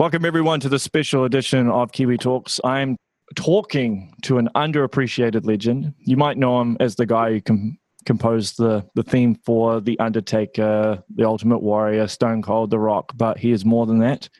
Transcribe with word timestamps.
Welcome, 0.00 0.24
everyone, 0.24 0.60
to 0.60 0.70
the 0.70 0.78
special 0.78 1.24
edition 1.24 1.68
of 1.68 1.92
Kiwi 1.92 2.16
Talks. 2.16 2.58
I'm 2.64 2.96
talking 3.34 4.14
to 4.22 4.38
an 4.38 4.48
underappreciated 4.54 5.44
legend. 5.44 5.92
You 5.98 6.16
might 6.16 6.38
know 6.38 6.58
him 6.58 6.78
as 6.80 6.96
the 6.96 7.04
guy 7.04 7.32
who 7.32 7.42
com- 7.42 7.78
composed 8.06 8.56
the, 8.56 8.82
the 8.94 9.02
theme 9.02 9.34
for 9.44 9.78
The 9.78 9.98
Undertaker, 9.98 11.04
The 11.14 11.24
Ultimate 11.26 11.58
Warrior, 11.58 12.08
Stone 12.08 12.40
Cold, 12.40 12.70
The 12.70 12.78
Rock, 12.78 13.12
but 13.14 13.36
he 13.36 13.50
is 13.50 13.66
more 13.66 13.84
than 13.84 13.98
that. 13.98 14.30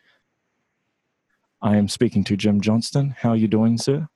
I 1.61 1.77
am 1.77 1.89
speaking 1.89 2.25
to 2.25 2.39
Jim 2.39 2.63
Johnston. 2.63 3.15
How 3.19 3.29
are 3.29 3.37
you 3.37 3.47
doing, 3.47 3.77
sir? 3.77 4.09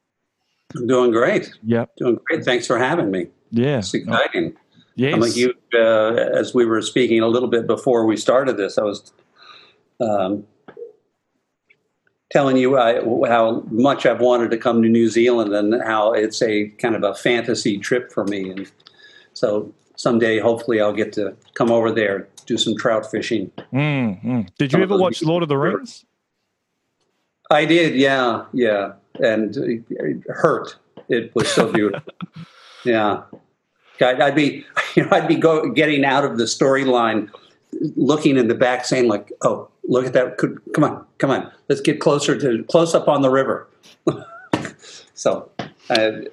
I'm 0.75 0.87
doing 0.87 1.11
great. 1.11 1.53
Yep. 1.65 1.97
Doing 1.99 2.21
great. 2.25 2.47
Thanks 2.47 2.67
for 2.67 2.79
having 2.79 3.11
me. 3.11 3.27
Yeah. 3.51 3.81
It's 3.81 3.93
exciting. 3.93 4.57
Yes. 4.95 5.13
I'm 5.13 5.21
like 5.21 5.37
you, 5.37 5.53
uh, 5.75 6.15
as 6.15 6.55
we 6.55 6.65
were 6.65 6.81
speaking 6.81 7.21
a 7.21 7.29
little 7.29 7.51
bit 7.51 7.67
before 7.67 8.07
we 8.07 8.17
started 8.17 8.57
this, 8.57 8.79
I 8.79 8.85
was 8.85 9.13
um, 10.01 10.47
telling 12.35 12.57
you 12.57 12.77
I, 12.77 12.95
how 13.29 13.63
much 13.71 14.05
I've 14.05 14.21
wanted 14.21 14.51
to 14.51 14.59
come 14.59 14.83
to 14.83 14.89
New 14.89 15.09
Zealand 15.09 15.55
and 15.55 15.81
how 15.85 16.13
it's 16.13 16.43
a 16.43 16.67
kind 16.79 16.97
of 16.97 17.05
a 17.05 17.15
fantasy 17.15 17.79
trip 17.79 18.11
for 18.11 18.25
me. 18.25 18.51
And 18.51 18.71
so 19.35 19.73
someday, 19.95 20.41
hopefully, 20.41 20.81
I'll 20.81 20.93
get 20.93 21.13
to 21.13 21.37
come 21.55 21.71
over 21.71 21.93
there, 21.93 22.27
do 22.47 22.59
some 22.59 22.75
trout 22.77 23.09
fishing. 23.09 23.53
Mm, 23.73 24.25
mm. 24.25 24.49
Did 24.59 24.73
you 24.73 24.83
ever 24.83 24.97
watch 24.97 25.23
Lord 25.23 25.45
of 25.45 25.49
the 25.49 25.57
Rings? 25.57 26.05
I 27.53 27.67
did, 27.67 27.95
yeah, 27.95 28.47
yeah. 28.53 28.95
And 29.21 29.57
it 29.57 30.25
hurt. 30.29 30.75
It 31.09 31.33
was 31.37 31.49
so 31.49 31.71
beautiful. 31.71 32.13
yeah. 32.85 33.23
I'd, 34.01 34.21
I'd 34.21 34.35
be, 34.35 34.67
you 34.97 35.05
know, 35.05 35.11
I'd 35.13 35.29
be 35.29 35.37
go, 35.37 35.71
getting 35.71 36.05
out 36.05 36.25
of 36.25 36.39
the 36.39 36.45
storyline, 36.45 37.31
looking 37.97 38.37
in 38.37 38.49
the 38.49 38.55
back, 38.55 38.85
saying 38.85 39.09
like, 39.09 39.33
"Oh, 39.43 39.69
look 39.85 40.07
at 40.07 40.13
that! 40.13 40.39
Could, 40.39 40.61
come 40.75 40.85
on, 40.85 41.05
come 41.19 41.31
on, 41.31 41.51
let's 41.69 41.81
get 41.81 42.01
closer 42.01 42.39
to 42.39 42.65
close 42.65 42.95
up 42.95 43.09
on 43.09 43.23
the 43.23 43.31
river." 43.31 43.69
so, 45.15 45.51
I, 45.91 46.27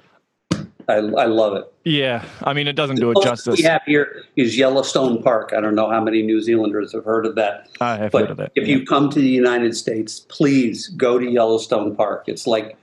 I, 0.88 0.96
I 0.96 1.26
love 1.26 1.56
it. 1.56 1.72
Yeah, 1.84 2.24
I 2.44 2.54
mean, 2.54 2.68
it 2.68 2.74
doesn't 2.74 2.98
do 2.98 3.12
it 3.12 3.18
justice. 3.24 3.58
We 3.58 3.64
have 3.64 3.82
here 3.86 4.24
is 4.36 4.58
Yellowstone 4.58 5.24
Park. 5.24 5.54
I 5.56 5.62
don't 5.62 5.76
know 5.76 5.90
how 5.90 6.02
many 6.04 6.22
New 6.22 6.42
Zealanders 6.42 6.92
have 6.94 7.06
heard 7.06 7.26
of 7.26 7.36
that. 7.36 7.70
I 7.80 7.98
have 7.98 8.12
But 8.12 8.22
heard 8.22 8.32
of 8.32 8.38
that. 8.38 8.52
if 8.56 8.68
you 8.68 8.86
come 8.86 9.10
to 9.10 9.20
the 9.20 9.28
United 9.28 9.76
States, 9.76 10.20
please 10.20 10.90
go 10.90 11.18
to 11.18 11.26
Yellowstone 11.26 11.96
Park. 11.96 12.26
It's 12.28 12.46
like 12.46 12.78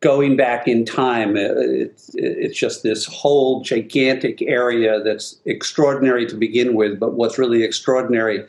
going 0.00 0.36
back 0.36 0.68
in 0.68 0.84
time. 0.84 1.36
Uh, 1.36 1.54
It's, 1.56 2.10
it's 2.14 2.58
just 2.58 2.82
this 2.82 3.04
whole 3.04 3.62
gigantic 3.62 4.42
area 4.42 5.02
that's 5.02 5.38
extraordinary 5.44 6.26
to 6.26 6.36
begin 6.36 6.74
with. 6.74 7.00
But 7.00 7.14
what's 7.14 7.38
really 7.38 7.62
extraordinary, 7.62 8.46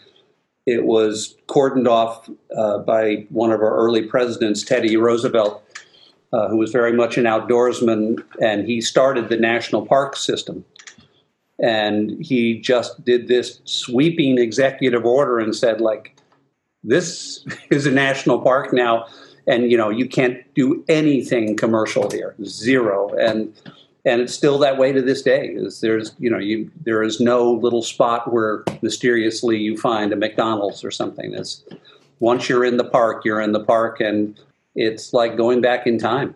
it 0.65 0.85
was 0.85 1.35
cordoned 1.47 1.87
off 1.87 2.29
uh, 2.55 2.79
by 2.79 3.25
one 3.29 3.51
of 3.51 3.61
our 3.61 3.75
early 3.75 4.03
presidents, 4.03 4.63
Teddy 4.63 4.95
Roosevelt, 4.97 5.63
uh, 6.31 6.47
who 6.47 6.57
was 6.57 6.71
very 6.71 6.93
much 6.93 7.17
an 7.17 7.23
outdoorsman, 7.25 8.23
and 8.39 8.65
he 8.67 8.81
started 8.81 9.29
the 9.29 9.37
national 9.37 9.85
park 9.85 10.15
system. 10.15 10.63
And 11.61 12.23
he 12.23 12.59
just 12.59 13.03
did 13.03 13.27
this 13.27 13.59
sweeping 13.65 14.37
executive 14.37 15.05
order 15.05 15.39
and 15.39 15.53
said, 15.53 15.81
like, 15.81 16.15
this 16.83 17.45
is 17.71 17.87
a 17.87 17.91
national 17.91 18.39
park 18.41 18.71
now 18.71 19.07
and 19.47 19.71
you 19.71 19.77
know 19.77 19.89
you 19.89 20.07
can't 20.07 20.41
do 20.55 20.83
anything 20.87 21.55
commercial 21.55 22.09
here 22.09 22.35
zero. 22.43 23.09
And 23.15 23.53
and 24.05 24.21
it's 24.21 24.33
still 24.33 24.57
that 24.59 24.77
way 24.77 24.91
to 24.91 25.01
this 25.01 25.21
day 25.21 25.47
is 25.47 25.81
there's 25.81 26.13
you 26.19 26.29
know 26.29 26.37
you 26.37 26.71
there 26.83 27.03
is 27.03 27.19
no 27.19 27.51
little 27.51 27.81
spot 27.81 28.31
where 28.31 28.63
mysteriously 28.81 29.57
you 29.57 29.77
find 29.77 30.13
a 30.13 30.15
mcdonald's 30.15 30.83
or 30.83 30.91
something. 30.91 31.33
It's 31.33 31.63
once 32.19 32.49
you're 32.49 32.65
in 32.65 32.77
the 32.77 32.85
park 32.85 33.25
you're 33.25 33.41
in 33.41 33.51
the 33.51 33.63
park 33.63 33.99
and 33.99 34.39
it's 34.75 35.13
like 35.13 35.35
going 35.35 35.61
back 35.61 35.87
in 35.87 35.97
time. 35.97 36.35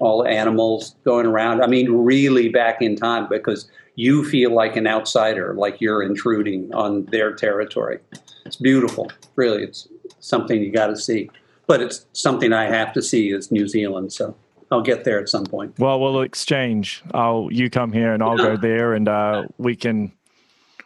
All 0.00 0.26
animals 0.26 0.96
going 1.04 1.26
around. 1.26 1.62
I 1.62 1.66
mean 1.66 1.90
really 1.90 2.48
back 2.48 2.82
in 2.82 2.96
time 2.96 3.28
because 3.28 3.70
you 3.96 4.24
feel 4.24 4.52
like 4.52 4.74
an 4.76 4.88
outsider 4.88 5.54
like 5.54 5.80
you're 5.80 6.02
intruding 6.02 6.74
on 6.74 7.04
their 7.06 7.32
territory. 7.32 7.98
It's 8.44 8.56
beautiful 8.56 9.10
really. 9.36 9.62
It's 9.62 9.88
something 10.20 10.60
you 10.60 10.72
got 10.72 10.88
to 10.88 10.96
see 10.96 11.30
but 11.66 11.80
it's 11.80 12.06
something 12.12 12.52
i 12.52 12.64
have 12.64 12.92
to 12.92 13.02
see 13.02 13.30
is 13.30 13.50
new 13.50 13.66
zealand 13.68 14.12
so 14.12 14.36
i'll 14.70 14.82
get 14.82 15.04
there 15.04 15.20
at 15.20 15.28
some 15.28 15.44
point 15.44 15.78
Well, 15.78 16.00
we'll 16.00 16.22
exchange. 16.22 17.02
I'll 17.12 17.48
you 17.50 17.70
come 17.70 17.92
here 17.92 18.12
and 18.12 18.22
I'll 18.22 18.36
go 18.36 18.56
there, 18.56 18.94
and 18.94 19.08
uh, 19.08 19.44
we 19.58 19.76
can 19.76 20.10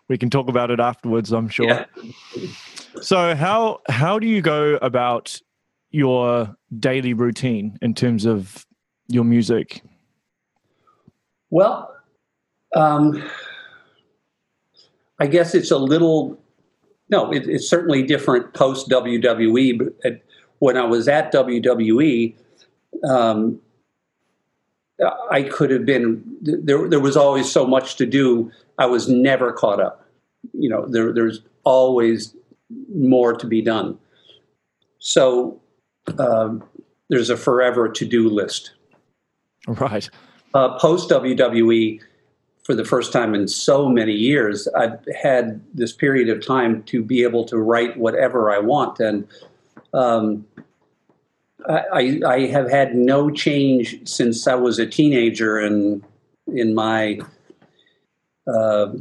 we 0.09 0.19
can 0.19 0.31
talk 0.31 0.49
about 0.49 0.71
it 0.71 0.81
afterwards. 0.81 1.33
I'm 1.33 1.49
sure. 1.49 1.67
Yeah. 1.67 1.85
So 3.01 3.35
how 3.35 3.81
how 3.89 4.19
do 4.19 4.27
you 4.27 4.43
go 4.43 4.77
about 4.83 5.41
your 5.91 6.55
daily 6.79 7.15
routine 7.15 7.79
in 7.81 7.95
terms 7.95 8.27
of 8.27 8.67
your 9.07 9.25
music? 9.25 9.83
well 11.51 11.95
um, 12.75 13.23
i 15.19 15.27
guess 15.27 15.55
it's 15.55 15.71
a 15.71 15.79
little 15.79 16.39
no 17.09 17.33
it, 17.33 17.49
it's 17.49 17.69
certainly 17.69 18.03
different 18.03 18.53
post 18.55 18.89
wwe 18.89 19.79
but 19.79 20.23
when 20.59 20.77
i 20.77 20.85
was 20.85 21.09
at 21.09 21.33
wwe 21.33 22.35
um, 23.09 23.61
I 25.31 25.43
could 25.43 25.71
have 25.71 25.87
been 25.87 26.23
there. 26.41 26.89
There 26.89 27.01
was 27.01 27.17
always 27.17 27.51
so 27.51 27.67
much 27.67 27.97
to 27.97 28.07
do. 28.07 28.51
I 28.79 28.87
was 28.87 29.09
never 29.09 29.53
caught 29.53 29.81
up. 29.81 30.05
You 30.53 30.69
know, 30.69 30.87
there, 30.87 31.13
there's 31.13 31.41
always 31.65 32.35
more 32.95 33.33
to 33.35 33.47
be 33.47 33.63
done. 33.63 33.99
So 34.99 35.61
um, 36.19 36.65
there's 37.09 37.31
a 37.31 37.37
forever 37.37 37.89
to 37.89 38.05
do 38.05 38.29
list. 38.29 38.73
Right. 39.69 40.09
Uh, 40.55 40.77
Post 40.79 41.11
WWE, 41.11 42.01
for 42.65 42.75
the 42.75 42.85
first 42.85 43.13
time 43.13 43.35
in 43.35 43.47
so 43.47 43.89
many 43.89 44.13
years, 44.13 44.67
I've 44.69 44.99
had 45.21 45.61
this 45.75 45.93
period 45.93 46.29
of 46.29 46.45
time 46.45 46.83
to 46.85 47.05
be 47.05 47.23
able 47.23 47.45
to 47.45 47.59
write 47.59 47.97
whatever 47.99 48.51
I 48.51 48.59
want, 48.59 48.99
and 48.99 49.27
um, 49.95 50.47
I, 51.69 52.21
I 52.27 52.47
have 52.47 52.71
had 52.71 52.95
no 52.95 53.31
change 53.31 54.09
since 54.09 54.47
I 54.47 54.55
was 54.55 54.79
a 54.79 54.87
teenager 54.87 55.59
in 55.61 56.05
in 56.47 56.75
my 56.75 57.21
uh, 58.47 58.93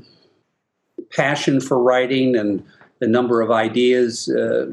passion 1.12 1.62
for 1.62 1.82
writing 1.82 2.36
and 2.36 2.64
the 3.00 3.08
number 3.08 3.42
of 3.42 3.52
ideas 3.52 4.28
uh, 4.30 4.68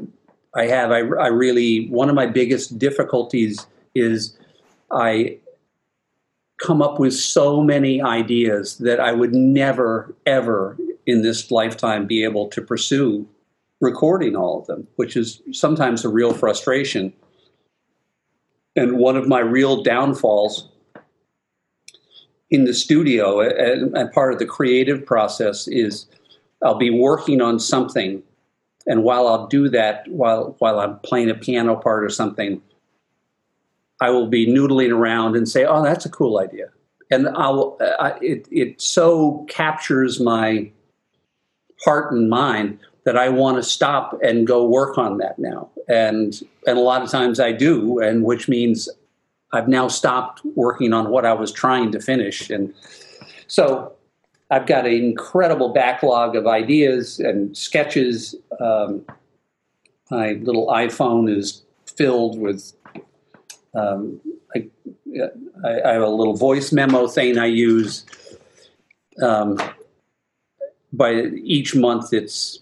I 0.56 0.64
have. 0.66 0.90
I, 0.90 0.98
I 0.98 1.28
really 1.28 1.88
one 1.88 2.08
of 2.08 2.14
my 2.14 2.26
biggest 2.26 2.78
difficulties 2.78 3.66
is 3.94 4.36
I 4.90 5.38
come 6.58 6.80
up 6.80 6.98
with 6.98 7.14
so 7.14 7.62
many 7.62 8.00
ideas 8.00 8.78
that 8.78 8.98
I 8.98 9.12
would 9.12 9.34
never 9.34 10.14
ever 10.26 10.76
in 11.06 11.22
this 11.22 11.50
lifetime 11.50 12.06
be 12.06 12.24
able 12.24 12.48
to 12.48 12.62
pursue 12.62 13.28
recording 13.80 14.36
all 14.36 14.60
of 14.60 14.66
them, 14.66 14.86
which 14.96 15.16
is 15.16 15.42
sometimes 15.52 16.04
a 16.04 16.08
real 16.08 16.32
frustration. 16.32 17.12
And 18.76 18.98
one 18.98 19.16
of 19.16 19.28
my 19.28 19.40
real 19.40 19.82
downfalls 19.82 20.68
in 22.50 22.64
the 22.64 22.74
studio 22.74 23.40
and, 23.40 23.96
and 23.96 24.12
part 24.12 24.32
of 24.32 24.38
the 24.38 24.46
creative 24.46 25.04
process 25.04 25.66
is 25.68 26.06
I'll 26.62 26.76
be 26.76 26.90
working 26.90 27.40
on 27.40 27.58
something, 27.58 28.22
and 28.86 29.02
while 29.02 29.28
I'll 29.28 29.46
do 29.46 29.68
that, 29.70 30.06
while 30.08 30.56
while 30.58 30.80
I'm 30.80 30.98
playing 31.00 31.30
a 31.30 31.34
piano 31.34 31.76
part 31.76 32.04
or 32.04 32.08
something, 32.08 32.62
I 34.00 34.10
will 34.10 34.28
be 34.28 34.46
noodling 34.46 34.90
around 34.90 35.36
and 35.36 35.48
say, 35.48 35.64
"Oh, 35.64 35.82
that's 35.82 36.06
a 36.06 36.10
cool 36.10 36.38
idea," 36.38 36.68
and 37.10 37.28
I'll 37.28 37.76
I, 38.00 38.18
it 38.22 38.48
it 38.50 38.80
so 38.80 39.44
captures 39.48 40.20
my 40.20 40.70
heart 41.84 42.12
and 42.12 42.30
mind 42.30 42.78
that 43.04 43.16
I 43.16 43.28
want 43.28 43.58
to 43.58 43.62
stop 43.62 44.18
and 44.22 44.46
go 44.46 44.64
work 44.66 44.98
on 44.98 45.18
that 45.18 45.38
now. 45.38 45.70
And 45.88 46.40
and 46.66 46.78
a 46.78 46.80
lot 46.80 47.02
of 47.02 47.10
times 47.10 47.38
I 47.38 47.52
do, 47.52 47.98
and 47.98 48.24
which 48.24 48.48
means 48.48 48.88
I've 49.52 49.68
now 49.68 49.88
stopped 49.88 50.44
working 50.56 50.92
on 50.92 51.10
what 51.10 51.24
I 51.24 51.32
was 51.32 51.52
trying 51.52 51.92
to 51.92 52.00
finish. 52.00 52.50
And 52.50 52.74
so 53.46 53.92
I've 54.50 54.66
got 54.66 54.86
an 54.86 54.92
incredible 54.92 55.72
backlog 55.72 56.34
of 56.34 56.46
ideas 56.46 57.20
and 57.20 57.56
sketches. 57.56 58.34
Um, 58.58 59.04
my 60.10 60.32
little 60.32 60.66
iPhone 60.68 61.34
is 61.34 61.62
filled 61.86 62.38
with. 62.38 62.72
Um, 63.74 64.20
I, 64.54 64.68
I, 65.64 65.92
have 65.92 66.02
a 66.02 66.08
little 66.08 66.36
voice 66.36 66.72
memo 66.72 67.08
thing 67.08 67.38
I 67.38 67.46
use. 67.46 68.06
Um, 69.20 69.58
by 70.92 71.12
each 71.12 71.74
month, 71.74 72.12
it's 72.12 72.60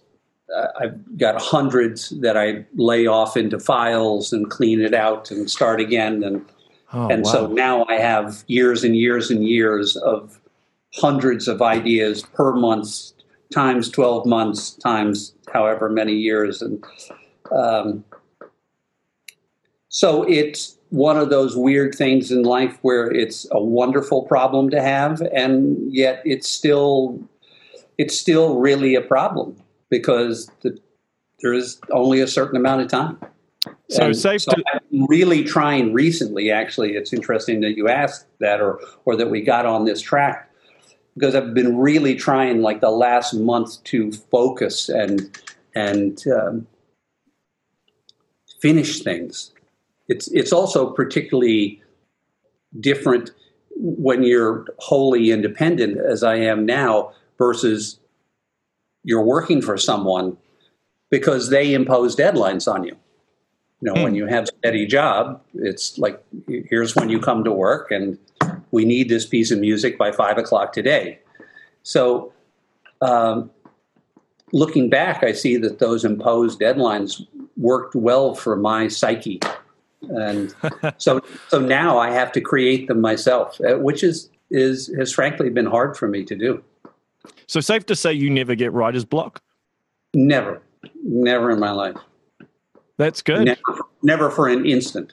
I've 0.81 1.19
got 1.19 1.40
hundreds 1.40 2.10
that 2.20 2.37
I 2.37 2.64
lay 2.75 3.06
off 3.06 3.37
into 3.37 3.58
files 3.58 4.32
and 4.32 4.50
clean 4.50 4.81
it 4.81 4.94
out 4.94 5.31
and 5.31 5.50
start 5.50 5.81
again. 5.81 6.22
And 6.22 6.44
Oh, 6.93 7.08
and 7.08 7.25
wow. 7.25 7.32
so 7.32 7.46
now 7.46 7.84
I 7.88 7.94
have 7.94 8.44
years 8.49 8.84
and 8.84 8.96
years 8.96 9.31
and 9.31 9.44
years 9.44 9.96
of 9.96 10.38
hundreds 10.94 11.49
of 11.49 11.62
ideas 11.62 12.22
per 12.22 12.52
month, 12.52 13.12
times 13.52 13.88
12 13.88 14.26
months, 14.26 14.72
times 14.72 15.32
however 15.52 15.88
many 15.88 16.12
years. 16.12 16.60
And 16.60 16.84
um, 17.50 18.04
So 19.88 20.25
it's 20.25 20.76
one 20.90 21.16
of 21.16 21.31
those 21.31 21.56
weird 21.56 21.94
things 21.94 22.31
in 22.31 22.43
life 22.43 22.78
where 22.82 23.10
it's 23.10 23.46
a 23.50 23.62
wonderful 23.62 24.25
problem 24.25 24.69
to 24.70 24.82
have, 24.82 25.22
and 25.34 25.78
yet 25.93 26.20
it's 26.26 26.49
still 26.49 27.19
it's 27.99 28.19
still 28.19 28.58
really 28.58 28.94
a 28.94 29.00
problem 29.00 29.56
because 29.93 30.50
the, 30.62 30.79
there 31.43 31.53
is 31.53 31.79
only 31.91 32.21
a 32.21 32.27
certain 32.27 32.56
amount 32.56 32.81
of 32.81 32.89
time. 32.89 33.19
So 33.91 34.06
And 34.06 34.17
safe 34.17 34.41
so 34.41 34.53
to 34.53 34.65
I'm 34.73 35.06
really 35.06 35.44
trying 35.44 35.93
recently. 35.93 36.50
Actually, 36.50 36.93
it's 36.94 37.12
interesting 37.12 37.61
that 37.61 37.77
you 37.77 37.89
asked 37.89 38.27
that, 38.41 38.61
or 38.61 38.81
or 39.05 39.17
that 39.17 39.31
we 39.31 39.43
got 39.43 39.67
on 39.67 39.85
this 39.85 40.00
track, 40.00 40.50
because 41.15 41.35
I've 41.35 41.53
been 41.53 41.77
really 41.77 42.15
trying, 42.15 42.62
like 42.62 42.81
the 42.81 42.91
last 42.91 43.35
month, 43.35 43.85
to 43.85 44.11
focus 44.11 44.89
and 44.89 45.39
and 45.75 46.19
um, 46.27 46.67
finish 48.61 49.03
things. 49.03 49.53
It's 50.09 50.29
it's 50.33 50.53
also 50.53 50.91
particularly 50.91 51.83
different 52.81 53.31
when 53.77 54.23
you're 54.23 54.65
wholly 54.79 55.31
independent, 55.31 55.99
as 55.99 56.23
I 56.23 56.37
am 56.37 56.65
now, 56.65 57.12
versus 57.37 57.99
you're 59.04 59.25
working 59.25 59.62
for 59.62 59.76
someone 59.76 60.37
because 61.10 61.50
they 61.50 61.75
impose 61.75 62.16
deadlines 62.16 62.72
on 62.72 62.84
you. 62.84 62.96
You 63.81 63.93
know, 63.93 64.02
when 64.02 64.12
Hmm. 64.12 64.16
you 64.16 64.26
have 64.26 64.44
a 64.44 64.46
steady 64.58 64.87
job, 64.87 65.43
it's 65.54 65.99
like 65.99 66.22
here's 66.46 66.94
when 66.94 67.08
you 67.08 67.19
come 67.19 67.43
to 67.44 67.52
work, 67.52 67.90
and 67.90 68.16
we 68.70 68.84
need 68.84 69.08
this 69.08 69.26
piece 69.26 69.50
of 69.50 69.58
music 69.58 69.99
by 69.99 70.12
five 70.12 70.38
o'clock 70.38 70.72
today. 70.72 71.19
So, 71.82 72.32
um, 73.00 73.50
looking 74.52 74.88
back, 74.88 75.25
I 75.25 75.32
see 75.32 75.56
that 75.56 75.81
those 75.81 76.04
imposed 76.04 76.60
deadlines 76.60 77.26
worked 77.56 77.94
well 77.96 78.34
for 78.34 78.54
my 78.56 78.87
psyche, 78.87 79.40
and 80.02 80.54
so 80.99 81.20
so 81.49 81.58
now 81.58 81.99
I 81.99 82.10
have 82.12 82.31
to 82.32 82.40
create 82.40 82.87
them 82.87 83.00
myself, 83.00 83.60
uh, 83.60 83.78
which 83.78 84.04
is 84.04 84.31
is 84.50 84.94
has 84.96 85.12
frankly 85.12 85.50
been 85.50 85.66
hard 85.66 85.96
for 85.96 86.06
me 86.06 86.25
to 86.25 86.37
do. 86.37 86.62
So 87.47 87.61
safe 87.61 87.87
to 87.87 87.97
say 87.97 88.12
you 88.12 88.31
never 88.31 88.55
get 88.55 88.73
writer's 88.73 89.05
block. 89.05 89.43
Never, 90.15 90.61
never 91.03 91.50
in 91.50 91.59
my 91.61 91.71
life, 91.73 91.97
That's 92.99 93.23
good. 93.23 93.44
never, 93.47 93.81
never 94.03 94.31
for 94.31 94.49
an 94.49 94.67
instant. 94.67 95.12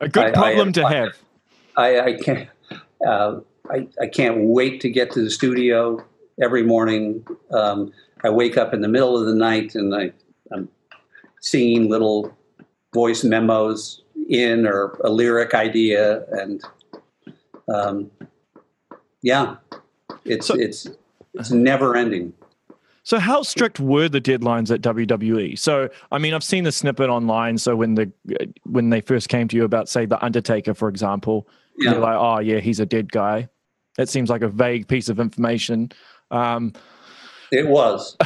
A 0.00 0.08
good 0.08 0.24
I- 0.24 0.28
I- 0.28 0.32
problem 0.32 0.72
to 0.74 0.84
I- 0.84 0.92
have. 0.94 1.08
I, 1.76 2.00
I 2.00 2.12
can't. 2.14 2.48
Uh, 3.04 3.40
I, 3.70 3.88
I 4.00 4.06
can't 4.06 4.44
wait 4.44 4.80
to 4.82 4.88
get 4.88 5.10
to 5.12 5.22
the 5.22 5.30
studio 5.30 6.04
every 6.40 6.62
morning. 6.62 7.26
Um, 7.50 7.92
I 8.22 8.30
wake 8.30 8.56
up 8.56 8.72
in 8.72 8.80
the 8.80 8.88
middle 8.88 9.18
of 9.18 9.26
the 9.26 9.34
night 9.34 9.74
and 9.74 9.92
I, 9.94 10.12
I'm 10.52 10.68
seeing 11.40 11.88
little 11.90 12.32
voice 12.94 13.24
memos 13.24 14.02
in 14.28 14.66
or 14.66 14.92
a 15.02 15.10
lyric 15.10 15.52
idea, 15.54 16.24
and 16.30 16.62
um, 17.68 18.10
yeah, 19.22 19.56
it's 20.24 20.46
So- 20.46 20.54
it's 20.54 20.86
it's 21.34 21.50
never 21.50 21.96
ending. 21.96 22.32
So 23.02 23.18
how 23.18 23.42
strict 23.42 23.78
were 23.80 24.08
the 24.08 24.20
deadlines 24.20 24.72
at 24.72 24.80
WWE? 24.80 25.58
So 25.58 25.88
I 26.10 26.18
mean, 26.18 26.32
I've 26.32 26.44
seen 26.44 26.64
the 26.64 26.72
snippet 26.72 27.10
online. 27.10 27.58
So 27.58 27.76
when 27.76 27.94
the 27.96 28.10
when 28.64 28.88
they 28.90 29.00
first 29.02 29.28
came 29.28 29.46
to 29.48 29.56
you 29.56 29.64
about, 29.64 29.88
say, 29.88 30.06
the 30.06 30.22
Undertaker, 30.24 30.72
for 30.74 30.88
example, 30.88 31.46
Yeah. 31.78 31.92
you're 31.92 32.00
like, 32.00 32.16
oh 32.16 32.38
yeah, 32.38 32.60
he's 32.60 32.80
a 32.80 32.86
dead 32.86 33.12
guy. 33.12 33.48
It 33.98 34.08
seems 34.08 34.30
like 34.30 34.42
a 34.42 34.48
vague 34.48 34.88
piece 34.88 35.08
of 35.08 35.20
information. 35.20 35.92
Um, 36.30 36.72
It 37.52 37.68
was. 37.68 38.16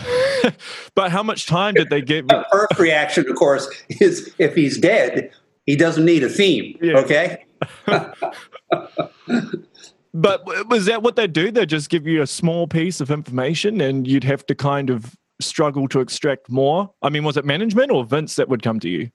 but 0.94 1.10
how 1.10 1.22
much 1.24 1.46
time 1.46 1.74
did 1.74 1.90
they 1.90 2.00
give? 2.00 2.26
The 2.28 2.46
first 2.52 2.78
reaction, 2.78 3.28
of 3.28 3.34
course, 3.36 3.68
is 3.88 4.32
if 4.38 4.54
he's 4.54 4.78
dead, 4.78 5.32
he 5.66 5.74
doesn't 5.76 6.04
need 6.04 6.22
a 6.22 6.28
theme. 6.28 6.78
Yeah. 6.80 6.98
Okay. 7.00 7.44
But 10.14 10.68
was 10.68 10.86
that 10.86 11.02
what 11.02 11.16
they 11.16 11.26
do? 11.26 11.50
They 11.50 11.66
just 11.66 11.90
give 11.90 12.06
you 12.06 12.22
a 12.22 12.26
small 12.26 12.66
piece 12.66 13.00
of 13.00 13.10
information, 13.10 13.80
and 13.80 14.06
you'd 14.06 14.24
have 14.24 14.44
to 14.46 14.54
kind 14.54 14.90
of 14.90 15.14
struggle 15.40 15.86
to 15.88 16.00
extract 16.00 16.50
more. 16.50 16.90
I 17.02 17.10
mean, 17.10 17.24
was 17.24 17.36
it 17.36 17.44
management 17.44 17.90
or 17.90 18.04
Vince 18.04 18.36
that 18.36 18.48
would 18.48 18.62
come 18.62 18.80
to 18.80 18.88
you? 18.88 19.10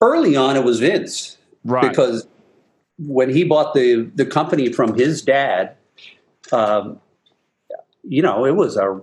Early 0.00 0.36
on, 0.36 0.56
it 0.56 0.64
was 0.64 0.80
Vince. 0.80 1.36
Right. 1.64 1.88
because 1.88 2.26
when 2.98 3.28
he 3.30 3.44
bought 3.44 3.74
the 3.74 4.10
the 4.14 4.24
company 4.24 4.72
from 4.72 4.94
his 4.94 5.22
dad, 5.22 5.76
um, 6.52 7.00
you 8.04 8.22
know, 8.22 8.46
it 8.46 8.54
was 8.56 8.76
a 8.76 9.00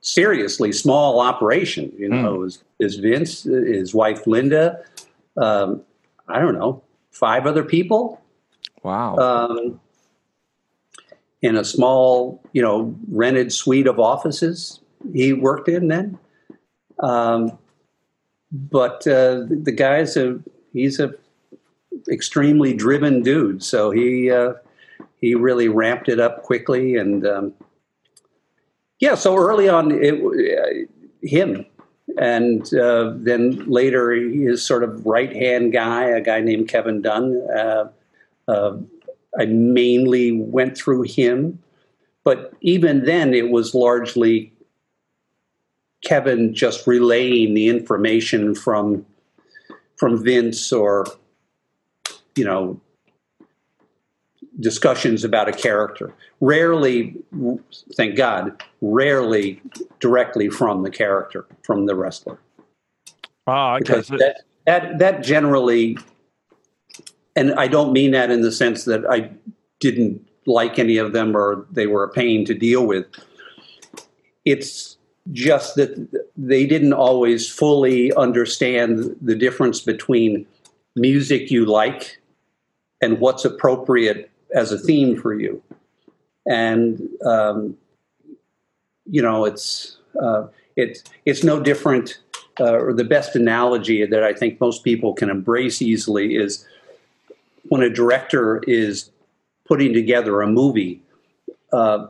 seriously 0.00 0.72
small 0.72 1.20
operation. 1.20 1.92
You 1.96 2.08
know, 2.08 2.32
Mm. 2.32 2.34
it 2.34 2.38
was 2.38 2.64
is 2.80 2.96
Vince, 2.96 3.44
his 3.44 3.94
wife 3.94 4.26
Linda, 4.26 4.80
um, 5.36 5.82
I 6.28 6.40
don't 6.40 6.54
know, 6.58 6.82
five 7.12 7.46
other 7.46 7.62
people 7.62 8.20
wow. 8.82 9.16
um, 9.16 9.80
in 11.42 11.56
a 11.56 11.64
small, 11.64 12.42
you 12.52 12.62
know, 12.62 12.94
rented 13.08 13.52
suite 13.52 13.86
of 13.86 13.98
offices 13.98 14.80
he 15.12 15.32
worked 15.32 15.68
in 15.68 15.88
then. 15.88 16.18
Um, 17.00 17.58
but 18.52 19.06
uh, 19.06 19.46
the 19.48 19.72
guy's 19.74 20.16
a 20.16 20.38
he's 20.72 20.98
a 20.98 21.14
extremely 22.10 22.74
driven 22.74 23.22
dude, 23.22 23.62
so 23.62 23.90
he 23.90 24.30
uh, 24.30 24.54
he 25.20 25.34
really 25.34 25.68
ramped 25.68 26.08
it 26.08 26.20
up 26.20 26.42
quickly 26.42 26.96
and 26.96 27.26
um, 27.26 27.54
yeah. 28.98 29.14
So 29.14 29.36
early 29.36 29.68
on, 29.68 29.92
it 29.92 30.14
uh, 30.22 31.26
him. 31.26 31.64
And 32.18 32.62
uh, 32.74 33.12
then 33.14 33.64
later, 33.70 34.10
his 34.12 34.66
sort 34.66 34.82
of 34.82 35.06
right 35.06 35.32
hand 35.34 35.72
guy, 35.72 36.06
a 36.06 36.20
guy 36.20 36.40
named 36.40 36.68
Kevin 36.68 37.00
Dunn, 37.02 37.40
uh, 38.50 38.76
I 39.38 39.46
mainly 39.46 40.32
went 40.32 40.76
through 40.76 41.02
him, 41.02 41.58
but 42.24 42.52
even 42.60 43.04
then, 43.04 43.32
it 43.32 43.50
was 43.50 43.74
largely 43.74 44.52
Kevin 46.04 46.54
just 46.54 46.86
relaying 46.86 47.54
the 47.54 47.68
information 47.68 48.54
from 48.54 49.06
from 49.96 50.22
Vince 50.22 50.72
or 50.72 51.06
you 52.34 52.44
know 52.44 52.80
discussions 54.58 55.24
about 55.24 55.48
a 55.48 55.52
character. 55.52 56.12
Rarely, 56.40 57.16
thank 57.94 58.16
God, 58.16 58.62
rarely 58.80 59.62
directly 60.00 60.48
from 60.48 60.82
the 60.82 60.90
character, 60.90 61.46
from 61.62 61.86
the 61.86 61.94
wrestler 61.94 62.38
Ah, 63.46 63.74
okay. 63.74 63.80
because 63.80 64.08
that, 64.08 64.42
that 64.66 64.98
that 64.98 65.22
generally 65.22 65.98
and 67.36 67.52
I 67.54 67.68
don't 67.68 67.92
mean 67.92 68.10
that 68.12 68.30
in 68.30 68.42
the 68.42 68.52
sense 68.52 68.84
that 68.84 69.04
I 69.08 69.30
didn't 69.78 70.26
like 70.46 70.78
any 70.78 70.96
of 70.96 71.12
them 71.12 71.36
or 71.36 71.66
they 71.70 71.86
were 71.86 72.04
a 72.04 72.08
pain 72.08 72.44
to 72.46 72.54
deal 72.54 72.86
with. 72.86 73.06
It's 74.44 74.96
just 75.32 75.76
that 75.76 76.08
they 76.36 76.66
didn't 76.66 76.92
always 76.92 77.48
fully 77.48 78.12
understand 78.14 79.16
the 79.20 79.34
difference 79.34 79.80
between 79.80 80.46
music 80.96 81.50
you 81.50 81.66
like 81.66 82.20
and 83.00 83.20
what's 83.20 83.44
appropriate 83.44 84.30
as 84.54 84.72
a 84.72 84.78
theme 84.78 85.20
for 85.20 85.34
you. 85.34 85.62
And 86.46 87.08
um, 87.24 87.76
you 89.06 89.22
know, 89.22 89.44
it's 89.44 89.98
uh, 90.20 90.46
it's 90.76 91.04
it's 91.26 91.44
no 91.44 91.60
different 91.60 92.18
uh, 92.58 92.72
or 92.72 92.92
the 92.92 93.04
best 93.04 93.36
analogy 93.36 94.04
that 94.06 94.24
I 94.24 94.32
think 94.32 94.60
most 94.60 94.84
people 94.84 95.12
can 95.12 95.30
embrace 95.30 95.80
easily 95.82 96.36
is 96.36 96.66
when 97.64 97.82
a 97.82 97.90
director 97.90 98.62
is 98.66 99.10
putting 99.66 99.92
together 99.92 100.40
a 100.40 100.46
movie, 100.46 101.02
uh, 101.72 102.06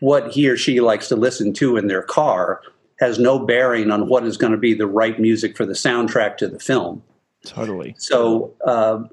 what 0.00 0.32
he 0.32 0.48
or 0.48 0.56
she 0.56 0.80
likes 0.80 1.08
to 1.08 1.16
listen 1.16 1.52
to 1.54 1.76
in 1.76 1.86
their 1.86 2.02
car 2.02 2.60
has 3.00 3.18
no 3.18 3.38
bearing 3.38 3.90
on 3.90 4.08
what 4.08 4.24
is 4.24 4.36
going 4.36 4.52
to 4.52 4.58
be 4.58 4.74
the 4.74 4.86
right 4.86 5.18
music 5.18 5.56
for 5.56 5.66
the 5.66 5.72
soundtrack 5.72 6.36
to 6.36 6.48
the 6.48 6.58
film. 6.58 7.02
totally. 7.44 7.94
So, 7.98 8.54
uh, 8.64 9.04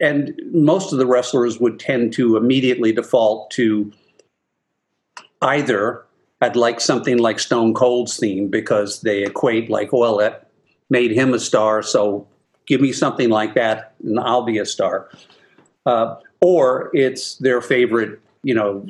and 0.00 0.38
most 0.52 0.92
of 0.92 0.98
the 0.98 1.06
wrestlers 1.06 1.58
would 1.58 1.80
tend 1.80 2.12
to 2.14 2.36
immediately 2.36 2.92
default 2.92 3.50
to 3.52 3.92
either 5.40 6.06
I'd 6.40 6.56
like 6.56 6.80
something 6.80 7.18
like 7.18 7.38
Stone 7.38 7.74
Cold's 7.74 8.18
theme 8.18 8.48
because 8.48 9.00
they 9.00 9.24
equate 9.24 9.70
like, 9.70 9.92
well, 9.92 10.18
that 10.18 10.50
made 10.90 11.10
him 11.10 11.32
a 11.32 11.38
star, 11.38 11.82
so 11.82 12.28
give 12.66 12.80
me 12.80 12.92
something 12.92 13.30
like 13.30 13.54
that 13.54 13.94
and 14.02 14.18
I'll 14.18 14.42
be 14.42 14.58
a 14.58 14.66
star. 14.66 15.08
Uh, 15.84 16.16
or 16.40 16.90
it's 16.92 17.36
their 17.36 17.60
favorite, 17.60 18.20
you 18.42 18.54
know, 18.54 18.86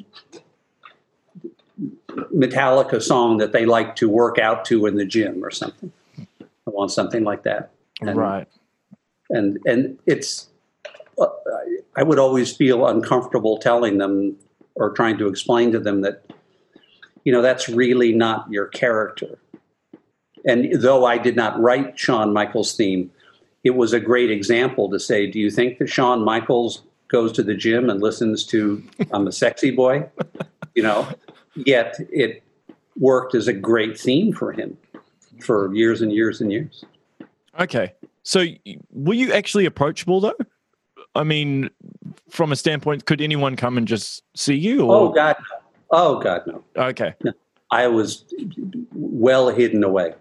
Metallica 2.35 3.03
song 3.03 3.37
that 3.39 3.53
they 3.53 3.67
like 3.67 3.97
to 3.97 4.09
work 4.09 4.39
out 4.39 4.65
to 4.67 4.87
in 4.87 4.97
the 4.97 5.05
gym 5.05 5.45
or 5.45 5.51
something. 5.51 5.93
I 6.41 6.45
want 6.67 6.91
something 6.91 7.23
like 7.23 7.43
that. 7.45 7.71
And- 8.01 8.17
right. 8.17 8.49
and 9.31 9.59
and 9.65 9.99
it's 10.07 10.49
uh, 11.19 11.27
I 11.97 12.03
would 12.03 12.19
always 12.19 12.55
feel 12.55 12.87
uncomfortable 12.87 13.59
telling 13.59 13.99
them 13.99 14.37
or 14.75 14.91
trying 14.91 15.17
to 15.19 15.29
explain 15.29 15.73
to 15.73 15.79
them 15.79 16.03
that 16.03 16.31
you 17.25 17.33
know 17.33 17.41
that's 17.41 17.69
really 17.71 18.13
not 18.13 18.51
your 18.51 18.67
character 18.67 19.39
and 20.47 20.81
though 20.81 21.05
I 21.05 21.19
did 21.19 21.37
not 21.37 21.61
write 21.61 21.99
Shawn 21.99 22.33
Michaels' 22.33 22.75
theme, 22.75 23.11
it 23.67 23.75
was 23.75 23.93
a 23.93 23.99
great 23.99 24.31
example 24.31 24.89
to 24.89 25.01
say, 25.01 25.27
do 25.27 25.41
you 25.41 25.51
think 25.51 25.79
that 25.79 25.89
Shawn 25.89 26.25
Michaels 26.25 26.83
goes 27.09 27.33
to 27.33 27.43
the 27.43 27.55
gym 27.55 27.91
and 27.91 28.01
listens 28.01 28.45
to 28.47 28.81
I'm 29.11 29.27
a 29.27 29.33
sexy 29.33 29.71
boy? 29.71 30.09
You 30.75 30.83
know, 30.83 31.09
yet 31.55 31.97
it 32.13 32.43
worked 32.99 33.35
as 33.35 33.49
a 33.49 33.55
great 33.55 33.99
theme 33.99 34.31
for 34.31 34.53
him 34.53 34.77
for 35.41 35.75
years 35.75 36.03
and 36.03 36.13
years 36.13 36.43
and 36.43 36.53
years. 36.53 36.85
Okay. 37.59 37.95
So 38.25 38.45
were 38.93 39.15
you 39.15 39.33
actually 39.33 39.65
approachable 39.65 40.21
though? 40.21 40.37
I 41.15 41.25
mean, 41.25 41.71
from 42.29 42.53
a 42.53 42.57
standpoint, 42.57 43.07
could 43.07 43.23
anyone 43.23 43.57
come 43.57 43.79
and 43.79 43.89
just 43.89 44.23
see 44.35 44.55
you? 44.55 44.85
Or? 44.85 44.95
Oh 44.95 45.09
God, 45.09 45.37
no. 45.39 45.57
oh 45.93 46.21
God, 46.21 46.43
no. 46.47 46.63
Okay. 46.77 47.15
No. 47.25 47.33
I 47.71 47.87
was 47.87 48.27
well 48.93 49.49
hidden 49.49 49.83
away. 49.83 50.13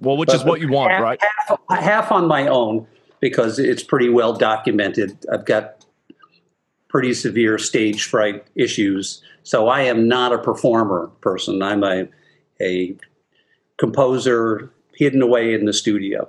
Well, 0.00 0.16
which 0.16 0.28
but 0.28 0.36
is 0.36 0.44
what 0.44 0.60
you 0.60 0.68
want, 0.68 0.92
half, 0.92 1.02
right? 1.02 1.20
Half, 1.48 1.60
half 1.80 2.12
on 2.12 2.26
my 2.26 2.46
own 2.46 2.86
because 3.20 3.58
it's 3.58 3.82
pretty 3.82 4.08
well 4.08 4.32
documented. 4.32 5.18
I've 5.32 5.44
got 5.44 5.84
pretty 6.88 7.14
severe 7.14 7.58
stage 7.58 8.04
fright 8.04 8.46
issues, 8.54 9.22
so 9.42 9.68
I 9.68 9.82
am 9.82 10.08
not 10.08 10.32
a 10.32 10.38
performer 10.38 11.10
person. 11.20 11.62
I'm 11.62 11.84
a 11.84 12.08
a 12.60 12.96
composer 13.78 14.72
hidden 14.94 15.22
away 15.22 15.54
in 15.54 15.64
the 15.64 15.72
studio. 15.72 16.28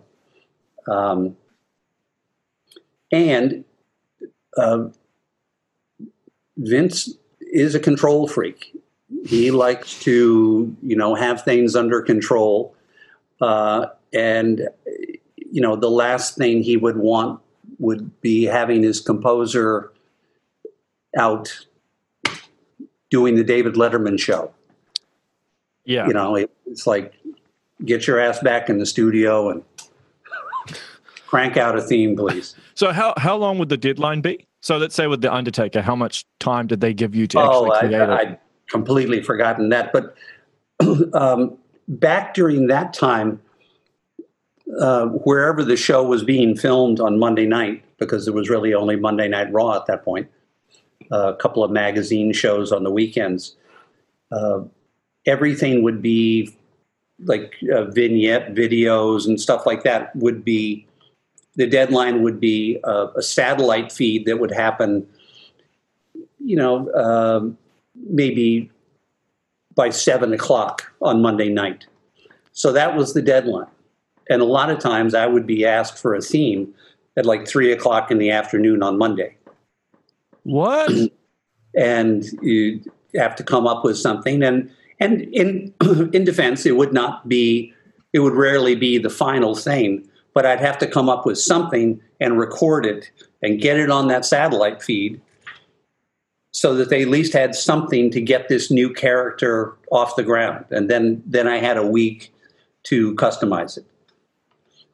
Um, 0.88 1.36
and 3.12 3.66
uh, 4.58 4.86
Vince 6.58 7.14
is 7.40 7.74
a 7.74 7.80
control 7.80 8.28
freak. 8.28 8.76
He 9.26 9.50
likes 9.52 10.00
to, 10.02 10.76
you 10.84 10.96
know, 10.96 11.16
have 11.16 11.44
things 11.44 11.76
under 11.76 12.02
control. 12.02 12.76
Uh, 13.42 13.88
and, 14.14 14.68
you 15.38 15.62
know, 15.62 15.76
the 15.76 15.90
last 15.90 16.36
thing 16.36 16.64
he 16.64 16.78
would 16.78 16.98
want 16.98 17.40
would 17.80 18.20
be 18.22 18.44
having 18.44 18.84
his 18.84 19.00
composer 19.00 19.92
out 21.18 21.66
doing 23.10 23.36
the 23.36 23.44
David 23.44 23.76
Letterman 23.76 24.20
show. 24.20 24.54
Yeah. 25.86 26.08
You 26.08 26.14
know, 26.14 26.36
it, 26.36 26.52
it's 26.66 26.86
like, 26.86 27.14
get 27.86 28.06
your 28.06 28.20
ass 28.20 28.40
back 28.40 28.70
in 28.70 28.78
the 28.78 28.86
studio 28.86 29.50
and 29.50 29.64
crank 31.28 31.58
out 31.58 31.78
a 31.78 31.82
theme, 31.82 32.16
please. 32.16 32.56
So 32.74 32.92
how 32.92 33.14
how 33.18 33.36
long 33.36 33.58
would 33.60 33.70
the 33.70 33.78
deadline 33.78 34.22
be? 34.22 34.46
So 34.62 34.78
let's 34.78 34.96
say 34.96 35.08
with 35.08 35.22
the 35.22 35.34
Undertaker, 35.34 35.82
how 35.82 35.96
much 35.96 36.26
time 36.40 36.68
did 36.68 36.82
they 36.82 36.94
give 36.94 37.16
you 37.16 37.28
to 37.28 37.40
oh, 37.40 37.74
actually 37.74 37.90
create 37.90 38.02
I, 38.02 38.04
it? 38.04 38.10
I'd 38.10 38.40
completely 38.70 39.24
forgotten 39.24 39.70
that, 39.70 39.94
but 39.94 40.16
um, 41.14 41.58
back 41.90 42.34
during 42.34 42.68
that 42.68 42.94
time, 42.94 43.42
uh, 44.80 45.08
wherever 45.08 45.64
the 45.64 45.76
show 45.76 46.04
was 46.04 46.24
being 46.24 46.56
filmed 46.56 47.00
on 47.00 47.20
Monday 47.20 47.48
night, 47.48 47.84
because 47.98 48.26
there 48.26 48.34
was 48.34 48.50
really 48.50 48.74
only 48.74 48.96
Monday 48.96 49.28
Night 49.28 49.52
Raw 49.52 49.76
at 49.76 49.88
that 49.88 50.06
point, 50.06 50.30
uh, 51.12 51.34
a 51.34 51.36
couple 51.36 51.64
of 51.64 51.72
magazine 51.72 52.32
shows 52.32 52.72
on 52.72 52.84
the 52.84 52.92
weekends. 52.92 53.56
Uh, 54.32 54.62
everything 55.26 55.82
would 55.82 56.02
be 56.02 56.56
like 57.26 57.56
uh, 57.74 57.86
vignette 57.86 58.54
videos 58.54 59.28
and 59.28 59.42
stuff 59.42 59.66
like 59.66 59.84
that 59.84 60.16
would 60.16 60.46
be 60.46 60.86
the 61.56 61.68
deadline 61.68 62.24
would 62.24 62.40
be 62.40 62.80
a, 62.86 63.22
satellite 63.22 63.92
feed 63.92 64.26
that 64.26 64.40
would 64.40 64.52
happen 64.52 65.06
you 66.40 66.56
know 66.56 66.90
um, 66.94 67.58
maybe 67.96 68.72
by 69.80 69.90
seven 69.90 70.34
o'clock 70.34 70.92
on 71.02 71.22
monday 71.22 71.48
night. 71.48 71.86
So 72.52 72.74
that 72.74 72.98
was 72.98 73.14
the 73.14 73.22
deadline. 73.22 73.72
And 74.30 74.42
a 74.42 74.46
lot 74.46 74.70
of 74.70 74.78
times 74.80 75.14
i 75.16 75.26
would 75.26 75.48
be 75.48 75.66
asked 75.66 75.98
for 75.98 76.14
a 76.14 76.22
theme 76.22 76.74
at 77.16 77.26
like 77.26 77.48
three 77.48 77.72
o'clock 77.72 78.12
in 78.12 78.18
the 78.18 78.30
afternoon 78.30 78.84
on 78.84 78.98
monday. 78.98 79.38
What? 80.44 80.92
And 81.78 82.26
you 82.42 82.82
have 83.16 83.36
to 83.36 83.44
come 83.44 83.68
up 83.68 83.86
with 83.86 83.96
something. 83.96 84.42
And 84.44 84.70
and 85.00 85.22
in 85.22 85.74
in 86.14 86.26
defense, 86.26 86.66
it 86.66 86.76
would 86.76 86.92
not 86.92 87.30
be, 87.30 87.72
it 88.12 88.20
would 88.20 88.34
rarely 88.34 88.76
be 88.76 88.98
the 88.98 89.12
final 89.12 89.54
thing, 89.56 90.06
but 90.34 90.48
I'd 90.48 90.60
have 90.60 90.80
to 90.80 90.88
come 90.88 91.10
up 91.10 91.28
with 91.28 91.38
something 91.38 92.02
and 92.20 92.40
record 92.40 92.88
it 92.88 93.12
and 93.44 93.62
get 93.62 93.78
it 93.78 93.92
on 93.92 94.08
that 94.08 94.26
satellite 94.26 94.82
feed 94.82 95.22
so 96.52 96.74
that 96.76 96.90
they 96.90 97.02
at 97.02 97.08
least 97.08 97.34
had 97.34 97.56
something 97.56 98.10
to 98.12 98.22
get 98.22 98.50
this 98.50 98.72
new 98.72 98.92
character 98.94 99.74
off 99.92 100.16
the 100.16 100.24
ground. 100.24 100.66
And 100.72 100.90
then 100.90 101.22
then 101.26 101.48
I 101.48 101.58
had 101.58 101.78
a 101.78 101.86
week 101.86 102.34
to 102.84 103.14
customize 103.16 103.78
it. 103.78 103.86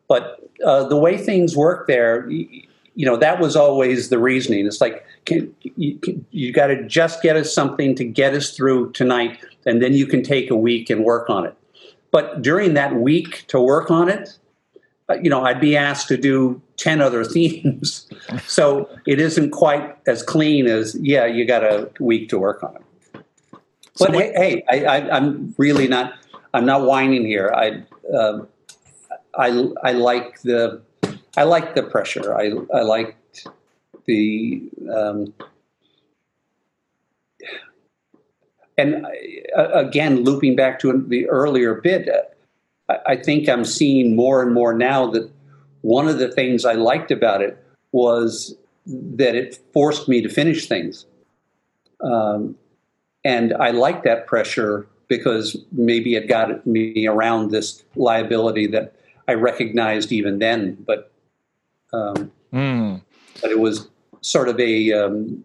But 0.07 0.49
uh, 0.65 0.87
the 0.87 0.97
way 0.97 1.17
things 1.17 1.55
work 1.55 1.87
there, 1.87 2.29
you 2.29 3.05
know, 3.05 3.17
that 3.17 3.39
was 3.39 3.55
always 3.55 4.09
the 4.09 4.19
reasoning. 4.19 4.65
It's 4.65 4.81
like, 4.81 5.05
can, 5.25 5.53
you, 5.61 5.99
you 6.31 6.53
got 6.53 6.67
to 6.67 6.83
just 6.87 7.21
get 7.21 7.35
us 7.35 7.53
something 7.53 7.95
to 7.95 8.05
get 8.05 8.33
us 8.33 8.55
through 8.55 8.91
tonight, 8.91 9.43
and 9.65 9.81
then 9.81 9.93
you 9.93 10.05
can 10.05 10.23
take 10.23 10.49
a 10.49 10.55
week 10.55 10.89
and 10.89 11.03
work 11.03 11.29
on 11.29 11.45
it. 11.45 11.55
But 12.11 12.41
during 12.41 12.75
that 12.75 12.95
week 12.95 13.45
to 13.47 13.59
work 13.59 13.91
on 13.91 14.07
it, 14.07 14.37
uh, 15.09 15.15
you 15.21 15.29
know, 15.29 15.43
I'd 15.43 15.59
be 15.59 15.75
asked 15.75 16.07
to 16.07 16.17
do 16.17 16.61
10 16.77 17.01
other 17.01 17.23
themes. 17.23 18.09
so 18.45 18.89
it 19.05 19.19
isn't 19.19 19.51
quite 19.51 19.95
as 20.07 20.23
clean 20.23 20.67
as, 20.67 20.95
yeah, 21.01 21.25
you 21.25 21.45
got 21.45 21.63
a 21.63 21.89
week 21.99 22.29
to 22.29 22.39
work 22.39 22.63
on 22.63 22.75
it. 22.75 22.81
But 23.97 24.11
so 24.11 24.19
hey, 24.19 24.63
hey 24.69 24.85
I, 24.85 25.17
am 25.17 25.53
really 25.57 25.87
not, 25.87 26.13
I'm 26.53 26.65
not 26.65 26.81
whining 26.81 27.25
here. 27.25 27.53
I, 27.55 27.83
uh, 28.13 28.45
I, 29.37 29.67
I 29.83 29.91
like 29.93 30.41
the, 30.41 30.81
I 31.37 31.43
like 31.43 31.75
the 31.75 31.83
pressure. 31.83 32.35
I, 32.35 32.51
I 32.73 32.81
liked 32.81 33.47
the, 34.05 34.69
um, 34.93 35.33
and 38.77 39.05
again, 39.55 40.23
looping 40.23 40.55
back 40.55 40.79
to 40.79 41.05
the 41.07 41.27
earlier 41.29 41.75
bit, 41.75 42.09
I, 42.89 42.97
I 43.07 43.15
think 43.15 43.47
I'm 43.47 43.65
seeing 43.65 44.15
more 44.15 44.41
and 44.41 44.53
more 44.53 44.73
now 44.73 45.09
that 45.11 45.31
one 45.85 46.07
of 46.07 46.17
the 46.17 46.31
things 46.31 46.65
I 46.65 46.73
liked 46.73 47.11
about 47.11 47.43
it 47.43 47.63
was 47.91 48.55
that 48.87 49.35
it 49.35 49.59
forced 49.71 50.09
me 50.09 50.19
to 50.19 50.29
finish 50.29 50.67
things. 50.67 51.05
Um, 52.01 52.55
and 53.23 53.53
I 53.53 53.69
liked 53.69 54.03
that 54.03 54.25
pressure 54.25 54.87
because 55.07 55.55
maybe 55.71 56.15
it 56.15 56.27
got 56.27 56.65
me 56.65 57.05
around 57.05 57.51
this 57.51 57.83
liability 57.95 58.65
that 58.67 58.95
I 59.27 59.35
recognized 59.35 60.11
even 60.11 60.39
then. 60.39 60.75
But 60.87 61.11
um, 61.93 62.31
mm. 62.51 63.01
But 63.39 63.51
it 63.51 63.59
was 63.59 63.87
sort 64.21 64.49
of 64.49 64.59
a 64.59 64.91
um, 64.91 65.43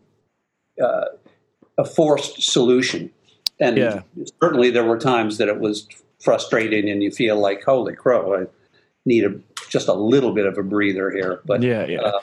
uh, 0.83 1.05
a 1.77 1.85
forced 1.85 2.43
solution, 2.43 3.11
and 3.61 3.77
yeah. 3.77 4.03
certainly 4.43 4.71
there 4.71 4.85
were 4.85 4.99
times 4.99 5.37
that 5.37 5.49
it 5.49 5.61
was 5.61 5.87
frustrating, 6.19 6.89
and 6.89 7.03
you 7.03 7.11
feel 7.11 7.39
like, 7.39 7.63
"Holy 7.65 7.95
crow! 7.95 8.43
I 8.43 8.47
need 9.05 9.25
a, 9.25 9.35
just 9.71 9.89
a 9.89 9.95
little 9.95 10.33
bit 10.33 10.47
of 10.47 10.59
a 10.59 10.63
breather 10.63 11.11
here." 11.11 11.41
But 11.47 11.63
yeah, 11.63 11.87
yeah. 11.87 12.01
Uh, 12.01 12.21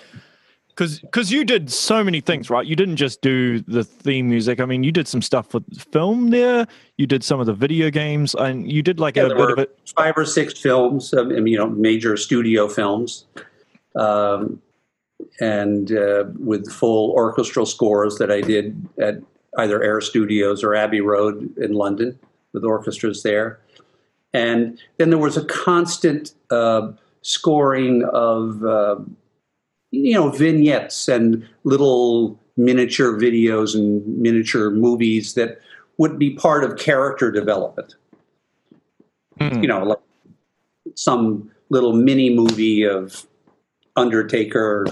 because 0.67 0.99
because 0.99 1.31
you 1.31 1.43
did 1.43 1.71
so 1.71 2.03
many 2.03 2.21
things, 2.21 2.51
right? 2.51 2.65
You 2.65 2.75
didn't 2.75 2.97
just 2.97 3.23
do 3.23 3.61
the 3.61 3.83
theme 3.83 4.29
music. 4.29 4.59
I 4.59 4.65
mean, 4.65 4.83
you 4.83 4.91
did 4.91 5.07
some 5.07 5.23
stuff 5.23 5.55
with 5.55 5.65
film 5.91 6.29
there. 6.29 6.67
You 6.97 7.07
did 7.07 7.23
some 7.23 7.39
of 7.39 7.47
the 7.47 7.53
video 7.53 7.89
games, 7.89 8.35
and 8.35 8.71
you 8.71 8.83
did 8.83 8.99
like 8.99 9.15
yeah, 9.15 9.23
a 9.23 9.29
bit 9.29 9.51
of 9.51 9.57
it. 9.57 9.79
Five 9.95 10.13
or 10.15 10.25
six 10.25 10.59
films, 10.59 11.15
um, 11.15 11.31
you 11.47 11.57
know, 11.57 11.67
major 11.67 12.15
studio 12.15 12.67
films 12.67 13.25
um, 13.97 14.61
and 15.39 15.91
uh, 15.91 16.25
with 16.39 16.71
full 16.71 17.11
orchestral 17.11 17.65
scores 17.65 18.17
that 18.17 18.31
I 18.31 18.41
did 18.41 18.87
at 18.99 19.15
either 19.57 19.83
Air 19.83 20.01
Studios 20.01 20.63
or 20.63 20.75
Abbey 20.75 21.01
Road 21.01 21.57
in 21.57 21.73
London 21.73 22.17
with 22.53 22.63
orchestras 22.63 23.23
there. 23.23 23.59
And 24.33 24.79
then 24.97 25.09
there 25.09 25.17
was 25.17 25.37
a 25.37 25.45
constant 25.45 26.33
uh, 26.51 26.91
scoring 27.27 28.05
of, 28.13 28.63
uh, 28.63 28.95
you 29.91 30.13
know, 30.13 30.29
vignettes 30.29 31.09
and 31.09 31.45
little 31.65 32.39
miniature 32.55 33.19
videos 33.19 33.75
and 33.75 34.05
miniature 34.17 34.71
movies 34.71 35.33
that 35.33 35.59
would 35.97 36.17
be 36.17 36.35
part 36.35 36.63
of 36.63 36.77
character 36.77 37.29
development. 37.29 37.95
Mm. 39.41 39.61
You 39.61 39.67
know, 39.67 39.83
like 39.83 39.99
some 40.95 41.51
little 41.69 41.91
mini 41.91 42.33
movie 42.33 42.83
of 42.83 43.27
Undertaker 43.97 44.85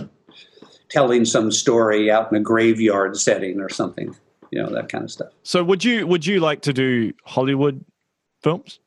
telling 0.89 1.24
some 1.24 1.51
story 1.51 2.12
out 2.12 2.30
in 2.32 2.38
a 2.38 2.42
graveyard 2.42 3.18
setting 3.18 3.62
or 3.62 3.70
something, 3.70 4.13
you 4.51 4.62
know, 4.62 4.70
that 4.72 4.89
kind 4.89 5.06
of 5.06 5.12
stuff. 5.12 5.32
So 5.44 5.63
would 5.63 5.86
you 5.86 6.06
would 6.06 6.25
you 6.25 6.42
like 6.42 6.62
to 6.63 6.74
do 6.74 7.13
Hollywood 7.24 7.86
films? 8.44 8.80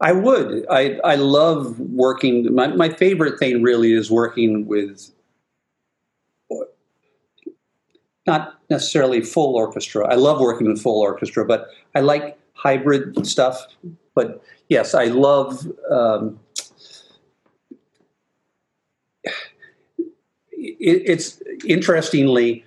I 0.00 0.12
would. 0.12 0.66
I 0.70 0.98
I 1.04 1.14
love 1.14 1.78
working. 1.80 2.54
My 2.54 2.68
my 2.68 2.88
favorite 2.90 3.38
thing 3.38 3.62
really 3.62 3.92
is 3.92 4.10
working 4.10 4.66
with 4.66 5.10
not 8.26 8.58
necessarily 8.68 9.20
full 9.20 9.54
orchestra. 9.54 10.06
I 10.06 10.16
love 10.16 10.40
working 10.40 10.66
with 10.66 10.82
full 10.82 11.00
orchestra, 11.00 11.44
but 11.46 11.68
I 11.94 12.00
like 12.00 12.38
hybrid 12.54 13.26
stuff. 13.26 13.66
but 14.14 14.42
yes, 14.68 14.94
I 14.94 15.04
love. 15.06 15.66
Um, 15.90 16.40
it, 20.52 21.02
it's 21.06 21.40
interestingly, 21.66 22.64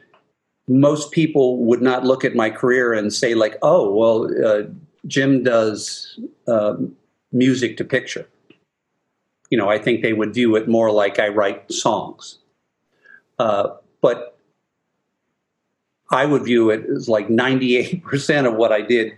most 0.67 1.11
people 1.11 1.57
would 1.57 1.81
not 1.81 2.05
look 2.05 2.23
at 2.23 2.35
my 2.35 2.49
career 2.49 2.93
and 2.93 3.13
say 3.13 3.35
like, 3.35 3.57
"Oh, 3.61 3.93
well, 3.93 4.45
uh, 4.45 4.63
Jim 5.07 5.43
does 5.43 6.19
uh, 6.47 6.75
music 7.31 7.77
to 7.77 7.83
picture." 7.83 8.27
You 9.49 9.57
know, 9.57 9.69
I 9.69 9.79
think 9.79 10.01
they 10.01 10.13
would 10.13 10.33
view 10.33 10.55
it 10.55 10.67
more 10.67 10.91
like 10.91 11.19
I 11.19 11.29
write 11.29 11.71
songs. 11.71 12.37
Uh, 13.39 13.69
but 14.01 14.37
I 16.11 16.25
would 16.25 16.43
view 16.43 16.69
it 16.69 16.85
as 16.95 17.07
like 17.07 17.27
98% 17.29 18.47
of 18.47 18.55
what 18.55 18.71
I 18.71 18.81
did 18.81 19.13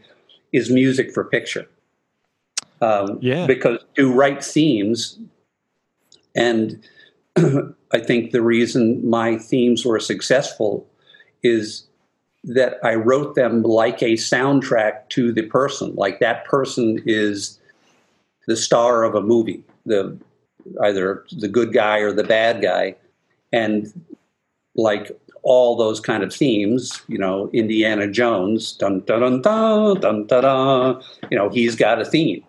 is 0.51 0.69
music 0.69 1.13
for 1.13 1.23
picture. 1.23 1.67
Um, 2.81 3.19
yeah. 3.21 3.45
Because 3.45 3.79
to 3.95 4.11
write 4.11 4.43
themes, 4.43 5.19
and 6.35 6.81
I 7.37 7.99
think 7.99 8.31
the 8.31 8.41
reason 8.41 9.07
my 9.07 9.37
themes 9.37 9.85
were 9.85 9.99
successful 9.99 10.87
is 11.43 11.85
that 12.43 12.77
I 12.83 12.95
wrote 12.95 13.35
them 13.35 13.61
like 13.61 14.01
a 14.01 14.13
soundtrack 14.13 15.09
to 15.09 15.31
the 15.31 15.43
person. 15.43 15.93
Like 15.95 16.19
that 16.19 16.43
person 16.45 17.01
is 17.05 17.59
the 18.47 18.55
star 18.55 19.03
of 19.03 19.15
a 19.15 19.21
movie, 19.21 19.63
the 19.85 20.17
either 20.83 21.25
the 21.37 21.47
good 21.47 21.73
guy 21.73 21.99
or 21.99 22.11
the 22.11 22.23
bad 22.23 22.61
guy, 22.61 22.95
and 23.51 23.91
like 24.75 25.11
all 25.43 25.75
those 25.75 25.99
kind 25.99 26.23
of 26.23 26.33
themes, 26.33 27.01
you 27.07 27.17
know, 27.17 27.49
Indiana 27.51 28.09
Jones, 28.09 28.73
dun 28.73 29.01
dun 29.01 29.21
dun 29.21 29.41
dun 29.41 29.99
dun 29.99 30.27
dun, 30.27 30.41
dun 30.41 31.03
you 31.29 31.37
know, 31.37 31.49
he's 31.49 31.75
got 31.75 31.99
a 31.99 32.05
theme 32.05 32.43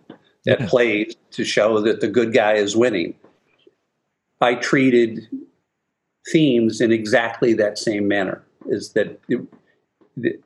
that 0.45 0.61
yeah. 0.61 0.69
plays 0.69 1.15
to 1.31 1.45
show 1.45 1.81
that 1.81 2.01
the 2.01 2.09
good 2.09 2.33
guy 2.33 2.55
is 2.55 2.77
winning. 2.77 3.15
I 4.41 4.57
treated 4.57 5.27
themes 6.31 6.81
in 6.81 6.93
exactly 6.93 7.55
that 7.55 7.79
same 7.79 8.09
manner. 8.09 8.43
Is 8.67 8.93
that 8.93 9.21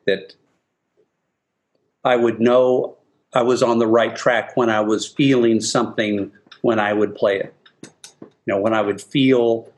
that 0.07 0.35
I 2.05 2.17
would 2.17 2.41
know 2.41 2.96
I 3.37 3.43
was 3.43 3.63
on 3.63 3.79
the 3.79 3.87
right 3.87 4.17
track 4.17 4.57
when 4.57 4.71
I 4.71 4.81
was 4.81 5.07
feeling 5.07 5.61
something 5.61 6.33
when 6.63 6.81
I 6.81 6.95
would 6.95 7.15
play 7.15 7.39
it. 7.39 7.55
You 8.23 8.55
know, 8.55 8.59
when 8.59 8.73
I 8.73 8.81
would 8.81 9.03
feel 9.03 9.71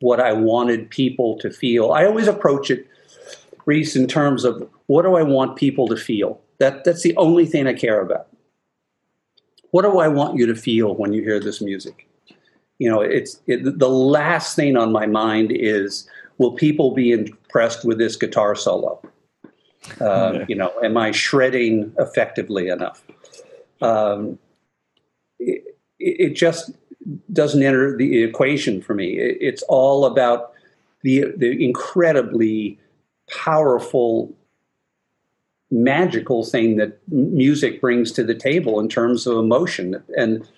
what 0.00 0.18
I 0.18 0.32
wanted 0.32 0.90
people 0.90 1.38
to 1.38 1.50
feel. 1.50 1.92
I 1.92 2.04
always 2.04 2.26
approach 2.26 2.72
it, 2.72 2.88
Reese, 3.66 3.94
in 3.94 4.08
terms 4.08 4.44
of 4.44 4.68
what 4.86 5.02
do 5.02 5.14
I 5.14 5.22
want 5.22 5.56
people 5.56 5.86
to 5.86 5.96
feel? 5.96 6.40
That, 6.58 6.82
that's 6.82 7.02
the 7.02 7.16
only 7.16 7.46
thing 7.46 7.68
I 7.68 7.72
care 7.72 8.00
about. 8.00 8.26
What 9.70 9.82
do 9.82 9.98
I 9.98 10.08
want 10.08 10.36
you 10.36 10.46
to 10.46 10.56
feel 10.56 10.96
when 10.96 11.12
you 11.12 11.22
hear 11.22 11.38
this 11.38 11.60
music? 11.60 12.08
You 12.80 12.90
know, 12.90 13.00
it's 13.00 13.40
it, 13.46 13.78
the 13.78 13.88
last 13.88 14.56
thing 14.56 14.76
on 14.76 14.90
my 14.90 15.06
mind 15.06 15.52
is 15.52 16.08
will 16.38 16.52
people 16.52 16.94
be 16.94 17.12
impressed 17.12 17.84
with 17.84 17.98
this 17.98 18.16
guitar 18.16 18.56
solo? 18.56 19.00
Uh, 20.00 20.44
you 20.48 20.54
know, 20.54 20.72
am 20.82 20.96
I 20.96 21.10
shredding 21.10 21.92
effectively 21.98 22.68
enough? 22.68 23.04
Um, 23.80 24.38
it, 25.38 25.76
it, 25.98 26.34
just 26.34 26.72
doesn't 27.32 27.62
enter 27.62 27.96
the 27.96 28.22
equation 28.22 28.82
for 28.82 28.94
me. 28.94 29.14
It's 29.14 29.62
all 29.68 30.04
about 30.04 30.52
the 31.02 31.26
the 31.36 31.64
incredibly 31.64 32.78
powerful 33.30 34.34
magical 35.70 36.44
thing 36.44 36.76
that 36.76 36.98
music 37.08 37.80
brings 37.80 38.10
to 38.12 38.24
the 38.24 38.34
table 38.34 38.80
in 38.80 38.88
terms 38.88 39.26
of 39.26 39.36
emotion 39.36 40.02
and 40.16 40.48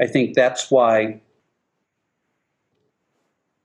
i 0.00 0.06
think 0.06 0.34
that's 0.34 0.70
why 0.70 1.20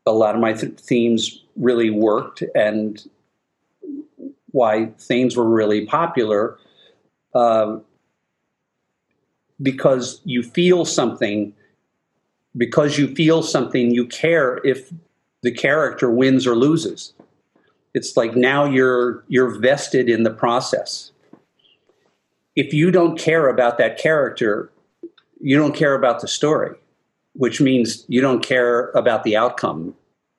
a 0.08 0.12
lot 0.12 0.34
of 0.34 0.42
my 0.42 0.52
th- 0.52 0.80
themes 0.80 1.44
really 1.56 1.92
worked 1.92 2.44
and 2.56 3.08
why 4.52 4.88
things 5.00 5.36
were 5.36 5.48
really 5.48 5.86
popular 5.86 6.58
um, 7.36 7.84
because 9.62 10.22
you 10.24 10.44
feel 10.44 10.86
something 10.86 11.54
because 12.58 12.98
you 12.98 13.14
feel 13.16 13.44
something, 13.44 13.92
you 13.92 14.06
care 14.06 14.60
if 14.64 14.92
the 15.44 15.52
character 15.52 16.10
wins 16.10 16.48
or 16.48 16.56
loses. 16.56 17.14
It's 17.94 18.16
like 18.16 18.36
now 18.36 18.66
you're 18.66 19.24
you're 19.28 19.60
vested 19.60 20.10
in 20.10 20.24
the 20.24 20.30
process. 20.30 21.12
If 22.56 22.74
you 22.74 22.92
don't 22.92 23.18
care 23.18 23.48
about 23.48 23.78
that 23.78 23.98
character, 23.98 24.72
you 25.40 25.58
don't 25.58 25.76
care 25.76 25.96
about 25.96 26.20
the 26.20 26.28
story, 26.28 26.76
which 27.34 27.62
means 27.62 28.06
you 28.08 28.22
don't 28.22 28.44
care 28.44 28.90
about 28.92 29.24
the 29.24 29.38
outcome, 29.38 29.96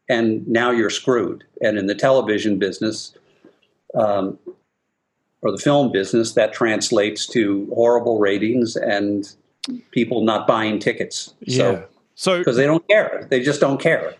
and 0.08 0.46
now 0.46 0.70
you're 0.70 0.90
screwed. 0.90 1.44
And 1.62 1.78
in 1.78 1.86
the 1.86 1.94
television 1.94 2.58
business, 2.58 3.14
um, 3.94 4.38
or 5.42 5.52
the 5.52 5.58
film 5.58 5.90
business, 5.92 6.32
that 6.34 6.52
translates 6.52 7.26
to 7.28 7.70
horrible 7.74 8.18
ratings 8.18 8.76
and 8.76 9.34
people 9.90 10.22
not 10.24 10.46
buying 10.46 10.78
tickets. 10.78 11.34
Yeah. 11.40 11.56
So 11.56 11.86
so 12.14 12.38
because 12.38 12.56
they 12.56 12.66
don't 12.66 12.86
care, 12.88 13.26
they 13.30 13.42
just 13.42 13.60
don't 13.60 13.80
care. 13.80 14.14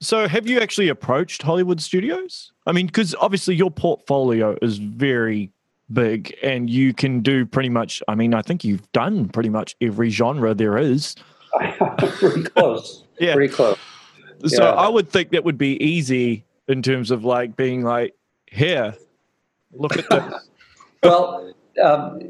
So, 0.00 0.26
have 0.26 0.48
you 0.48 0.58
actually 0.60 0.88
approached 0.88 1.42
Hollywood 1.42 1.82
studios? 1.82 2.52
I 2.66 2.72
mean, 2.72 2.86
because 2.86 3.14
obviously 3.16 3.54
your 3.54 3.70
portfolio 3.70 4.56
is 4.62 4.78
very 4.78 5.52
big 5.92 6.34
and 6.42 6.70
you 6.70 6.94
can 6.94 7.20
do 7.20 7.44
pretty 7.44 7.68
much, 7.68 8.02
I 8.08 8.14
mean, 8.14 8.32
I 8.32 8.40
think 8.40 8.64
you've 8.64 8.90
done 8.92 9.28
pretty 9.28 9.50
much 9.50 9.76
every 9.82 10.08
genre 10.08 10.54
there 10.54 10.78
is. 10.78 11.16
pretty 11.98 12.44
close. 12.44 13.04
yeah. 13.18 13.34
Pretty 13.34 13.52
close. 13.52 13.76
So, 14.46 14.62
yeah. 14.62 14.70
I 14.70 14.88
would 14.88 15.10
think 15.10 15.32
that 15.32 15.44
would 15.44 15.58
be 15.58 15.76
easy 15.84 16.46
in 16.68 16.80
terms 16.80 17.10
of 17.10 17.22
like 17.22 17.54
being 17.56 17.82
like, 17.82 18.14
here, 18.50 18.94
look 19.72 19.96
at 19.96 20.08
this. 20.08 20.48
well, 21.02 21.52
um, 21.82 22.20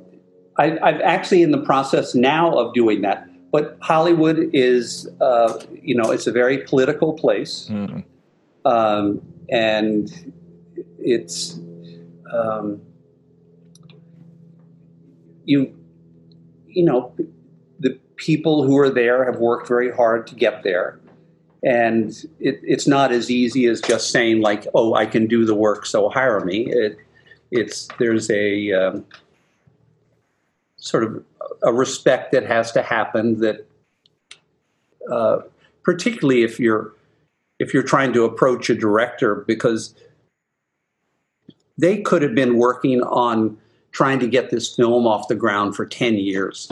I, 0.56 0.78
I'm 0.78 1.00
actually 1.02 1.42
in 1.42 1.50
the 1.50 1.62
process 1.62 2.14
now 2.14 2.56
of 2.56 2.74
doing 2.74 3.02
that 3.02 3.30
but 3.52 3.76
Hollywood 3.80 4.50
is, 4.52 5.08
uh, 5.20 5.60
you 5.82 5.94
know, 5.94 6.10
it's 6.10 6.26
a 6.26 6.32
very 6.32 6.58
political 6.58 7.12
place, 7.12 7.68
mm. 7.70 8.04
um, 8.64 9.20
and 9.48 10.32
it's 10.98 11.58
um, 12.32 12.80
you, 15.44 15.74
you 16.66 16.84
know, 16.84 17.12
the 17.80 17.98
people 18.16 18.62
who 18.62 18.78
are 18.78 18.90
there 18.90 19.24
have 19.24 19.40
worked 19.40 19.66
very 19.66 19.90
hard 19.90 20.28
to 20.28 20.36
get 20.36 20.62
there, 20.62 20.99
and 21.62 22.10
it, 22.38 22.60
it's 22.62 22.86
not 22.86 23.12
as 23.12 23.30
easy 23.30 23.66
as 23.66 23.80
just 23.80 24.10
saying 24.10 24.40
like, 24.40 24.66
"Oh, 24.74 24.94
I 24.94 25.06
can 25.06 25.26
do 25.26 25.44
the 25.44 25.54
work, 25.54 25.86
so 25.86 26.08
hire 26.08 26.40
me." 26.40 26.66
It, 26.70 26.98
it's 27.50 27.88
there's 27.98 28.30
a 28.30 28.72
um, 28.72 29.04
sort 30.76 31.04
of 31.04 31.24
a 31.62 31.72
respect 31.72 32.32
that 32.32 32.46
has 32.46 32.72
to 32.72 32.82
happen 32.82 33.40
that 33.40 33.66
uh, 35.10 35.40
particularly 35.82 36.42
if 36.42 36.58
you're 36.58 36.94
if 37.58 37.74
you're 37.74 37.82
trying 37.82 38.12
to 38.14 38.24
approach 38.24 38.70
a 38.70 38.74
director 38.74 39.44
because 39.46 39.94
they 41.76 42.00
could 42.00 42.22
have 42.22 42.34
been 42.34 42.56
working 42.56 43.02
on 43.02 43.58
trying 43.92 44.18
to 44.20 44.26
get 44.26 44.50
this 44.50 44.74
film 44.74 45.06
off 45.06 45.28
the 45.28 45.34
ground 45.34 45.74
for 45.74 45.84
10 45.84 46.14
years 46.14 46.70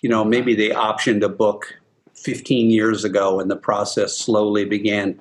you 0.00 0.08
know 0.08 0.24
maybe 0.24 0.54
they 0.54 0.70
optioned 0.70 1.22
a 1.22 1.28
book 1.28 1.74
15 2.24 2.70
years 2.70 3.04
ago 3.04 3.38
and 3.40 3.50
the 3.50 3.56
process 3.56 4.16
slowly 4.16 4.64
began 4.64 5.20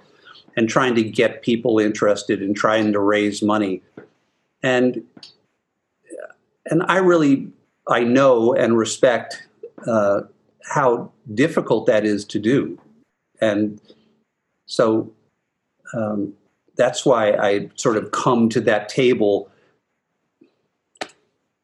and 0.56 0.70
trying 0.70 0.96
to 0.96 1.04
get 1.04 1.42
people 1.42 1.80
interested 1.80 2.42
in 2.42 2.54
trying 2.54 2.94
to 2.94 3.00
raise 3.00 3.42
money 3.42 3.82
and 4.62 5.04
and 6.70 6.84
i 6.84 6.98
really 6.98 7.52
I 7.88 8.04
know 8.04 8.54
and 8.54 8.78
respect 8.78 9.48
uh, 9.86 10.22
how 10.64 11.12
difficult 11.34 11.86
that 11.88 12.06
is 12.06 12.26
to 12.26 12.40
do. 12.40 12.80
And 13.42 13.82
so 14.66 15.12
um, 15.94 16.34
that's 16.78 17.06
why 17.06 17.32
I 17.34 17.70
sort 17.76 17.98
of 17.98 18.12
come 18.12 18.50
to 18.50 18.62
that 18.62 18.88
table 18.90 19.50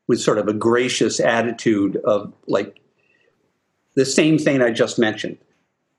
with 0.07 0.19
sort 0.19 0.39
of 0.39 0.47
a 0.47 0.53
gracious 0.53 1.19
attitude 1.19 1.95
of 1.97 2.33
like 2.47 2.79
the 3.99 4.05
same 4.05 4.37
thing 4.37 4.61
I 4.61 4.71
just 4.71 4.97
mentioned 4.97 5.37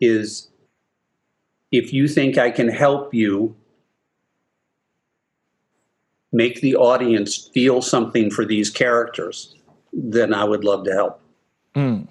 is 0.00 0.48
if 1.70 1.92
you 1.92 2.08
think 2.08 2.38
I 2.38 2.50
can 2.50 2.68
help 2.68 3.12
you 3.12 3.54
make 6.32 6.62
the 6.62 6.76
audience 6.76 7.36
feel 7.52 7.82
something 7.82 8.30
for 8.30 8.46
these 8.46 8.70
characters, 8.70 9.54
then 9.92 10.32
I 10.32 10.44
would 10.44 10.64
love 10.64 10.84
to 10.84 10.92
help. 10.94 11.20
Mm. 11.74 12.08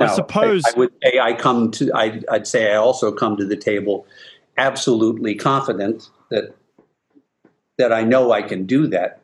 I 0.00 0.06
now, 0.06 0.12
suppose 0.12 0.64
I, 0.66 0.70
I, 0.70 0.78
would 0.78 0.92
say 1.04 1.20
I 1.20 1.32
come 1.34 1.70
to. 1.70 1.92
I, 1.94 2.20
I'd 2.28 2.48
say 2.48 2.72
I 2.72 2.76
also 2.76 3.12
come 3.12 3.36
to 3.36 3.44
the 3.44 3.56
table 3.56 4.04
absolutely 4.58 5.36
confident 5.36 6.10
that 6.30 6.56
that 7.78 7.92
I 7.92 8.02
know 8.02 8.32
I 8.32 8.42
can 8.42 8.66
do 8.66 8.88
that. 8.88 9.20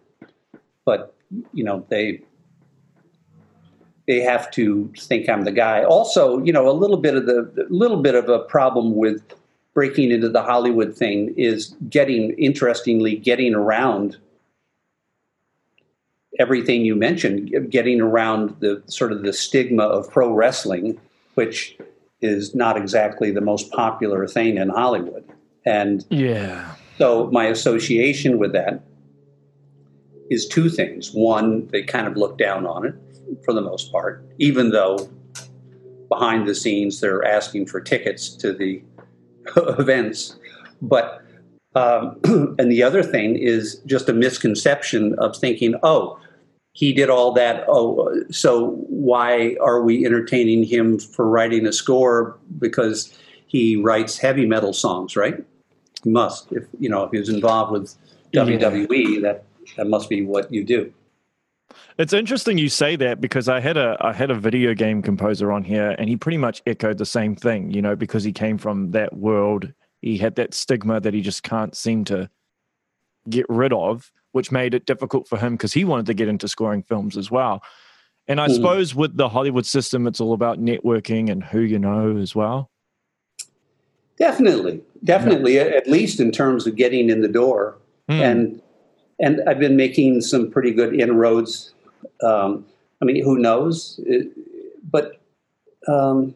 But 0.84 1.12
you 1.52 1.64
know, 1.64 1.84
they 1.88 2.22
they 4.08 4.20
have 4.20 4.50
to 4.52 4.90
think 4.98 5.28
I'm 5.28 5.44
the 5.44 5.52
guy. 5.52 5.84
Also, 5.84 6.42
you 6.42 6.52
know, 6.52 6.68
a 6.68 6.72
little 6.72 6.96
bit 6.96 7.14
of 7.14 7.26
the 7.26 7.68
a 7.70 7.72
little 7.72 8.02
bit 8.02 8.16
of 8.16 8.28
a 8.28 8.40
problem 8.40 8.96
with 8.96 9.22
breaking 9.74 10.10
into 10.10 10.30
the 10.30 10.42
Hollywood 10.42 10.96
thing 10.96 11.32
is 11.36 11.76
getting 11.88 12.30
interestingly 12.32 13.14
getting 13.14 13.54
around 13.54 14.16
everything 16.40 16.84
you 16.84 16.96
mentioned, 16.96 17.70
getting 17.70 18.00
around 18.00 18.56
the 18.60 18.82
sort 18.86 19.12
of 19.12 19.22
the 19.22 19.32
stigma 19.32 19.84
of 19.84 20.10
pro 20.10 20.32
wrestling, 20.32 20.98
which 21.34 21.76
is 22.22 22.54
not 22.54 22.76
exactly 22.76 23.30
the 23.30 23.40
most 23.42 23.70
popular 23.72 24.26
thing 24.26 24.56
in 24.56 24.70
Hollywood. 24.70 25.24
And 25.66 26.04
yeah. 26.08 26.74
So 26.96 27.28
my 27.30 27.44
association 27.44 28.38
with 28.38 28.52
that 28.54 28.82
is 30.30 30.48
two 30.48 30.70
things. 30.70 31.12
One, 31.12 31.66
they 31.68 31.82
kind 31.82 32.06
of 32.06 32.16
look 32.16 32.38
down 32.38 32.66
on 32.66 32.86
it 32.86 32.94
for 33.44 33.52
the 33.52 33.60
most 33.60 33.92
part, 33.92 34.24
even 34.38 34.70
though 34.70 35.08
behind 36.08 36.48
the 36.48 36.54
scenes 36.54 37.00
they're 37.00 37.24
asking 37.24 37.66
for 37.66 37.80
tickets 37.80 38.30
to 38.30 38.52
the 38.52 38.82
events. 39.56 40.36
But 40.80 41.22
um, 41.74 42.18
and 42.58 42.70
the 42.70 42.82
other 42.82 43.02
thing 43.02 43.36
is 43.36 43.80
just 43.86 44.08
a 44.08 44.12
misconception 44.12 45.14
of 45.18 45.36
thinking, 45.36 45.74
oh, 45.82 46.18
he 46.72 46.92
did 46.92 47.10
all 47.10 47.32
that. 47.32 47.64
Oh, 47.68 48.22
so 48.30 48.70
why 48.88 49.56
are 49.60 49.82
we 49.82 50.06
entertaining 50.06 50.62
him 50.64 50.98
for 50.98 51.28
writing 51.28 51.66
a 51.66 51.72
score 51.72 52.38
because 52.58 53.16
he 53.46 53.76
writes 53.76 54.18
heavy 54.18 54.46
metal 54.46 54.72
songs, 54.72 55.16
right? 55.16 55.44
He 56.04 56.10
must. 56.10 56.52
If 56.52 56.64
you 56.78 56.88
know, 56.88 57.04
if 57.04 57.10
he 57.10 57.18
was 57.18 57.28
involved 57.28 57.72
with 57.72 57.94
WWE, 58.32 59.14
yeah. 59.14 59.20
that 59.20 59.44
that 59.76 59.88
must 59.88 60.08
be 60.08 60.22
what 60.22 60.52
you 60.52 60.64
do. 60.64 60.92
It's 61.98 62.12
interesting 62.12 62.58
you 62.58 62.68
say 62.68 62.94
that 62.94 63.20
because 63.20 63.48
I 63.48 63.58
had 63.58 63.76
a 63.76 63.96
I 64.00 64.12
had 64.12 64.30
a 64.30 64.34
video 64.34 64.72
game 64.72 65.02
composer 65.02 65.50
on 65.50 65.64
here 65.64 65.96
and 65.98 66.08
he 66.08 66.16
pretty 66.16 66.38
much 66.38 66.62
echoed 66.64 66.98
the 66.98 67.06
same 67.06 67.34
thing, 67.34 67.72
you 67.72 67.82
know, 67.82 67.96
because 67.96 68.22
he 68.22 68.32
came 68.32 68.56
from 68.56 68.92
that 68.92 69.16
world. 69.16 69.72
He 70.00 70.16
had 70.16 70.36
that 70.36 70.54
stigma 70.54 71.00
that 71.00 71.12
he 71.12 71.20
just 71.20 71.42
can't 71.42 71.76
seem 71.76 72.04
to 72.04 72.30
get 73.28 73.46
rid 73.48 73.72
of, 73.72 74.12
which 74.30 74.52
made 74.52 74.74
it 74.74 74.86
difficult 74.86 75.26
for 75.26 75.38
him 75.38 75.54
because 75.54 75.72
he 75.72 75.84
wanted 75.84 76.06
to 76.06 76.14
get 76.14 76.28
into 76.28 76.46
scoring 76.46 76.84
films 76.84 77.16
as 77.16 77.32
well. 77.32 77.62
And 78.28 78.40
I 78.40 78.46
mm. 78.46 78.54
suppose 78.54 78.94
with 78.94 79.16
the 79.16 79.28
Hollywood 79.28 79.66
system, 79.66 80.06
it's 80.06 80.20
all 80.20 80.34
about 80.34 80.60
networking 80.60 81.30
and 81.30 81.42
who 81.42 81.60
you 81.60 81.80
know 81.80 82.16
as 82.18 82.32
well. 82.32 82.70
Definitely, 84.18 84.82
definitely. 85.02 85.56
Yeah. 85.56 85.62
At 85.62 85.88
least 85.88 86.20
in 86.20 86.30
terms 86.30 86.66
of 86.66 86.76
getting 86.76 87.10
in 87.10 87.22
the 87.22 87.28
door, 87.28 87.78
mm. 88.08 88.20
and 88.20 88.62
and 89.18 89.40
I've 89.48 89.58
been 89.58 89.76
making 89.76 90.20
some 90.20 90.48
pretty 90.48 90.70
good 90.70 90.94
inroads. 90.94 91.72
Um, 92.22 92.66
I 93.00 93.04
mean, 93.04 93.22
who 93.22 93.38
knows? 93.38 94.00
It, 94.04 94.30
but 94.90 95.20
um, 95.86 96.34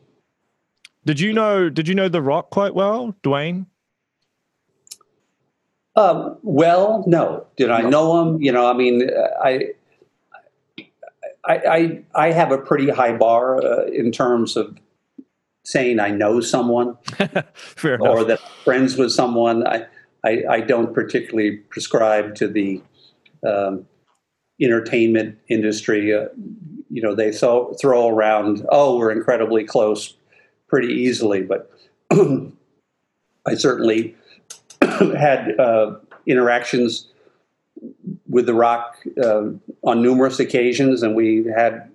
did 1.05 1.19
you 1.21 1.33
know? 1.33 1.69
Did 1.69 1.89
you 1.89 1.95
know 1.95 2.09
The 2.09 2.23
Rock 2.23 2.51
quite 2.51 2.75
well, 2.75 3.15
Dwayne? 3.23 3.67
Um, 5.97 6.39
well, 6.43 7.05
no. 7.07 7.47
Did 7.57 7.71
I 7.71 7.83
know 7.83 8.23
him? 8.23 8.41
You 8.41 8.53
know, 8.53 8.67
I 8.67 8.73
mean, 8.73 9.11
I, 9.45 9.73
I, 11.45 11.55
I, 11.55 12.03
I 12.15 12.33
have 12.33 12.51
a 12.51 12.59
pretty 12.59 12.89
high 12.89 13.13
bar 13.13 13.63
uh, 13.63 13.87
in 13.87 14.11
terms 14.11 14.57
of 14.57 14.79
saying 15.65 16.01
I 16.01 16.11
know 16.11 16.41
someone 16.41 16.97
or 17.85 18.25
that 18.25 18.41
I'm 18.43 18.65
friends 18.65 18.97
with 18.97 19.13
someone. 19.13 19.67
I, 19.67 19.87
I, 20.25 20.45
I 20.49 20.61
don't 20.61 20.95
particularly 20.95 21.57
prescribe 21.57 22.37
to 22.37 22.49
the 22.49 22.81
um, 23.47 23.87
entertainment 24.61 25.39
industry. 25.49 26.15
Uh, 26.15 26.27
you 26.91 27.03
know, 27.03 27.15
they 27.15 27.33
throw, 27.33 27.73
throw 27.81 28.09
around, 28.09 28.67
oh, 28.71 28.99
we're 28.99 29.11
incredibly 29.11 29.65
close 29.65 30.15
pretty 30.69 30.93
easily, 30.93 31.43
but 31.43 31.71
I 32.13 33.55
certainly 33.55 34.15
had 34.83 35.59
uh, 35.59 35.97
interactions 36.27 37.09
with 38.29 38.47
The 38.47 38.55
Rock 38.55 38.97
uh, 39.23 39.51
on 39.85 40.03
numerous 40.03 40.39
occasions, 40.39 41.03
and 41.03 41.15
we 41.15 41.45
had 41.57 41.91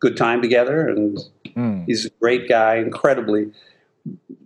good 0.00 0.16
time 0.16 0.42
together. 0.42 0.88
And 0.88 1.18
mm. 1.44 1.84
he's 1.86 2.06
a 2.06 2.10
great 2.20 2.48
guy, 2.48 2.76
incredibly, 2.76 3.52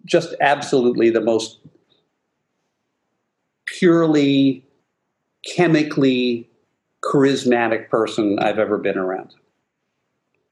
just 0.04 0.34
absolutely 0.40 1.10
the 1.10 1.20
most 1.20 1.60
purely 3.66 4.64
chemically 5.54 6.48
charismatic 7.04 7.88
person 7.88 8.38
I've 8.38 8.58
ever 8.58 8.78
been 8.78 8.98
around. 8.98 9.34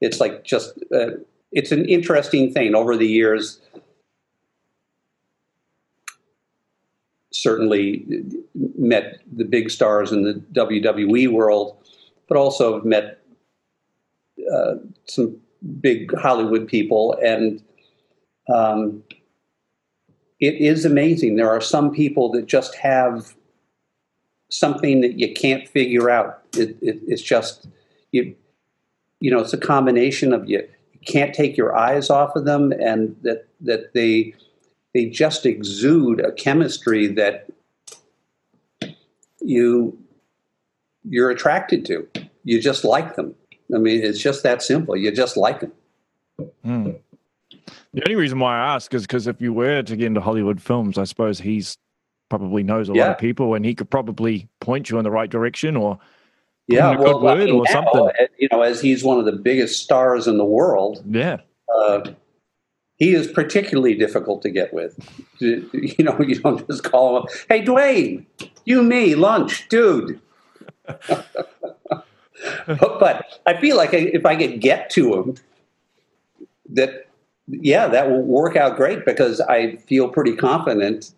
It's 0.01 0.19
like 0.19 0.43
just, 0.43 0.73
uh, 0.93 1.11
it's 1.51 1.71
an 1.71 1.85
interesting 1.85 2.53
thing 2.53 2.75
over 2.75 2.97
the 2.97 3.07
years. 3.07 3.59
Certainly 7.31 8.05
met 8.77 9.19
the 9.31 9.45
big 9.45 9.71
stars 9.71 10.11
in 10.11 10.23
the 10.23 10.33
WWE 10.53 11.31
world, 11.31 11.77
but 12.27 12.37
also 12.37 12.81
met 12.81 13.23
uh, 14.53 14.75
some 15.05 15.37
big 15.79 16.13
Hollywood 16.17 16.67
people. 16.67 17.17
And 17.23 17.63
um, 18.53 19.03
it 20.39 20.55
is 20.55 20.85
amazing. 20.85 21.37
There 21.37 21.49
are 21.49 21.61
some 21.61 21.91
people 21.91 22.31
that 22.31 22.45
just 22.45 22.75
have 22.75 23.33
something 24.49 25.01
that 25.01 25.17
you 25.17 25.33
can't 25.33 25.67
figure 25.67 26.09
out. 26.09 26.42
It, 26.55 26.77
it, 26.81 26.99
it's 27.07 27.21
just 27.21 27.67
you, 28.11 28.35
you 29.19 29.31
know, 29.31 29.39
it's 29.39 29.53
a 29.53 29.57
combination 29.57 30.33
of 30.33 30.49
you, 30.49 30.67
you 30.93 30.99
can't 31.05 31.33
take 31.33 31.57
your 31.57 31.75
eyes 31.75 32.09
off 32.09 32.35
of 32.35 32.45
them, 32.45 32.71
and 32.73 33.15
that 33.23 33.47
that 33.61 33.93
they 33.93 34.33
they 34.93 35.05
just 35.05 35.45
exude 35.45 36.19
a 36.19 36.31
chemistry 36.31 37.07
that 37.07 37.47
you 39.41 39.97
you're 41.03 41.29
attracted 41.29 41.85
to. 41.85 42.07
You 42.43 42.61
just 42.61 42.83
like 42.83 43.15
them. 43.15 43.35
I 43.73 43.77
mean, 43.77 44.03
it's 44.03 44.19
just 44.19 44.43
that 44.43 44.61
simple. 44.61 44.95
You 44.95 45.11
just 45.11 45.37
like 45.37 45.61
them. 45.61 45.71
Mm. 46.65 46.99
The 47.93 48.03
only 48.05 48.15
reason 48.15 48.39
why 48.39 48.57
I 48.57 48.75
ask 48.75 48.93
is 48.93 49.03
because 49.03 49.27
if 49.27 49.41
you 49.41 49.53
were 49.53 49.83
to 49.83 49.95
get 49.95 50.07
into 50.07 50.21
Hollywood 50.21 50.61
films, 50.61 50.97
I 50.97 51.03
suppose 51.03 51.39
he's 51.39 51.77
probably 52.29 52.63
knows 52.63 52.89
a 52.89 52.93
yeah. 52.93 53.03
lot 53.03 53.11
of 53.11 53.17
people 53.19 53.53
and 53.53 53.63
he 53.63 53.75
could 53.75 53.89
probably 53.89 54.49
point 54.59 54.89
you 54.89 54.97
in 54.97 55.03
the 55.03 55.11
right 55.11 55.29
direction 55.29 55.77
or 55.77 55.99
yeah, 56.67 56.95
well, 56.97 57.27
I 57.27 57.35
mean, 57.35 57.51
or 57.51 57.63
now, 57.65 57.71
something. 57.71 58.09
You 58.37 58.47
know, 58.51 58.61
as 58.61 58.81
he's 58.81 59.03
one 59.03 59.19
of 59.19 59.25
the 59.25 59.33
biggest 59.33 59.83
stars 59.83 60.27
in 60.27 60.37
the 60.37 60.45
world. 60.45 61.03
Yeah. 61.09 61.37
Uh, 61.73 62.11
he 62.97 63.13
is 63.13 63.27
particularly 63.27 63.95
difficult 63.95 64.41
to 64.43 64.49
get 64.49 64.73
with. 64.73 64.97
You 65.39 66.05
know, 66.05 66.17
you 66.21 66.39
don't 66.39 66.65
just 66.67 66.85
call 66.85 67.17
him 67.17 67.23
up, 67.23 67.29
hey, 67.49 67.65
Dwayne, 67.65 68.25
you, 68.63 68.81
me, 68.81 69.13
lunch, 69.13 69.67
dude. 69.67 70.21
but 72.67 73.41
I 73.45 73.59
feel 73.59 73.75
like 73.75 73.93
if 73.93 74.25
I 74.25 74.37
could 74.37 74.61
get 74.61 74.89
to 74.91 75.13
him, 75.15 75.35
that 76.69 77.07
yeah, 77.47 77.87
that 77.87 78.09
will 78.09 78.21
work 78.23 78.55
out 78.55 78.77
great 78.77 79.05
because 79.05 79.41
I 79.41 79.75
feel 79.77 80.07
pretty 80.07 80.35
confident 80.35 81.11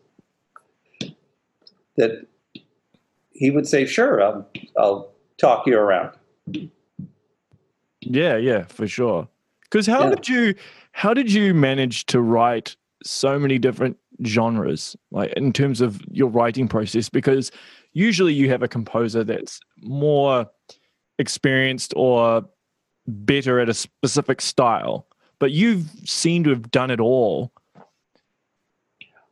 that 1.98 2.26
he 3.32 3.52
would 3.52 3.68
say, 3.68 3.86
"Sure, 3.86 4.24
I'll, 4.24 4.48
I'll 4.76 5.12
talk 5.38 5.66
you 5.68 5.78
around." 5.78 6.12
Yeah, 8.02 8.38
yeah, 8.38 8.64
for 8.64 8.88
sure. 8.88 9.28
Because 9.64 9.88
how 9.88 10.04
yeah. 10.04 10.16
did 10.16 10.30
you 10.30 10.56
how 10.92 11.14
did 11.14 11.32
you 11.32 11.54
manage 11.54 12.06
to 12.08 12.22
write 12.22 12.76
so 13.04 13.38
many 13.38 13.60
different 13.60 13.98
genres, 14.26 14.96
like 15.12 15.34
in 15.34 15.52
terms 15.52 15.82
of 15.82 16.02
your 16.12 16.30
writing 16.30 16.68
process? 16.68 17.10
Because 17.10 17.52
usually 17.94 18.34
you 18.34 18.50
have 18.50 18.64
a 18.64 18.68
composer 18.68 19.24
that's 19.24 19.60
more 19.82 20.50
experienced 21.20 21.94
or 21.96 22.46
better 23.08 23.60
at 23.60 23.70
a 23.70 23.74
specific 23.74 24.42
style, 24.42 25.08
but 25.40 25.52
you've 25.52 25.90
seemed 26.06 26.46
to 26.46 26.52
have 26.52 26.72
done 26.72 26.92
it 26.92 27.00
all. 27.00 27.52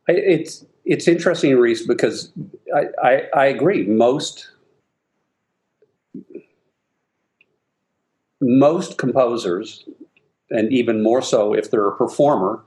It's 0.08 0.66
it's 0.84 1.08
interesting, 1.08 1.56
Reese, 1.56 1.86
because 1.86 2.30
I, 2.74 2.84
I, 3.02 3.22
I 3.34 3.46
agree. 3.46 3.86
Most 3.86 4.50
most 8.40 8.98
composers, 8.98 9.88
and 10.50 10.72
even 10.72 11.02
more 11.02 11.22
so 11.22 11.54
if 11.54 11.70
they're 11.70 11.88
a 11.88 11.96
performer, 11.96 12.62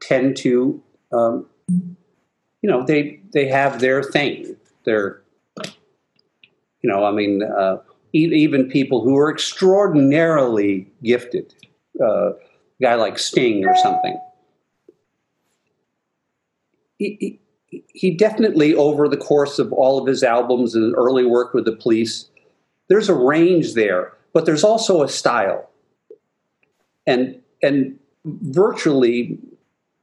tend 0.00 0.36
to 0.38 0.82
um, 1.12 1.46
you 1.68 2.70
know 2.70 2.84
they 2.84 3.20
they 3.32 3.46
have 3.46 3.80
their 3.80 4.02
thing. 4.02 4.56
They're 4.84 5.22
you 6.82 6.90
know 6.90 7.04
I 7.04 7.12
mean 7.12 7.42
uh, 7.42 7.78
even 8.12 8.68
people 8.68 9.02
who 9.02 9.16
are 9.16 9.30
extraordinarily 9.30 10.86
gifted, 11.02 11.54
uh, 12.00 12.30
a 12.30 12.34
guy 12.80 12.94
like 12.94 13.18
Sting 13.18 13.64
or 13.66 13.74
something. 13.76 14.18
He, 16.98 17.40
he 17.88 18.10
definitely, 18.10 18.74
over 18.74 19.08
the 19.08 19.16
course 19.16 19.58
of 19.58 19.72
all 19.72 19.98
of 19.98 20.06
his 20.06 20.22
albums 20.22 20.74
and 20.74 20.94
early 20.96 21.24
work 21.24 21.54
with 21.54 21.64
the 21.64 21.72
police, 21.72 22.26
there's 22.88 23.08
a 23.08 23.14
range 23.14 23.74
there, 23.74 24.12
but 24.32 24.46
there's 24.46 24.64
also 24.64 25.02
a 25.02 25.08
style. 25.08 25.68
and 27.06 27.40
and 27.62 27.98
virtually 28.24 29.38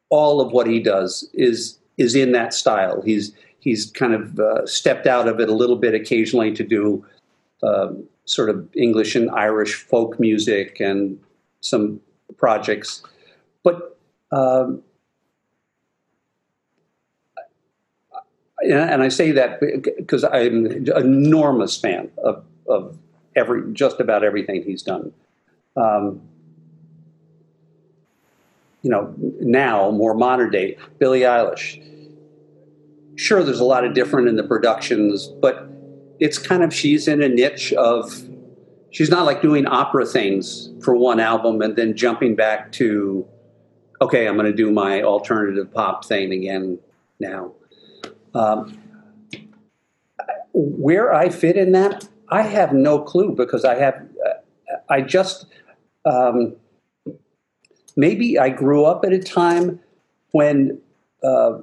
all 0.10 0.42
of 0.42 0.52
what 0.52 0.68
he 0.68 0.80
does 0.80 1.30
is 1.34 1.78
is 1.98 2.16
in 2.16 2.32
that 2.32 2.54
style. 2.54 3.02
He's 3.02 3.34
he's 3.60 3.92
kind 3.92 4.14
of 4.14 4.40
uh, 4.40 4.66
stepped 4.66 5.08
out 5.08 5.28
of 5.28 5.40
it 5.40 5.50
a 5.50 5.54
little 5.54 5.76
bit 5.76 5.94
occasionally 5.94 6.54
to 6.54 6.64
do 6.64 7.06
uh, 7.64 7.90
sort 8.26 8.50
of 8.50 8.68
English 8.76 9.16
and 9.16 9.30
Irish 9.32 9.76
folk 9.76 10.20
music 10.20 10.80
and 10.80 11.20
some 11.62 12.00
projects, 12.38 13.04
but. 13.64 13.98
Um, 14.32 14.84
and 18.62 19.02
I 19.02 19.08
say 19.08 19.32
that 19.32 19.60
because 19.98 20.24
I'm 20.24 20.66
an 20.66 20.90
enormous 20.96 21.78
fan 21.78 22.12
of, 22.18 22.44
of 22.68 22.98
every 23.40 23.74
just 23.74 24.00
about 24.00 24.24
everything 24.24 24.64
he's 24.64 24.84
done. 24.84 25.14
Um, 25.76 26.22
you 28.82 28.90
know, 28.90 29.14
now 29.40 29.92
more 29.92 30.14
modern 30.14 30.52
day, 30.52 30.78
Billie 31.00 31.22
Eilish. 31.22 31.86
Sure, 33.16 33.44
there's 33.44 33.60
a 33.60 33.66
lot 33.66 33.84
of 33.84 33.94
different 33.94 34.28
in 34.30 34.36
the 34.36 34.44
productions, 34.44 35.28
but 35.28 35.68
it's 36.20 36.38
kind 36.38 36.64
of 36.64 36.74
she's 36.74 37.08
in 37.08 37.22
a 37.22 37.30
niche 37.30 37.74
of 37.74 38.24
she's 38.92 39.10
not 39.10 39.26
like 39.26 39.42
doing 39.42 39.66
opera 39.66 40.06
things 40.06 40.70
for 40.82 40.96
one 40.96 41.20
album 41.20 41.62
and 41.62 41.76
then 41.76 41.96
jumping 41.96 42.36
back 42.36 42.72
to 42.74 43.28
okay, 44.02 44.28
I'm 44.28 44.36
going 44.36 44.46
to 44.46 44.56
do 44.56 44.72
my 44.72 45.02
alternative 45.02 45.74
pop 45.74 46.06
thing 46.06 46.32
again 46.32 46.80
now. 47.20 47.52
Um, 48.34 48.78
where 50.54 51.14
I 51.14 51.30
fit 51.30 51.58
in 51.58 51.74
that, 51.74 52.08
I 52.30 52.44
have 52.44 52.74
no 52.74 53.00
clue 53.00 53.36
because 53.36 53.66
I 53.66 53.76
have, 53.76 53.96
uh, 54.26 54.78
I 54.90 55.02
just, 55.02 55.46
um, 56.06 56.56
maybe 57.96 58.40
I 58.40 58.50
grew 58.50 58.86
up 58.86 59.04
at 59.04 59.14
a 59.14 59.20
time 59.20 59.80
when 60.32 60.80
uh, 61.24 61.60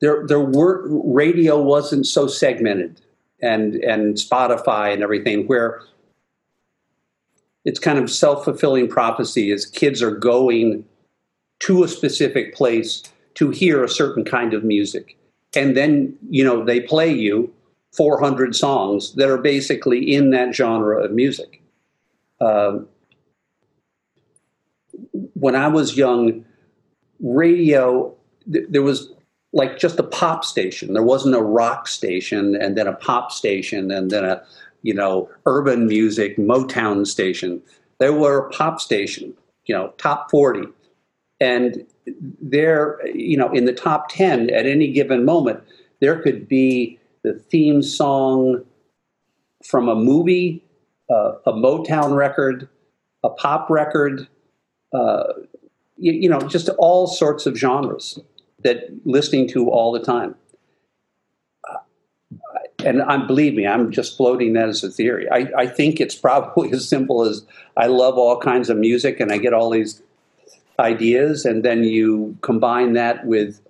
there 0.00 0.26
there 0.26 0.40
were 0.40 0.86
radio 1.04 1.60
wasn't 1.60 2.06
so 2.06 2.26
segmented 2.26 3.00
and 3.40 3.74
and 3.76 4.14
Spotify 4.14 4.92
and 4.92 5.02
everything 5.02 5.46
where 5.46 5.82
it's 7.64 7.78
kind 7.80 7.98
of 7.98 8.10
self 8.10 8.44
fulfilling 8.44 8.88
prophecy 8.88 9.50
as 9.50 9.66
kids 9.66 10.02
are 10.02 10.14
going 10.14 10.84
to 11.60 11.82
a 11.82 11.88
specific 11.88 12.54
place 12.54 13.02
to 13.34 13.50
hear 13.50 13.82
a 13.82 13.88
certain 13.88 14.24
kind 14.24 14.54
of 14.54 14.64
music. 14.64 15.16
And 15.54 15.76
then 15.76 16.16
you 16.28 16.44
know 16.44 16.64
they 16.64 16.80
play 16.80 17.12
you 17.12 17.52
400 17.96 18.54
songs 18.54 19.14
that 19.14 19.28
are 19.28 19.38
basically 19.38 20.14
in 20.14 20.30
that 20.30 20.54
genre 20.54 21.02
of 21.02 21.12
music. 21.12 21.62
Um, 22.40 22.88
when 25.34 25.56
I 25.56 25.68
was 25.68 25.96
young, 25.96 26.44
radio, 27.20 28.14
th- 28.52 28.66
there 28.68 28.82
was 28.82 29.12
like 29.52 29.78
just 29.78 29.98
a 29.98 30.02
pop 30.02 30.44
station. 30.44 30.92
There 30.92 31.02
wasn't 31.02 31.34
a 31.34 31.42
rock 31.42 31.88
station 31.88 32.54
and 32.56 32.76
then 32.76 32.86
a 32.86 32.92
pop 32.92 33.32
station 33.32 33.90
and 33.90 34.10
then 34.10 34.24
a, 34.24 34.42
you 34.82 34.92
know, 34.92 35.30
urban 35.46 35.86
music 35.86 36.36
Motown 36.36 37.06
station. 37.06 37.62
There 37.98 38.12
were 38.12 38.46
a 38.46 38.50
pop 38.50 38.80
station, 38.80 39.32
you 39.64 39.74
know, 39.74 39.94
top 39.96 40.30
40. 40.30 40.68
And 41.40 41.86
there, 42.40 43.00
you 43.06 43.36
know, 43.36 43.50
in 43.52 43.64
the 43.64 43.72
top 43.72 44.08
10 44.10 44.50
at 44.50 44.66
any 44.66 44.92
given 44.92 45.24
moment, 45.24 45.60
there 46.00 46.20
could 46.20 46.46
be 46.48 46.98
the 47.26 47.34
theme 47.34 47.82
song 47.82 48.64
from 49.64 49.88
a 49.88 49.96
movie, 49.96 50.62
uh, 51.10 51.32
a 51.44 51.52
Motown 51.52 52.14
record, 52.14 52.68
a 53.24 53.30
pop 53.30 53.68
record, 53.68 54.28
uh, 54.94 55.32
you, 55.96 56.12
you, 56.12 56.28
know, 56.28 56.38
just 56.38 56.68
all 56.78 57.08
sorts 57.08 57.44
of 57.44 57.56
genres 57.56 58.20
that 58.62 58.84
listening 59.04 59.48
to 59.48 59.68
all 59.68 59.90
the 59.90 59.98
time. 59.98 60.36
Uh, 61.68 61.78
and 62.84 63.02
I'm 63.02 63.26
believe 63.26 63.54
me, 63.54 63.66
I'm 63.66 63.90
just 63.90 64.16
floating 64.16 64.52
that 64.52 64.68
as 64.68 64.84
a 64.84 64.90
theory. 64.90 65.28
I, 65.28 65.50
I 65.58 65.66
think 65.66 66.00
it's 66.00 66.14
probably 66.14 66.70
as 66.72 66.88
simple 66.88 67.24
as 67.24 67.44
I 67.76 67.86
love 67.86 68.16
all 68.16 68.38
kinds 68.38 68.70
of 68.70 68.76
music 68.76 69.18
and 69.18 69.32
I 69.32 69.38
get 69.38 69.52
all 69.52 69.70
these 69.70 70.00
ideas, 70.78 71.44
and 71.44 71.64
then 71.64 71.82
you 71.82 72.38
combine 72.42 72.92
that 72.92 73.26
with 73.26 73.60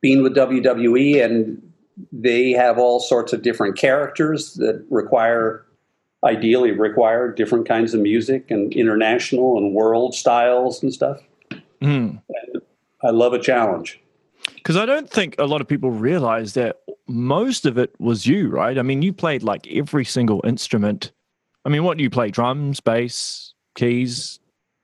being 0.00 0.22
with 0.22 0.36
WWE 0.36 1.24
and 1.24 1.71
they 2.10 2.50
have 2.50 2.78
all 2.78 3.00
sorts 3.00 3.32
of 3.32 3.42
different 3.42 3.76
characters 3.76 4.54
that 4.54 4.84
require 4.90 5.64
ideally 6.24 6.70
require 6.70 7.32
different 7.32 7.66
kinds 7.66 7.94
of 7.94 8.00
music 8.00 8.50
and 8.50 8.72
international 8.72 9.58
and 9.58 9.74
world 9.74 10.14
styles 10.14 10.82
and 10.82 10.92
stuff. 10.92 11.20
Mm. 11.80 12.22
and 12.28 12.62
i 13.02 13.10
love 13.10 13.32
a 13.32 13.38
challenge. 13.38 14.00
Because 14.54 14.76
i 14.76 14.86
don't 14.86 15.10
think 15.10 15.34
a 15.38 15.46
lot 15.46 15.60
of 15.60 15.68
people 15.68 15.90
realize 15.90 16.54
that 16.54 16.80
most 17.08 17.66
of 17.66 17.76
it 17.76 17.94
was 17.98 18.26
you 18.26 18.48
right? 18.48 18.78
I 18.78 18.82
mean 18.82 19.02
you 19.02 19.12
played 19.12 19.42
like 19.42 19.66
every 19.68 20.04
single 20.04 20.40
instrument. 20.44 21.12
I 21.64 21.68
mean 21.68 21.84
what 21.84 21.96
do 21.98 22.04
you 22.04 22.10
play 22.10 22.30
drums 22.30 22.80
bass 22.80 23.54
keys? 23.74 24.38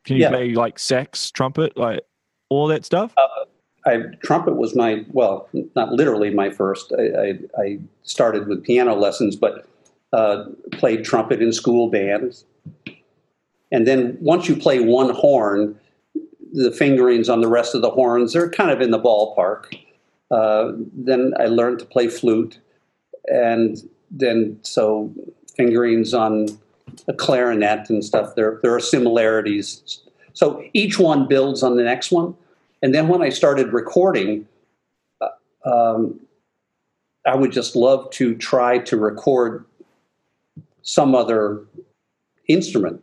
Can 0.05 0.17
you 0.17 0.23
yeah. 0.23 0.31
play 0.31 0.55
like 0.55 0.79
sax 0.79 1.31
trumpet 1.31 1.77
like 1.77 2.01
all 2.49 2.67
that 2.69 2.85
stuff? 2.85 3.13
Uh, 3.17 3.38
I, 3.87 3.99
trumpet 4.23 4.57
was 4.57 4.75
my 4.75 5.05
well, 5.11 5.49
not 5.75 5.93
literally 5.93 6.31
my 6.31 6.51
first. 6.51 6.93
I, 6.99 7.03
I, 7.03 7.39
I 7.63 7.79
started 8.03 8.49
with 8.49 8.65
piano 8.65 8.95
lessons, 8.95 9.37
but 9.37 9.67
uh, 10.13 10.45
played 10.73 11.05
trumpet 11.05 11.43
in 11.43 11.53
school 11.53 11.91
bands. 11.91 12.45
And 13.71 13.87
then 13.87 14.17
once 14.21 14.49
you 14.49 14.57
play 14.57 14.81
one 14.81 15.11
horn, 15.11 15.79
the 16.53 16.71
fingerings 16.71 17.29
on 17.29 17.41
the 17.41 17.49
rest 17.49 17.75
of 17.75 17.83
the 17.83 17.91
horns 17.91 18.35
are 18.35 18.49
kind 18.49 18.71
of 18.71 18.81
in 18.81 18.91
the 18.91 18.99
ballpark. 18.99 19.77
Uh, 20.31 20.73
then 20.93 21.35
I 21.39 21.47
learned 21.47 21.79
to 21.81 21.85
play 21.85 22.09
flute, 22.09 22.59
and 23.27 23.77
then 24.11 24.59
so 24.63 25.13
fingerings 25.57 26.15
on 26.15 26.49
a 27.07 27.13
clarinet 27.13 27.91
and 27.91 28.05
stuff. 28.05 28.35
There 28.35 28.59
there 28.63 28.75
are 28.75 28.81
similarities. 28.81 30.01
So 30.33 30.63
each 30.73 30.99
one 30.99 31.27
builds 31.27 31.63
on 31.63 31.77
the 31.77 31.83
next 31.83 32.11
one. 32.13 32.35
And 32.83 32.95
then 32.95 33.09
when 33.09 33.23
I 33.23 33.29
started 33.29 33.73
recording, 33.73 34.47
uh, 35.21 35.29
um, 35.69 36.21
I 37.27 37.35
would 37.35 37.53
just 37.53 37.77
love 37.77 38.11
to 38.13 38.37
try 38.37 38.79
to 38.79 38.97
record 38.97 39.65
some 40.83 41.15
other 41.15 41.65
instrument 42.49 43.03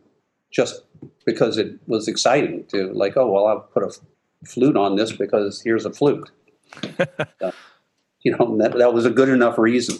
just 0.50 0.82
because 1.24 1.58
it 1.58 1.78
was 1.86 2.08
exciting 2.08 2.64
to 2.66 2.92
like, 2.92 3.16
oh, 3.16 3.30
well, 3.30 3.46
I'll 3.46 3.60
put 3.60 3.82
a 3.82 3.92
flute 4.46 4.76
on 4.76 4.96
this 4.96 5.12
because 5.12 5.62
here's 5.62 5.84
a 5.84 5.92
flute. 5.92 6.30
uh, 6.98 7.52
you 8.22 8.36
know, 8.36 8.56
that, 8.58 8.72
that 8.78 8.92
was 8.92 9.04
a 9.04 9.10
good 9.10 9.28
enough 9.28 9.58
reason. 9.58 9.98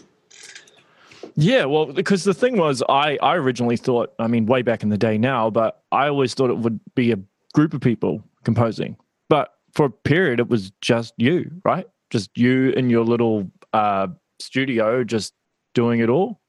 Yeah, 1.37 1.67
well, 1.67 1.87
because 1.87 2.25
the 2.25 2.33
thing 2.33 2.57
was, 2.57 2.83
I, 2.89 3.19
I 3.23 3.37
originally 3.37 3.77
thought, 3.77 4.15
I 4.19 4.27
mean, 4.27 4.47
way 4.47 4.63
back 4.63 4.83
in 4.83 4.89
the 4.89 4.97
day 4.97 5.19
now, 5.19 5.51
but 5.51 5.83
I 5.93 6.09
always 6.09 6.33
thought 6.33 6.49
it 6.49 6.57
would 6.57 6.81
be 6.95 7.13
a 7.13 7.19
group 7.53 7.75
of 7.75 7.83
people 7.83 8.23
composing. 8.43 8.97
But 9.29 9.56
for 9.77 9.87
a 9.87 9.91
period 9.91 10.41
it 10.41 10.49
was 10.49 10.73
just 10.81 11.13
you, 11.19 11.51
right? 11.63 11.87
Just 12.11 12.31
you 12.37 12.71
in 12.71 12.89
your 12.89 13.05
little 13.05 13.51
uh, 13.75 14.09
studio, 14.41 15.05
just 15.05 15.35
doing 15.75 16.01
it 16.01 16.09
all, 16.09 16.41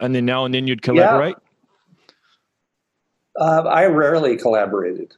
and 0.00 0.14
then 0.14 0.26
now 0.26 0.44
and 0.44 0.54
then 0.54 0.66
you'd 0.66 0.82
collaborate. 0.82 1.34
Yeah. 3.38 3.44
Uh, 3.44 3.62
I 3.62 3.86
rarely 3.86 4.36
collaborated. 4.36 5.14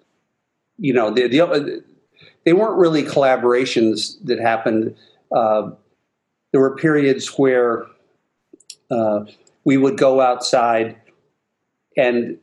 You 0.79 0.93
know, 0.93 1.11
the, 1.11 1.27
the, 1.27 1.83
they 2.45 2.53
weren't 2.53 2.79
really 2.79 3.03
collaborations 3.03 4.17
that 4.25 4.39
happened. 4.39 4.95
Uh, 5.35 5.71
there 6.53 6.61
were 6.61 6.77
periods 6.77 7.27
where 7.39 7.87
uh, 8.91 9.21
we 9.65 9.77
would 9.77 9.99
go 9.99 10.21
outside 10.21 10.97
and 11.97 12.39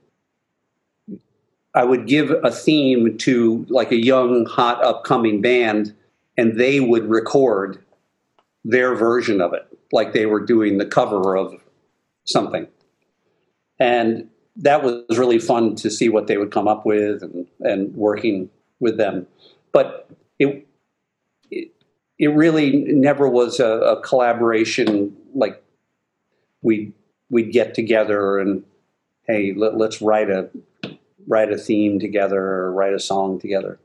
I 1.78 1.84
would 1.84 2.08
give 2.08 2.32
a 2.32 2.50
theme 2.50 3.20
to 3.20 3.64
like 3.70 3.92
a 3.92 4.04
young, 4.04 4.48
hot, 4.48 4.84
upcoming 4.84 5.44
band, 5.44 5.96
and 6.36 6.60
they 6.60 6.80
would 6.80 7.08
record 7.08 7.86
their 8.66 8.96
version 8.96 9.42
of 9.42 9.54
it, 9.54 9.68
like 9.92 10.12
they 10.12 10.26
were 10.26 10.44
doing 10.44 10.80
the 10.80 10.88
cover 10.88 11.38
of 11.38 11.54
something. 12.26 12.66
And 13.80 14.28
that 14.56 14.82
was 14.82 15.20
really 15.20 15.38
fun 15.38 15.76
to 15.76 15.92
see 15.92 16.10
what 16.10 16.26
they 16.26 16.38
would 16.38 16.50
come 16.50 16.68
up 16.68 16.84
with 16.84 17.22
and, 17.22 17.46
and 17.60 17.94
working 17.94 18.50
with 18.80 18.98
them. 18.98 19.28
But 19.72 20.10
it, 20.40 20.68
it, 21.52 21.70
it 22.18 22.30
really 22.30 22.86
never 22.88 23.30
was 23.30 23.60
a, 23.60 23.68
a 23.68 24.02
collaboration 24.02 25.16
like 25.36 25.64
we 26.64 26.94
we'd 27.30 27.52
get 27.52 27.76
together 27.76 28.40
and 28.40 28.64
hey 29.28 29.54
let, 29.56 29.80
us 29.80 30.02
write 30.02 30.32
a 30.32 30.50
write 31.28 31.52
a 31.52 31.58
theme 31.58 32.00
together 32.00 32.42
or 32.42 32.72
write 32.72 32.94
a 32.94 33.00
song 33.00 33.40
together. 33.40 33.80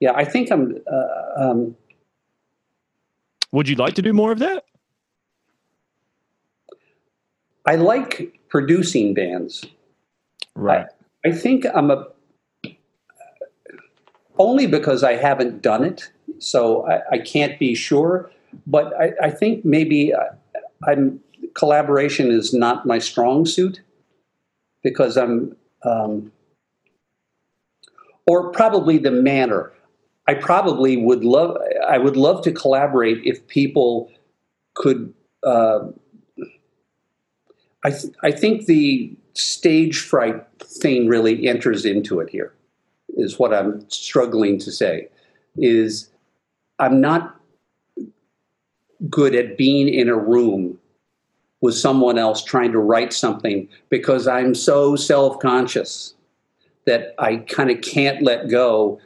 Yeah, 0.00 0.12
I 0.14 0.24
think 0.24 0.50
I'm. 0.50 0.78
Uh, 0.90 1.50
um, 1.50 1.76
Would 3.52 3.68
you 3.68 3.76
like 3.76 3.94
to 3.94 4.02
do 4.02 4.12
more 4.12 4.32
of 4.32 4.38
that? 4.40 4.64
I 7.66 7.76
like 7.76 8.38
producing 8.48 9.14
bands. 9.14 9.64
Right. 10.54 10.86
I 11.24 11.32
think 11.32 11.64
I'm 11.74 11.90
a 11.90 12.06
only 14.38 14.66
because 14.66 15.04
I 15.04 15.14
haven't 15.14 15.62
done 15.62 15.84
it, 15.84 16.10
so 16.38 16.86
I, 16.88 17.00
I 17.12 17.18
can't 17.18 17.58
be 17.58 17.74
sure. 17.74 18.30
But 18.66 18.92
I, 19.00 19.12
I 19.22 19.30
think 19.30 19.64
maybe 19.64 20.12
I, 20.14 20.28
I'm 20.90 21.20
collaboration 21.54 22.30
is 22.30 22.52
not 22.52 22.84
my 22.84 22.98
strong 22.98 23.46
suit 23.46 23.80
because 24.82 25.16
I'm, 25.16 25.56
um, 25.84 26.32
or 28.26 28.50
probably 28.50 28.98
the 28.98 29.10
manner. 29.10 29.72
I 30.26 30.34
probably 30.34 30.96
would 30.96 31.24
love. 31.24 31.56
I 31.86 31.98
would 31.98 32.16
love 32.16 32.42
to 32.44 32.52
collaborate 32.52 33.24
if 33.24 33.46
people 33.46 34.10
could. 34.74 35.12
Uh, 35.42 35.88
I 37.84 37.90
th- 37.90 38.14
I 38.22 38.30
think 38.30 38.64
the 38.64 39.14
stage 39.34 40.00
fright 40.00 40.42
thing 40.60 41.08
really 41.08 41.46
enters 41.46 41.84
into 41.84 42.20
it 42.20 42.30
here. 42.30 42.54
Is 43.16 43.38
what 43.38 43.52
I'm 43.52 43.88
struggling 43.90 44.58
to 44.60 44.72
say. 44.72 45.08
Is 45.56 46.10
I'm 46.78 47.00
not 47.00 47.38
good 49.10 49.34
at 49.34 49.58
being 49.58 49.88
in 49.88 50.08
a 50.08 50.16
room 50.16 50.78
with 51.60 51.74
someone 51.74 52.18
else 52.18 52.42
trying 52.42 52.72
to 52.72 52.78
write 52.78 53.12
something 53.12 53.68
because 53.90 54.26
I'm 54.26 54.54
so 54.54 54.96
self 54.96 55.38
conscious 55.38 56.14
that 56.86 57.14
I 57.18 57.36
kind 57.36 57.70
of 57.70 57.80
can't 57.80 58.22
let 58.22 58.48
go 58.48 59.00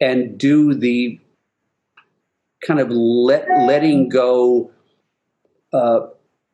and 0.00 0.36
do 0.38 0.74
the 0.74 1.18
kind 2.66 2.80
of 2.80 2.90
let, 2.90 3.48
letting 3.66 4.08
go 4.08 4.70
uh, 5.72 6.00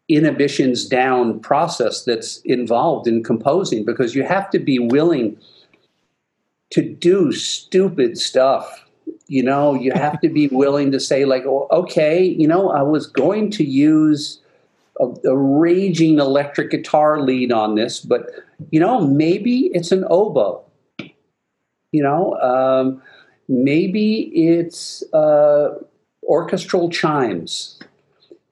inhibitions 0.09 0.87
down 0.87 1.41
process 1.41 2.05
that's 2.05 2.39
involved 2.45 3.09
in 3.09 3.23
composing 3.25 3.85
because 3.85 4.15
you 4.15 4.23
have 4.23 4.51
to 4.51 4.59
be 4.59 4.79
willing 4.79 5.37
to 6.71 6.83
do 6.83 7.33
stupid 7.33 8.19
stuff 8.19 8.87
you 9.29 9.43
know? 9.43 9.75
You 9.75 9.93
have 9.93 10.21
to 10.21 10.29
be 10.29 10.47
willing 10.53 10.93
to 10.93 11.01
say 11.01 11.25
like 11.25 11.45
oh, 11.47 11.69
okay 11.71 12.25
you 12.25 12.47
know 12.47 12.71
i 12.71 12.83
was 12.83 13.07
going 13.07 13.51
to 13.53 13.65
use 13.65 14.41
a, 15.01 15.07
a, 15.25 15.37
raging 15.37 16.19
electric 16.19 16.71
guitar 16.71 17.21
lead 17.21 17.53
on 17.53 17.75
this 17.75 18.01
but 18.01 18.31
you 18.71 18.81
know 18.81 19.01
maybe 19.01 19.71
it's 19.75 19.93
an 19.93 20.05
oboe 20.11 20.63
you 21.97 22.03
know 22.03 22.35
um, 22.41 23.03
maybe 23.49 24.31
it's 24.35 25.03
uh, 25.13 25.75
orchestral 26.25 26.91
chimes 26.91 27.79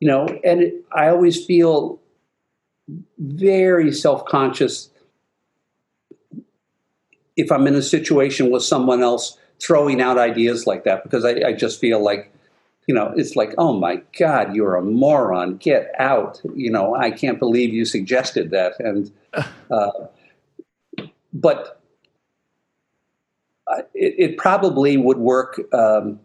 you 0.01 0.09
know 0.09 0.27
and 0.45 0.63
it, 0.63 0.75
i 0.93 1.09
always 1.09 1.45
feel 1.45 2.01
very 3.19 3.93
self-conscious 3.93 4.91
if 7.37 7.51
i'm 7.53 7.67
in 7.67 7.75
a 7.75 7.83
situation 7.83 8.51
with 8.51 8.63
someone 8.63 9.03
else 9.03 9.39
throwing 9.61 10.01
out 10.01 10.19
ideas 10.19 10.67
like 10.67 10.85
that 10.85 11.03
because 11.05 11.25
I, 11.25 11.49
I 11.49 11.53
just 11.53 11.81
feel 11.81 12.03
like 12.03 12.31
you 12.87 12.95
know, 12.95 13.13
it's 13.17 13.35
like, 13.35 13.55
oh 13.57 13.73
my 13.73 14.03
God, 14.19 14.55
you're 14.55 14.77
a 14.77 14.83
moron. 14.83 15.57
Get 15.57 15.91
out. 15.99 16.41
You 16.55 16.71
know, 16.71 16.95
I 16.95 17.11
can't 17.11 17.39
believe 17.39 17.73
you 17.73 17.85
suggested 17.85 18.51
that. 18.51 18.79
And, 18.79 19.11
uh, 19.71 19.91
but 21.33 21.81
it, 23.95 24.15
it, 24.19 24.39
probably 24.39 24.97
would 24.97 25.19
work. 25.19 25.61
Um, 25.73 26.21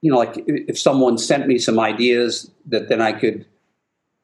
you 0.00 0.10
know, 0.10 0.18
like 0.18 0.34
if 0.46 0.78
someone 0.78 1.16
sent 1.16 1.46
me 1.46 1.58
some 1.58 1.80
ideas 1.80 2.50
that 2.66 2.88
then 2.88 3.00
I 3.00 3.12
could 3.12 3.46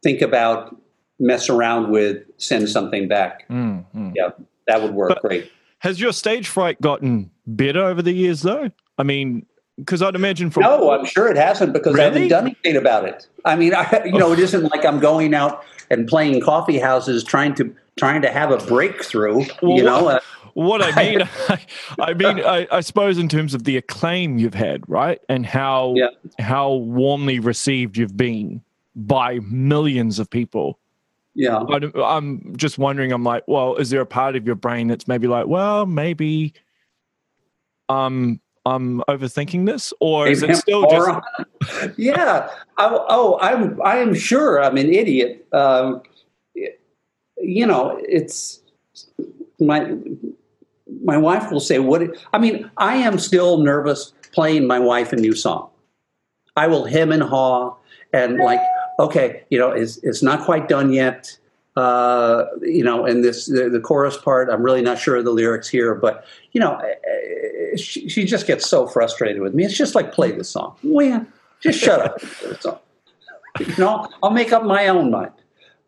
think 0.03 0.21
about, 0.21 0.77
mess 1.19 1.49
around 1.49 1.91
with, 1.91 2.23
send 2.37 2.69
something 2.69 3.09
back. 3.09 3.49
Mm-hmm. 3.49 4.13
Yeah, 4.15 4.31
that 4.67 4.83
would 4.83 4.93
work 4.93 5.11
but, 5.11 5.23
great. 5.23 5.51
Has 5.79 5.99
your 5.99 6.13
stage 6.13 6.49
fright 6.49 6.81
gotten 6.81 7.31
better 7.47 7.83
over 7.83 8.03
the 8.03 8.13
years, 8.13 8.43
though? 8.43 8.71
I 8.99 9.03
mean, 9.03 9.47
because 9.79 10.03
I'd 10.03 10.15
imagine 10.15 10.51
from 10.51 10.63
no, 10.65 10.91
I'm 10.91 11.07
sure 11.07 11.29
it 11.29 11.39
hasn't 11.39 11.73
because 11.73 11.95
really? 11.95 12.05
I 12.05 12.13
haven't 12.13 12.29
done 12.29 12.47
anything 12.47 12.77
about 12.77 13.07
it. 13.07 13.27
I 13.47 13.57
mean, 13.57 13.75
I, 13.75 14.03
you 14.05 14.19
know, 14.19 14.33
it 14.33 14.39
isn't 14.39 14.65
like 14.71 14.85
I'm 14.85 15.01
going 15.01 15.35
out 15.35 15.65
and 15.91 16.07
playing 16.07 16.41
coffee 16.43 16.79
houses 16.79 17.25
trying 17.25 17.55
to 17.55 17.75
trying 18.01 18.23
to 18.23 18.31
have 18.33 18.51
a 18.51 18.57
breakthrough. 18.67 19.45
Well, 19.63 19.77
you 19.77 19.85
know. 19.85 20.09
Uh, 20.09 20.21
what 20.55 20.83
I 20.83 20.91
mean, 20.97 21.23
I, 21.49 21.67
I 22.01 22.15
mean, 22.15 22.41
I, 22.41 22.67
I, 22.73 22.81
suppose 22.81 23.19
in 23.19 23.29
terms 23.29 23.55
of 23.55 23.65
the 23.65 23.77
acclaim 23.77 24.39
you've 24.39 24.55
had, 24.55 24.83
right, 24.89 25.21
and 25.29 25.47
how 25.47 25.95
yeah. 25.97 26.09
how 26.41 26.73
warmly 26.73 27.39
received 27.39 27.97
you've 27.97 28.17
been 28.17 28.63
by 28.97 29.39
millions 29.41 30.19
of 30.19 30.29
people. 30.29 30.79
Yeah. 31.35 31.63
But 31.67 31.97
I'm 31.97 32.57
just 32.57 32.77
wondering, 32.79 33.13
I'm 33.13 33.23
like, 33.23 33.45
well, 33.47 33.77
is 33.77 33.91
there 33.91 34.01
a 34.01 34.07
part 34.07 34.35
of 34.35 34.45
your 34.45 34.57
brain 34.57 34.89
that's 34.89 35.07
maybe 35.07 35.29
like, 35.29 35.47
well, 35.47 35.87
maybe 35.87 36.55
um 37.89 38.41
I'm 38.67 39.01
overthinking 39.09 39.67
this, 39.67 39.93
or 40.01 40.29
is 40.29 40.43
it 40.43 40.57
still 40.57 40.89
just? 40.91 41.99
yeah. 41.99 42.51
I, 42.77 42.89
oh, 43.09 43.39
I'm. 43.41 43.81
I 43.83 43.97
am 43.97 44.15
sure 44.15 44.63
I'm 44.63 44.77
an 44.77 44.93
idiot. 44.93 45.47
Um, 45.53 46.03
you 47.43 47.67
know, 47.67 48.01
it's 48.09 48.61
my 49.59 49.95
my 51.05 51.17
wife 51.17 51.51
will 51.51 51.61
say, 51.61 51.79
"What?" 51.79 52.03
I 52.33 52.39
mean, 52.39 52.71
I 52.77 52.97
am 52.97 53.19
still 53.19 53.59
nervous 53.59 54.13
playing 54.33 54.67
my 54.67 54.79
wife 54.79 55.13
a 55.13 55.17
new 55.17 55.35
song. 55.35 55.71
I 56.57 56.67
will 56.67 56.85
hem 56.85 57.13
and 57.13 57.23
haw 57.23 57.77
and 58.13 58.39
like 58.39 58.61
okay, 59.01 59.45
you 59.51 59.59
know, 59.59 59.71
it's, 59.71 59.97
it's 59.99 60.23
not 60.23 60.45
quite 60.45 60.69
done 60.69 60.93
yet. 60.93 61.37
Uh, 61.77 62.45
you 62.61 62.85
know, 62.85 63.07
and 63.07 63.25
this 63.25 63.47
the, 63.47 63.71
the, 63.71 63.81
chorus 63.81 64.17
part, 64.17 64.51
I'm 64.51 64.63
really 64.63 64.83
not 64.83 64.99
sure 64.99 65.17
of 65.17 65.25
the 65.25 65.31
lyrics 65.31 65.69
here, 65.69 65.95
but 65.95 66.27
you 66.53 66.61
know, 66.61 66.79
she, 67.77 68.09
she 68.09 68.25
just 68.25 68.47
gets 68.47 68.69
so 68.69 68.87
frustrated 68.87 69.41
with 69.41 69.55
me. 69.55 69.65
It's 69.65 69.77
just 69.77 69.95
like 69.95 70.13
play 70.13 70.33
the 70.33 70.45
song. 70.45 70.77
Well, 70.83 71.25
just 71.61 71.79
shut 71.79 72.01
up. 72.01 72.83
you 73.61 73.75
know, 73.79 74.09
I'll 74.23 74.33
make 74.33 74.53
up 74.53 74.65
my 74.65 74.89
own 74.89 75.11
mind. 75.11 75.33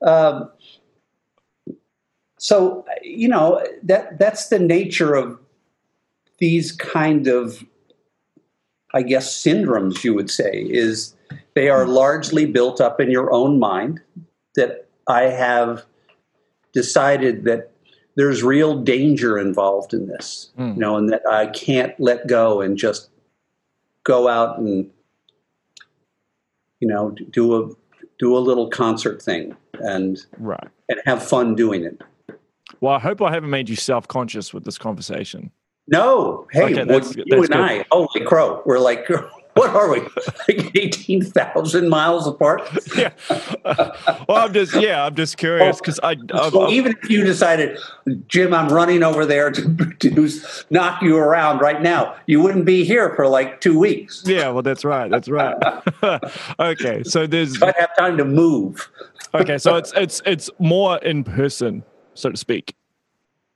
Um, 0.03 0.51
so 2.43 2.85
you 3.03 3.29
know 3.29 3.65
that 3.85 4.19
that's 4.19 4.49
the 4.49 4.59
nature 4.59 5.15
of 5.15 5.39
these 6.41 6.73
kind 6.73 7.29
of, 7.29 7.65
I 8.93 9.03
guess, 9.03 9.33
syndromes. 9.33 10.03
You 10.03 10.13
would 10.15 10.29
say 10.29 10.67
is 10.69 11.15
they 11.55 11.69
are 11.69 11.87
largely 11.87 12.47
built 12.47 12.81
up 12.81 13.01
in 13.01 13.13
your 13.13 13.33
own 13.33 13.61
mind 13.61 14.01
that 14.57 14.89
I 15.07 15.23
have 15.23 15.87
decided 16.73 17.45
that 17.45 17.71
there's 18.17 18.43
real 18.43 18.77
danger 18.77 19.39
involved 19.39 19.95
in 19.95 20.09
this, 20.09 20.51
mm. 20.59 20.75
you 20.75 20.81
know, 20.81 20.97
and 20.97 21.11
that 21.11 21.23
I 21.31 21.47
can't 21.47 21.95
let 22.01 22.27
go 22.27 22.61
and 22.61 22.77
just 22.77 23.09
go 24.03 24.27
out 24.27 24.59
and 24.59 24.91
you 26.81 26.89
know 26.89 27.15
do 27.31 27.63
a 27.63 27.71
do 28.19 28.37
a 28.37 28.41
little 28.41 28.69
concert 28.69 29.23
thing 29.23 29.57
and 29.75 30.27
right 30.39 30.67
and 30.89 31.01
have 31.07 31.23
fun 31.23 31.55
doing 31.55 31.85
it. 31.85 32.03
Well, 32.83 32.95
I 32.95 32.99
hope 32.99 33.23
I 33.23 33.31
haven't 33.31 33.51
made 33.51 33.69
you 33.69 33.77
self 33.77 34.09
conscious 34.09 34.53
with 34.53 34.65
this 34.65 34.77
conversation. 34.77 35.53
No, 35.87 36.49
hey, 36.51 36.65
okay, 36.65 36.85
that's, 36.85 37.15
you 37.15 37.25
that's 37.29 37.49
and 37.49 37.49
good. 37.49 37.61
I, 37.61 37.85
holy 37.93 38.25
crow, 38.27 38.61
we're 38.67 38.81
like 38.81 39.09
what 39.55 39.71
are 39.71 39.93
we 39.93 40.01
like 40.01 40.77
18,000 40.77 41.89
miles 41.89 42.27
apart? 42.27 42.63
Yeah. 42.97 43.13
Well 44.29 44.39
i'm 44.39 44.53
just 44.53 44.75
yeah 44.75 45.05
i'm 45.05 45.15
just 45.15 45.37
curious 45.37 45.77
oh, 45.77 45.81
because 45.81 46.01
i 46.03 46.17
so 46.51 46.69
even 46.69 46.93
if 46.93 47.11
you 47.11 47.25
decided 47.25 47.79
jim 48.29 48.53
i'm 48.53 48.69
running 48.69 49.03
over 49.03 49.25
there 49.25 49.51
to, 49.51 49.93
to 50.01 50.31
knock 50.71 51.03
you 51.03 51.17
around 51.17 51.61
right 51.61 51.81
now 51.81 52.15
you 52.27 52.41
wouldn't 52.41 52.65
be 52.65 52.85
here 52.85 53.15
for 53.15 53.27
like 53.27 53.61
two 53.61 53.79
weeks. 53.79 54.23
Yeah 54.27 54.51
well 54.51 54.63
that's 54.63 54.85
right 54.85 55.11
that's 55.11 55.29
right. 55.29 55.57
Okay 56.61 57.03
so 57.05 57.27
there's 57.27 57.59
so 57.59 57.67
i 57.67 57.73
have 57.79 57.97
time 57.97 58.17
to 58.19 58.25
move. 58.25 58.89
Okay 59.35 59.59
so 59.59 59.77
it's 59.77 59.93
it's 59.95 60.21
it's 60.27 60.51
more 60.59 60.99
in 60.99 61.25
person 61.25 61.83
so 62.15 62.31
to 62.31 62.37
speak 62.37 62.75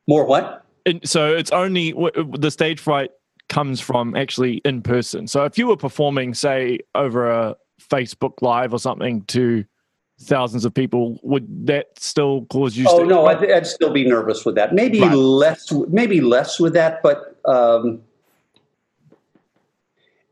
more 0.06 0.24
what 0.24 0.66
and 0.86 1.06
so 1.06 1.34
it's 1.34 1.50
only 1.50 1.92
the 2.38 2.50
stage 2.50 2.78
fright 2.78 3.10
comes 3.48 3.80
from 3.80 4.16
actually 4.16 4.56
in 4.64 4.82
person. 4.82 5.26
So 5.26 5.44
if 5.44 5.58
you 5.58 5.66
were 5.66 5.76
performing, 5.76 6.34
say, 6.34 6.80
over 6.94 7.30
a 7.30 7.56
Facebook 7.80 8.40
Live 8.40 8.72
or 8.72 8.78
something 8.78 9.22
to 9.26 9.64
thousands 10.20 10.64
of 10.64 10.72
people, 10.72 11.18
would 11.22 11.66
that 11.66 11.98
still 11.98 12.46
cause 12.46 12.76
you? 12.76 12.86
Oh 12.88 13.04
no, 13.04 13.26
I'd, 13.26 13.50
I'd, 13.50 13.66
still 13.66 13.92
be 13.92 14.06
nervous 14.08 14.44
with 14.44 14.54
that. 14.54 14.74
Maybe 14.74 15.00
right. 15.00 15.12
less, 15.12 15.72
maybe 15.88 16.20
less 16.20 16.58
with 16.58 16.72
that, 16.74 17.02
but 17.02 17.36
um, 17.44 18.00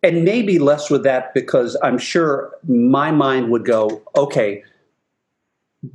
and 0.03 0.25
maybe 0.25 0.59
less 0.59 0.91
with 0.91 1.03
that 1.05 1.35
because 1.35 1.77
I'm 1.83 1.99
sure 1.99 2.53
my 2.67 3.11
mind 3.11 3.51
would 3.51 3.65
go, 3.65 4.03
okay, 4.17 4.63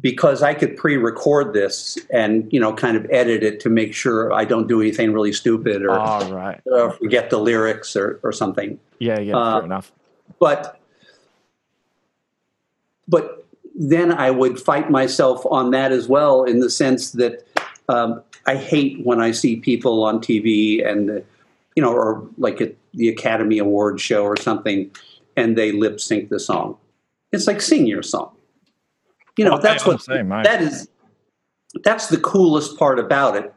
because 0.02 0.44
I 0.44 0.54
could 0.54 0.76
pre-record 0.78 1.54
this 1.54 1.98
and 2.12 2.52
you 2.52 2.60
know 2.60 2.74
kind 2.74 2.98
of 2.98 3.06
edit 3.10 3.44
it 3.44 3.60
to 3.62 3.70
make 3.70 3.94
sure 3.94 4.32
I 4.34 4.46
don't 4.46 4.68
do 4.68 4.82
anything 4.82 5.14
really 5.14 5.34
stupid 5.34 5.84
or, 5.84 5.92
oh, 5.92 6.32
right. 6.32 6.62
or 6.66 6.92
forget 6.92 7.30
the 7.30 7.38
lyrics 7.38 7.96
or, 7.96 8.20
or 8.24 8.32
something. 8.32 8.80
Yeah, 9.00 9.20
yeah, 9.20 9.38
uh, 9.38 9.60
fair 9.60 9.66
enough. 9.66 9.92
But 10.40 10.80
but 13.08 13.46
then 13.76 14.12
I 14.12 14.30
would 14.30 14.60
fight 14.60 14.92
myself 14.92 15.46
on 15.50 15.72
that 15.72 15.92
as 15.92 16.08
well, 16.08 16.44
in 16.44 16.60
the 16.60 16.70
sense 16.70 17.12
that 17.14 17.48
um, 17.88 18.22
I 18.46 18.56
hate 18.56 19.04
when 19.06 19.20
I 19.20 19.32
see 19.32 19.56
people 19.56 20.04
on 20.04 20.20
TV 20.20 20.86
and, 20.86 21.24
you 21.76 21.84
know, 21.84 21.92
or 21.92 22.28
like 22.38 22.62
at 22.62 22.76
the 22.94 23.10
Academy 23.10 23.58
Award 23.58 24.00
show 24.00 24.24
or 24.24 24.38
something, 24.38 24.92
and 25.36 25.58
they 25.58 25.72
lip 25.72 26.00
sync 26.00 26.30
the 26.30 26.40
song. 26.40 26.78
It's 27.32 27.48
like 27.48 27.62
sing 27.62 27.88
your 27.88 28.04
song. 28.04 28.32
You 29.40 29.46
know, 29.46 29.58
that's 29.58 29.84
I'm 29.88 29.94
what 29.94 30.06
that 30.44 30.62
is. 30.62 30.90
That's 31.86 32.08
the 32.10 32.18
coolest 32.18 32.78
part 32.78 33.00
about 33.00 33.38
it, 33.38 33.54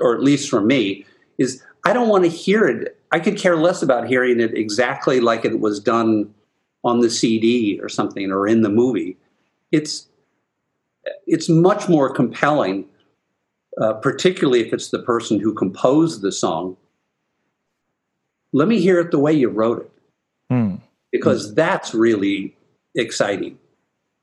or 0.00 0.14
at 0.14 0.22
least 0.22 0.48
for 0.48 0.62
me, 0.62 1.04
is 1.36 1.62
I 1.84 1.92
don't 1.92 2.08
want 2.08 2.24
to 2.24 2.30
hear 2.30 2.66
it. 2.66 2.98
I 3.12 3.20
could 3.20 3.36
care 3.36 3.56
less 3.56 3.82
about 3.82 4.06
hearing 4.06 4.40
it 4.40 4.56
exactly 4.56 5.20
like 5.20 5.44
it 5.44 5.60
was 5.60 5.78
done 5.78 6.32
on 6.84 7.00
the 7.00 7.10
CD 7.10 7.78
or 7.82 7.88
something 7.90 8.30
or 8.32 8.48
in 8.48 8.62
the 8.62 8.70
movie. 8.70 9.18
It's 9.72 10.08
it's 11.26 11.50
much 11.50 11.86
more 11.86 12.08
compelling, 12.10 12.86
uh, 13.78 13.92
particularly 13.94 14.66
if 14.66 14.72
it's 14.72 14.88
the 14.88 15.02
person 15.02 15.38
who 15.38 15.52
composed 15.52 16.22
the 16.22 16.32
song. 16.32 16.78
Let 18.54 18.68
me 18.68 18.80
hear 18.80 18.98
it 19.00 19.10
the 19.10 19.18
way 19.18 19.34
you 19.34 19.50
wrote 19.50 19.82
it, 19.82 19.92
Hmm. 20.48 20.76
because 21.12 21.54
that's 21.54 21.92
really 21.94 22.56
exciting. 22.94 23.58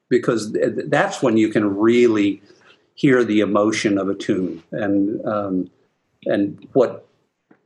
Because 0.10 0.52
th- 0.54 0.74
that's 0.88 1.22
when 1.22 1.38
you 1.38 1.50
can 1.50 1.76
really 1.78 2.42
hear 2.96 3.24
the 3.24 3.42
emotion 3.42 3.98
of 3.98 4.10
a 4.10 4.16
tune 4.16 4.64
and 4.72 5.26
um, 5.26 5.70
and 6.26 6.68
what 6.74 7.06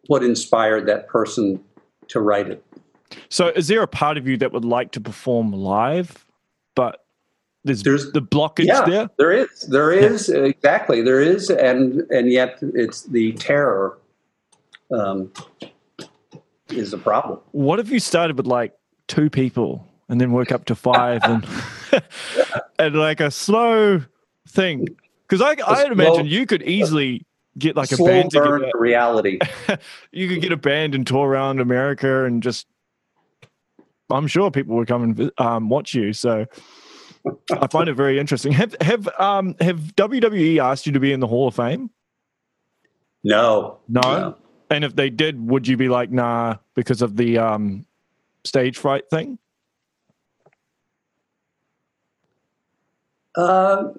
what 0.08 0.24
inspired 0.24 0.88
that 0.88 1.08
person 1.08 1.64
to 2.10 2.20
write 2.20 2.50
it. 2.50 2.64
So, 3.30 3.48
is 3.50 3.68
there 3.68 3.82
a 3.82 3.88
part 3.88 4.18
of 4.18 4.28
you 4.28 4.38
that 4.38 4.52
would 4.52 4.66
like 4.66 4.92
to 4.94 5.02
perform 5.02 5.52
live, 5.52 6.26
but 6.76 7.06
there's, 7.64 7.84
There's- 7.84 8.12
the 8.12 8.22
blockage 8.22 8.66
yeah, 8.66 8.86
there? 8.86 9.10
there 9.18 9.32
is, 9.32 9.62
there 9.68 9.92
is 9.92 10.30
exactly 10.30 11.02
there 11.02 11.22
is, 11.22 11.50
and 11.50 12.02
and 12.10 12.32
yet 12.32 12.58
it's 12.62 13.04
the 13.04 13.34
terror 13.34 13.98
um, 14.92 15.32
is 16.70 16.92
the 16.92 16.98
problem. 16.98 17.40
What 17.52 17.80
if 17.80 17.90
you 17.90 18.00
started 18.00 18.38
with 18.38 18.48
like 18.48 18.74
two 19.08 19.30
people 19.30 19.88
and 20.10 20.20
then 20.20 20.32
work 20.32 20.52
up 20.52 20.66
to 20.66 20.76
five 20.76 21.22
and 21.24 21.46
and 22.80 22.96
like 22.96 23.20
a 23.20 23.32
slow 23.32 24.02
thing? 24.48 24.88
Because 25.28 25.42
I, 25.42 25.52
I'd 25.52 25.86
slow- 25.86 25.92
imagine 25.92 26.26
you 26.26 26.46
could 26.46 26.64
easily 26.64 27.26
get 27.58 27.76
like 27.76 27.92
a 27.92 27.98
band 27.98 28.32
burn 28.32 28.62
to 28.62 28.72
reality. 28.80 29.40
You 30.12 30.28
could 30.28 30.42
get 30.42 30.52
a 30.52 30.58
band 30.58 30.96
and 30.96 31.06
tour 31.06 31.28
around 31.28 31.60
America 31.60 32.26
and 32.26 32.42
just. 32.44 32.68
I'm 34.10 34.28
sure 34.28 34.52
people 34.52 34.76
would 34.76 34.90
come 34.90 35.04
and 35.04 35.32
um, 35.38 35.70
watch 35.70 35.94
you. 35.94 36.12
So 36.12 36.46
I 37.50 37.68
find 37.68 37.88
it 37.88 37.94
very 37.94 38.20
interesting. 38.20 38.52
Have 38.52 38.76
have 38.82 39.08
um 39.20 39.56
have 39.62 39.80
WWE 39.96 40.62
asked 40.62 40.86
you 40.86 40.92
to 40.92 41.00
be 41.00 41.14
in 41.14 41.22
the 41.22 41.28
Hall 41.28 41.48
of 41.48 41.56
Fame? 41.56 41.90
No, 43.24 43.80
No. 43.88 44.02
No. 44.02 44.38
And 44.72 44.86
if 44.86 44.96
they 44.96 45.10
did, 45.10 45.50
would 45.50 45.68
you 45.68 45.76
be 45.76 45.90
like, 45.90 46.12
nah, 46.12 46.56
because 46.76 47.02
of 47.02 47.18
the 47.18 47.38
um, 47.38 47.86
stage 48.46 48.78
fright 48.78 49.10
thing? 49.10 49.38
Uh, 53.36 53.90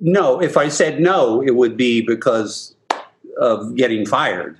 no, 0.00 0.40
if 0.40 0.56
I 0.56 0.68
said 0.68 1.00
no, 1.00 1.42
it 1.42 1.52
would 1.56 1.76
be 1.76 2.00
because 2.02 2.74
of 3.40 3.74
getting 3.74 4.06
fired, 4.06 4.58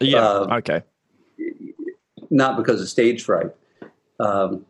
Yeah. 0.00 0.18
Uh, 0.26 0.56
okay. 0.58 0.82
not 2.30 2.56
because 2.56 2.80
of 2.80 2.88
stage 2.88 3.22
fright. 3.24 3.50
Um, 4.18 4.64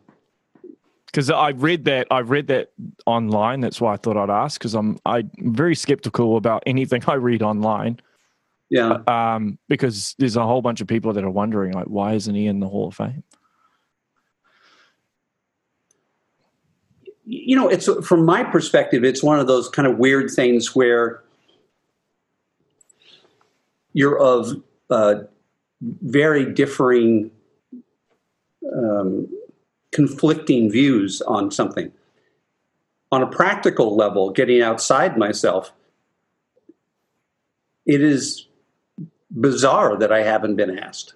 Because 1.07 1.29
I 1.29 1.49
read 1.49 1.85
that 1.85 2.07
I 2.11 2.19
read 2.19 2.47
that 2.47 2.71
online. 3.05 3.61
That's 3.61 3.81
why 3.81 3.93
I 3.93 3.97
thought 3.97 4.17
I'd 4.17 4.29
ask. 4.29 4.59
Because 4.59 4.75
I'm 4.75 4.97
I'm 5.05 5.29
very 5.39 5.75
skeptical 5.75 6.37
about 6.37 6.63
anything 6.65 7.03
I 7.07 7.15
read 7.15 7.41
online. 7.41 7.99
yeah, 8.69 8.99
Um, 9.07 9.57
because 9.69 10.15
there's 10.19 10.35
a 10.37 10.45
whole 10.45 10.61
bunch 10.61 10.81
of 10.81 10.87
people 10.87 11.13
that 11.13 11.23
are 11.23 11.29
wondering 11.29 11.73
like, 11.73 11.87
why 11.87 12.13
isn't 12.13 12.35
he 12.35 12.47
in 12.47 12.59
the 12.59 12.67
Hall 12.67 12.87
of 12.89 12.95
Fame? 12.95 13.23
You 17.31 17.55
know, 17.55 17.69
it's 17.69 17.87
from 18.05 18.25
my 18.25 18.43
perspective, 18.43 19.05
it's 19.05 19.23
one 19.23 19.39
of 19.39 19.47
those 19.47 19.69
kind 19.69 19.87
of 19.87 19.97
weird 19.97 20.29
things 20.29 20.75
where 20.75 21.23
you're 23.93 24.19
of 24.19 24.61
uh, 24.89 25.15
very 25.81 26.51
differing, 26.51 27.31
um, 28.77 29.29
conflicting 29.93 30.69
views 30.69 31.21
on 31.21 31.51
something. 31.51 31.91
On 33.13 33.21
a 33.21 33.27
practical 33.27 33.95
level, 33.95 34.31
getting 34.31 34.61
outside 34.61 35.17
myself, 35.17 35.71
it 37.85 38.01
is 38.01 38.45
bizarre 39.31 39.97
that 39.97 40.11
I 40.11 40.23
haven't 40.23 40.57
been 40.57 40.77
asked. 40.77 41.13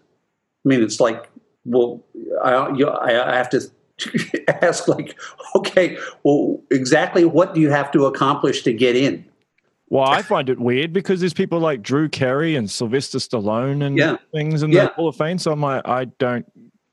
I 0.66 0.70
mean, 0.70 0.82
it's 0.82 1.02
like, 1.02 1.30
well, 1.66 2.02
I, 2.42 2.72
you, 2.72 2.88
I, 2.88 3.34
I 3.34 3.36
have 3.36 3.50
to 3.50 3.70
ask, 4.62 4.88
like, 4.88 5.18
okay, 5.56 5.98
well, 6.24 6.62
exactly 6.72 7.26
what 7.26 7.54
do 7.54 7.62
you 7.62 7.70
have 7.70 7.92
to 7.92 8.06
accomplish 8.06 8.64
to 8.64 8.74
get 8.74 8.96
in? 8.96 9.26
Well, 9.90 10.04
I 10.04 10.22
find 10.24 10.50
it 10.50 10.60
weird 10.60 10.94
because 10.94 11.20
there's 11.20 11.34
people 11.34 11.60
like 11.60 11.82
Drew 11.82 12.10
Carey 12.10 12.56
and 12.56 12.70
Sylvester 12.70 13.20
Stallone 13.20 13.86
and 13.86 13.98
Yeah. 13.98 14.18
things 14.34 14.64
in 14.64 14.72
Yeah. 14.72 14.86
the 14.86 14.90
Hall 14.90 15.08
of 15.08 15.16
Fame. 15.16 15.38
So 15.38 15.52
I'm 15.52 15.62
like, 15.62 15.88
I 15.88 16.06
don't 16.06 16.46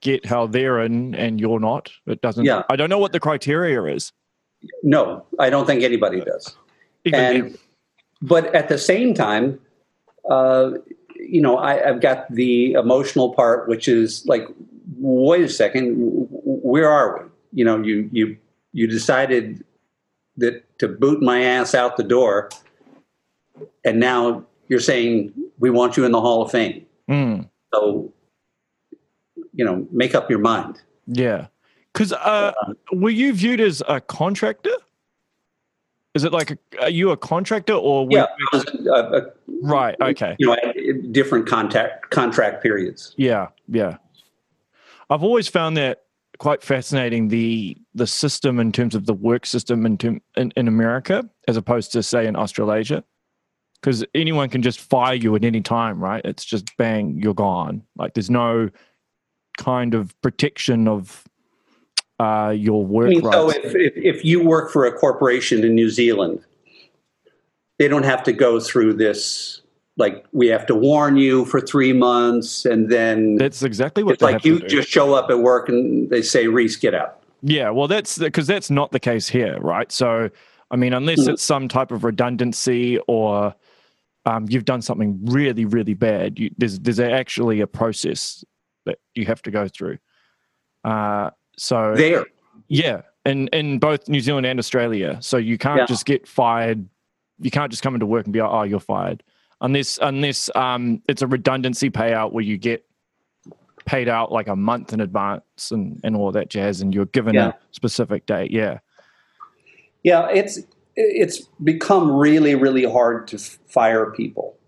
get 0.03 0.27
how 0.27 0.47
they're 0.47 0.81
in 0.81 1.15
and 1.15 1.41
you're 1.41 1.59
not. 1.61 1.91
It 2.07 2.21
doesn't. 2.21 2.45
Yeah. 2.45 2.63
I 2.69 2.77
don't 2.77 2.91
know 2.91 2.99
what 2.99 3.13
the 3.13 3.21
criteria 3.21 3.83
is. 3.85 4.13
No, 4.83 5.25
I 5.39 5.49
don't 5.49 5.67
think 5.67 5.83
anybody 5.83 6.21
does. 6.21 6.55
Even 7.05 7.21
And, 7.21 7.59
but 8.21 8.55
at 8.55 8.69
the 8.69 8.79
same 8.79 9.15
time, 9.15 9.59
uh, 10.31 10.73
you 11.17 11.41
know, 11.41 11.57
I, 11.57 11.89
I've 11.89 12.01
got 12.01 12.31
the 12.31 12.73
emotional 12.75 13.33
part, 13.35 13.69
which 13.69 13.89
is 13.89 14.25
like, 14.27 14.47
wait 14.99 15.43
a 15.43 15.49
second, 15.49 16.29
where 16.73 16.89
are 16.89 17.19
we? 17.19 17.59
You 17.59 17.67
know, 17.67 17.83
you 17.83 18.09
you 18.13 18.39
you 18.73 18.87
decided 18.87 19.63
that 20.39 20.55
to 20.79 20.89
boot 20.89 21.21
my 21.21 21.43
ass 21.43 21.75
out 21.75 21.99
the 21.99 22.03
door, 22.03 22.49
and 23.85 24.01
now 24.01 24.47
you're 24.69 24.81
saying 24.81 25.35
we 25.59 25.69
want 25.69 25.99
you 25.99 26.07
in 26.07 26.13
the 26.13 26.21
Hall 26.21 26.41
of 26.41 26.51
Fame. 26.51 26.87
Mm. 27.11 27.51
So, 27.75 28.11
you 29.53 29.67
know, 29.67 29.87
make 29.93 30.15
up 30.15 30.31
your 30.31 30.39
mind. 30.39 30.81
Yeah. 31.07 31.49
Because 31.93 32.15
uh, 32.15 32.53
were 32.91 33.11
you 33.11 33.35
viewed 33.35 33.61
as 33.61 33.83
a 33.87 34.01
contractor? 34.01 34.75
Is 36.15 36.25
it 36.25 36.33
like, 36.33 36.53
a, 36.53 36.59
are 36.81 36.89
you 36.89 37.11
a 37.11 37.19
contractor 37.19 37.75
or? 37.75 38.07
were 38.07 38.13
Yeah, 38.13 38.27
you- 38.39 38.49
I 38.53 38.57
was, 38.57 38.65
uh, 38.87 38.93
uh, 38.93 39.21
Right. 39.63 39.97
Okay. 40.01 40.37
you 40.39 40.47
know, 40.47 40.57
different 41.11 41.47
contact 41.47 42.09
contract 42.11 42.63
periods. 42.63 43.15
Yeah. 43.19 43.49
Yeah. 43.69 43.99
I've 45.11 45.23
always 45.23 45.49
found 45.49 45.77
that 45.77 46.05
quite 46.43 46.61
fascinating 46.61 47.29
the 47.29 47.77
the 47.95 48.07
system 48.07 48.59
in 48.59 48.73
terms 48.73 48.97
of 48.97 49.07
the 49.07 49.15
work 49.15 49.47
system 49.47 49.87
in 49.87 49.97
term, 49.97 50.21
in, 50.37 50.53
in 50.57 50.67
America 50.67 51.23
as 51.47 51.57
opposed 51.57 51.93
to 51.93 52.03
say 52.03 52.27
in 52.27 52.35
Australasia. 52.35 53.05
Because 53.75 54.05
anyone 54.13 54.49
can 54.49 54.61
just 54.61 54.81
fire 54.81 55.15
you 55.15 55.37
at 55.37 55.45
any 55.45 55.61
time, 55.61 56.03
right? 56.03 56.21
It's 56.25 56.45
just 56.45 56.77
bang, 56.77 57.17
you're 57.17 57.33
gone. 57.33 57.85
Like 57.95 58.15
there's 58.15 58.29
no 58.29 58.71
kind 59.57 59.95
of 59.95 60.21
protection 60.21 60.89
of 60.89 61.23
uh, 62.19 62.53
your 62.57 62.85
work 62.85 63.07
I 63.07 63.11
mean, 63.11 63.23
so 63.23 63.51
if, 63.51 63.77
if, 63.77 63.93
if 63.95 64.25
you 64.25 64.43
work 64.43 64.73
for 64.73 64.85
a 64.85 64.93
corporation 64.93 65.63
in 65.63 65.77
New 65.77 65.91
Zealand, 65.91 66.45
they 67.79 67.87
don't 67.87 68.05
have 68.05 68.25
to 68.25 68.33
go 68.33 68.59
through 68.59 68.95
this. 68.95 69.62
Like 69.99 70.25
we 70.33 70.47
have 70.49 70.65
to 70.67 70.75
warn 70.75 71.17
you 71.19 71.45
for 71.45 71.61
three 71.61 71.93
months, 71.93 72.65
and 72.65 72.89
then 72.91 73.37
That's 73.37 73.63
exactly 73.63 74.03
what 74.03 74.15
it's 74.15 74.23
like 74.23 74.43
you 74.45 74.61
just 74.61 74.89
show 74.89 75.13
up 75.15 75.29
at 75.31 75.39
work 75.41 75.69
and 75.69 76.09
they 76.09 76.23
say, 76.23 76.47
"Reese, 76.47 76.77
get 76.77 76.95
out." 76.95 77.23
Yeah, 77.43 77.69
well, 77.71 77.89
that's 77.89 78.17
because 78.17 78.47
that's 78.47 78.71
not 78.71 78.93
the 78.93 79.01
case 79.01 79.29
here, 79.29 79.59
right? 79.61 79.93
So, 79.93 80.31
I 80.71 80.77
mean, 80.77 80.95
unless 80.95 81.21
Mhm. 81.21 81.35
it's 81.35 81.43
some 81.43 81.69
type 81.69 81.91
of 81.93 82.05
redundancy 82.05 82.99
or 83.07 83.55
um, 84.25 84.47
you've 84.49 84.65
done 84.65 84.81
something 84.81 85.19
really, 85.25 85.65
really 85.67 85.95
bad, 85.95 86.39
you, 86.39 86.49
there's 86.57 86.79
there's 86.79 87.01
actually 87.01 87.61
a 87.61 87.67
process 87.67 88.45
that 88.87 88.99
you 89.15 89.27
have 89.27 89.43
to 89.43 89.51
go 89.51 89.69
through. 89.69 89.99
Uh, 90.85 91.31
so, 91.59 91.95
There, 91.97 92.25
yeah, 92.69 93.03
in 93.27 93.49
in 93.49 93.79
both 93.79 94.09
New 94.09 94.21
Zealand 94.21 94.47
and 94.47 94.59
Australia, 94.59 95.19
so 95.21 95.37
you 95.37 95.59
can't 95.59 95.81
Yeah. 95.81 95.87
just 95.87 96.07
get 96.07 96.27
fired. 96.27 96.89
You 97.41 97.51
can't 97.51 97.71
just 97.71 97.83
come 97.83 97.93
into 97.95 98.07
work 98.07 98.25
and 98.25 98.33
be 98.33 98.41
like, 98.41 98.51
"Oh, 98.51 98.63
you're 98.63 98.81
fired," 98.81 99.23
unless 99.63 99.99
unless 100.03 100.51
um, 100.55 101.01
it's 101.09 101.23
a 101.23 101.27
redundancy 101.27 101.89
payout 101.89 102.33
where 102.33 102.45
you 102.45 102.59
get 102.59 102.85
paid 103.87 104.09
out 104.09 104.31
like 104.31 104.47
a 104.49 104.55
month 104.57 104.93
in 104.93 105.01
advance 105.01 105.71
and 105.71 105.99
and 106.05 106.15
all 106.15 106.31
that 106.33 106.51
jazz, 106.51 106.83
and 106.83 106.95
you're 106.95 107.07
given 107.07 107.35
Yeah. 107.35 107.49
a 107.49 107.55
specific 107.71 108.27
date. 108.27 108.51
Yeah, 108.51 108.79
yeah, 110.03 110.29
it's 110.29 110.61
it's 110.95 111.41
become 111.65 112.13
really, 112.13 112.55
really 112.55 112.85
hard 112.85 113.27
to 113.29 113.39
fire 113.39 114.11
people 114.11 114.59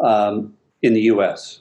um, 0.00 0.54
in 0.82 0.92
the 0.94 1.02
U.S. 1.02 1.60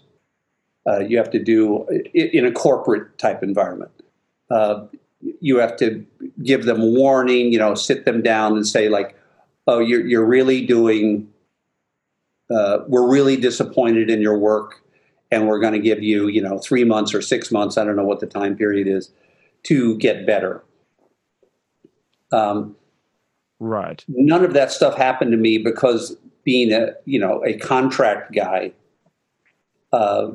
Uh, 0.87 0.99
you 0.99 1.17
have 1.17 1.29
to 1.31 1.39
do 1.41 1.85
in 2.13 2.45
a 2.45 2.51
corporate 2.51 3.17
type 3.17 3.43
environment. 3.43 3.91
Uh, 4.49 4.85
you 5.39 5.57
have 5.59 5.77
to 5.77 6.03
give 6.43 6.65
them 6.65 6.81
warning, 6.95 7.53
you 7.53 7.59
know, 7.59 7.75
sit 7.75 8.05
them 8.05 8.21
down 8.23 8.53
and 8.53 8.67
say 8.67 8.89
like, 8.89 9.15
"Oh, 9.67 9.79
you're 9.79 10.05
you're 10.05 10.25
really 10.25 10.65
doing. 10.65 11.30
Uh, 12.54 12.80
we're 12.88 13.10
really 13.10 13.38
disappointed 13.38 14.10
in 14.10 14.22
your 14.22 14.38
work, 14.38 14.82
and 15.32 15.47
we're 15.47 15.60
going 15.60 15.74
to 15.74 15.80
give 15.80 16.04
you, 16.04 16.28
you 16.28 16.41
know, 16.41 16.58
three 16.58 16.84
months 16.84 17.14
or 17.14 17.22
six 17.22 17.52
months. 17.52 17.78
I 17.78 17.84
don't 17.84 17.95
know 17.95 18.04
what 18.04 18.20
the 18.20 18.28
time 18.28 18.58
period 18.58 18.88
is, 18.88 19.12
to 19.64 19.97
get 19.97 20.26
better." 20.26 20.64
Um, 22.32 22.76
right. 23.60 24.04
None 24.08 24.43
of 24.43 24.54
that 24.54 24.72
stuff 24.72 24.95
happened 24.95 25.32
to 25.32 25.38
me 25.38 25.58
because 25.58 26.18
being 26.43 26.72
a 26.74 26.93
you 27.06 27.20
know 27.20 27.43
a 27.45 27.58
contract 27.58 28.34
guy. 28.34 28.74
Uh, 29.93 30.32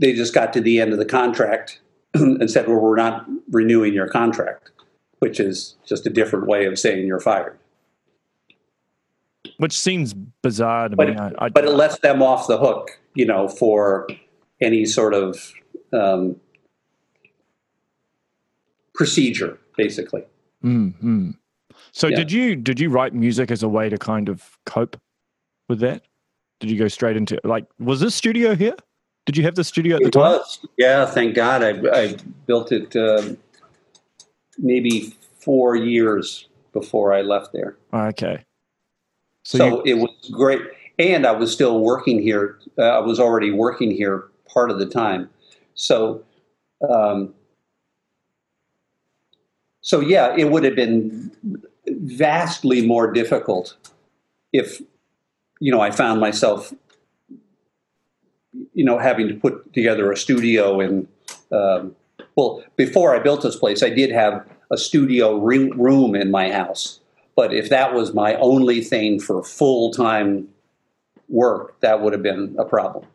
they 0.00 0.12
just 0.12 0.34
got 0.34 0.52
to 0.52 0.60
the 0.60 0.80
end 0.80 0.92
of 0.92 0.98
the 0.98 1.04
contract 1.04 1.80
and 2.14 2.50
said, 2.50 2.68
"Well, 2.68 2.78
we're 2.78 2.96
not 2.96 3.26
renewing 3.50 3.94
your 3.94 4.08
contract," 4.08 4.70
which 5.18 5.40
is 5.40 5.76
just 5.86 6.06
a 6.06 6.10
different 6.10 6.46
way 6.46 6.66
of 6.66 6.78
saying 6.78 7.06
you're 7.06 7.20
fired. 7.20 7.58
Which 9.58 9.78
seems 9.78 10.14
bizarre 10.14 10.88
to 10.88 10.96
but, 10.96 11.08
me. 11.08 11.16
I, 11.16 11.32
I, 11.38 11.48
but 11.48 11.64
it 11.64 11.72
lets 11.72 11.98
them 11.98 12.22
off 12.22 12.46
the 12.46 12.58
hook, 12.58 12.90
you 13.14 13.26
know, 13.26 13.48
for 13.48 14.06
any 14.60 14.84
sort 14.86 15.14
of 15.14 15.52
um, 15.92 16.36
procedure, 18.94 19.58
basically. 19.76 20.22
Mm-hmm. 20.64 21.30
So 21.92 22.06
Yeah. 22.08 22.16
did 22.16 22.32
you 22.32 22.56
did 22.56 22.80
you 22.80 22.90
write 22.90 23.14
music 23.14 23.50
as 23.50 23.62
a 23.62 23.68
way 23.68 23.88
to 23.88 23.98
kind 23.98 24.28
of 24.28 24.58
cope 24.66 24.96
with 25.68 25.80
that? 25.80 26.02
Did 26.60 26.70
you 26.70 26.78
go 26.78 26.88
straight 26.88 27.16
into 27.16 27.40
like 27.44 27.66
was 27.78 28.00
this 28.00 28.14
studio 28.14 28.54
here? 28.54 28.74
Did 29.26 29.36
you 29.36 29.44
have 29.44 29.54
the 29.54 29.64
studio 29.64 29.96
at 29.96 30.02
the 30.02 30.08
It 30.08 30.12
time? 30.12 30.22
was, 30.22 30.66
yeah. 30.76 31.04
Thank 31.06 31.34
God, 31.34 31.62
I, 31.62 31.70
I 31.92 32.16
built 32.46 32.72
it 32.72 32.94
um 32.96 33.38
maybe 34.58 35.14
four 35.40 35.76
years 35.76 36.48
before 36.72 37.12
I 37.12 37.22
left 37.22 37.52
there. 37.52 37.76
Okay. 37.92 38.44
So, 39.48 39.56
So, 39.56 39.66
you, 39.66 39.82
it 39.86 39.94
was 39.94 40.30
great, 40.30 40.60
and 40.98 41.24
I 41.24 41.32
was 41.32 41.50
still 41.50 41.80
working 41.80 42.20
here. 42.20 42.58
Uh, 42.76 42.82
I 42.82 42.98
was 42.98 43.18
already 43.18 43.50
working 43.50 43.90
here 43.90 44.24
part 44.46 44.70
of 44.70 44.78
the 44.78 44.84
time. 44.84 45.30
So, 45.72 46.22
um, 46.86 47.32
so 49.80 50.00
yeah, 50.00 50.34
it 50.36 50.50
would 50.50 50.64
have 50.64 50.76
been 50.76 51.30
vastly 51.86 52.86
more 52.86 53.10
difficult 53.10 53.74
if 54.52 54.82
you 55.60 55.72
know 55.72 55.80
I 55.80 55.92
found 55.92 56.20
myself 56.20 56.74
you 58.74 58.84
know 58.84 58.98
having 58.98 59.28
to 59.28 59.34
put 59.34 59.72
together 59.72 60.12
a 60.12 60.16
studio 60.18 60.78
and 60.78 61.08
um, 61.52 61.96
well 62.36 62.62
before 62.76 63.16
I 63.16 63.18
built 63.18 63.40
this 63.40 63.56
place 63.56 63.82
I 63.82 63.88
did 63.88 64.10
have 64.10 64.46
a 64.70 64.76
studio 64.76 65.38
re- 65.38 65.70
room 65.70 66.14
in 66.14 66.30
my 66.30 66.52
house 66.52 66.97
but 67.38 67.54
if 67.54 67.68
that 67.68 67.94
was 67.94 68.12
my 68.12 68.34
only 68.40 68.82
thing 68.82 69.20
for 69.20 69.44
full 69.44 69.92
time 69.92 70.48
work, 71.28 71.78
that 71.82 72.02
would 72.02 72.12
have 72.12 72.22
been 72.22 72.56
a 72.58 72.64
problem. 72.64 73.06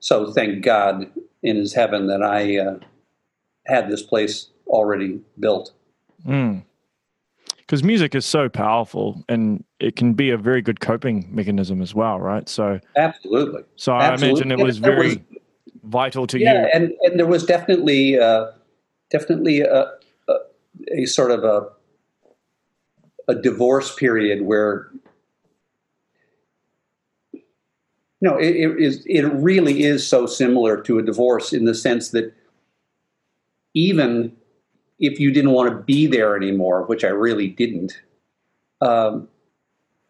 So 0.00 0.32
thank 0.32 0.64
God 0.64 1.06
in 1.44 1.54
His 1.54 1.72
heaven 1.72 2.08
that 2.08 2.24
I 2.24 2.58
uh, 2.58 2.78
had 3.66 3.88
this 3.88 4.02
place 4.02 4.48
already 4.66 5.20
built. 5.38 5.72
because 6.24 7.84
music 7.84 8.16
is 8.16 8.26
so 8.26 8.48
powerful 8.48 9.22
and 9.28 9.62
it 9.78 9.94
can 9.94 10.14
be 10.14 10.30
a 10.30 10.36
very 10.36 10.60
good 10.60 10.80
coping 10.80 11.28
mechanism 11.30 11.80
as 11.80 11.94
well, 11.94 12.18
right? 12.18 12.48
So, 12.48 12.80
Absolutely. 12.96 13.62
so 13.76 13.92
I 13.92 14.06
Absolutely. 14.06 14.40
imagine 14.42 14.60
it 14.60 14.64
was 14.64 14.78
very 14.78 15.08
was- 15.08 15.18
vital 15.84 16.26
to 16.26 16.40
Yeah, 16.40 16.62
you. 16.62 16.70
and, 16.74 16.92
and 17.02 17.16
there 17.16 17.26
was 17.28 17.46
definitely 17.46 18.18
uh, 18.18 18.46
definitely 19.12 19.60
a, 19.60 19.92
a, 20.26 20.34
a 20.96 21.06
sort 21.06 21.30
of 21.30 21.44
a 21.44 21.75
a 23.28 23.34
divorce 23.34 23.94
period 23.94 24.42
where 24.42 24.90
no, 28.20 28.36
it, 28.38 28.56
it 28.56 28.78
is 28.78 29.04
it 29.06 29.22
really 29.22 29.82
is 29.82 30.06
so 30.06 30.26
similar 30.26 30.80
to 30.82 30.98
a 30.98 31.02
divorce 31.02 31.52
in 31.52 31.64
the 31.64 31.74
sense 31.74 32.10
that 32.10 32.32
even 33.74 34.34
if 34.98 35.20
you 35.20 35.30
didn't 35.30 35.50
want 35.50 35.70
to 35.70 35.82
be 35.82 36.06
there 36.06 36.36
anymore, 36.36 36.84
which 36.84 37.04
I 37.04 37.08
really 37.08 37.48
didn't, 37.48 38.00
um, 38.80 39.28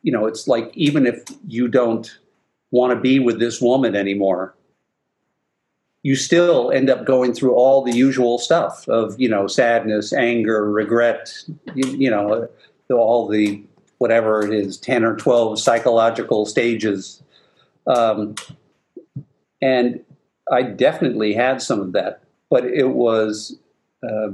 you 0.03 0.13
know, 0.13 0.27
it's 0.27 0.47
like 0.47 0.71
even 0.75 1.05
if 1.07 1.25
you 1.49 1.67
don't 1.67 2.17
want 2.71 2.93
to 2.95 3.01
be 3.01 3.19
with 3.19 3.41
this 3.41 3.61
woman 3.61 3.97
anymore, 3.97 4.55
you 6.05 6.15
still 6.15 6.71
end 6.71 6.89
up 6.89 7.05
going 7.05 7.35
through 7.35 7.55
all 7.55 7.83
the 7.83 7.93
usual 7.93 8.39
stuff 8.39 8.89
of 8.89 9.19
you 9.21 9.29
know 9.29 9.49
sadness, 9.49 10.13
anger, 10.13 10.71
regret, 10.71 11.33
you, 11.75 11.89
you 11.89 12.11
know, 12.11 12.49
all 12.91 13.29
the 13.29 13.63
whatever 13.99 14.45
it 14.45 14.53
is, 14.53 14.77
ten 14.77 15.05
or 15.05 15.17
twelve 15.17 15.59
psychological 15.59 16.47
stages, 16.47 17.23
um, 17.87 18.35
and 19.61 20.01
I 20.51 20.63
definitely 20.63 21.35
had 21.35 21.63
some 21.63 21.81
of 21.81 21.93
that, 21.93 22.23
but 22.51 22.65
it 22.65 22.91
was 22.91 23.59
uh, 24.03 24.29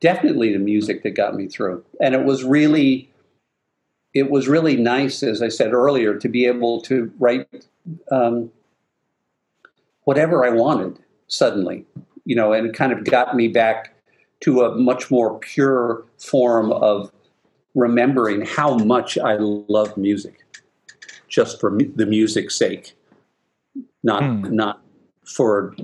definitely 0.00 0.52
the 0.52 0.58
music 0.58 1.02
that 1.02 1.10
got 1.10 1.34
me 1.34 1.46
through, 1.48 1.84
and 2.00 2.14
it 2.14 2.24
was 2.24 2.44
really. 2.44 3.06
It 4.12 4.28
was 4.28 4.48
really 4.48 4.74
nice, 4.74 5.22
as 5.22 5.40
I 5.40 5.46
said 5.46 5.72
earlier, 5.72 6.16
to 6.16 6.28
be 6.28 6.44
able 6.44 6.80
to 6.80 7.12
write 7.20 7.68
um, 8.10 8.50
whatever 10.02 10.44
I 10.44 10.50
wanted 10.50 10.98
suddenly, 11.28 11.86
you 12.24 12.34
know, 12.34 12.52
and 12.52 12.66
it 12.66 12.74
kind 12.74 12.92
of 12.92 13.04
got 13.04 13.36
me 13.36 13.46
back 13.46 13.94
to 14.40 14.62
a 14.62 14.74
much 14.74 15.12
more 15.12 15.38
pure 15.38 16.04
form 16.18 16.72
of 16.72 17.12
remembering 17.74 18.42
how 18.42 18.76
much 18.78 19.16
I 19.18 19.36
love 19.38 19.96
music, 19.96 20.44
just 21.28 21.60
for 21.60 21.70
mu- 21.70 21.92
the 21.94 22.06
music's 22.06 22.56
sake, 22.56 22.94
not 24.02 24.22
Hmm. 24.22 24.54
not 24.54 24.82
for 25.24 25.74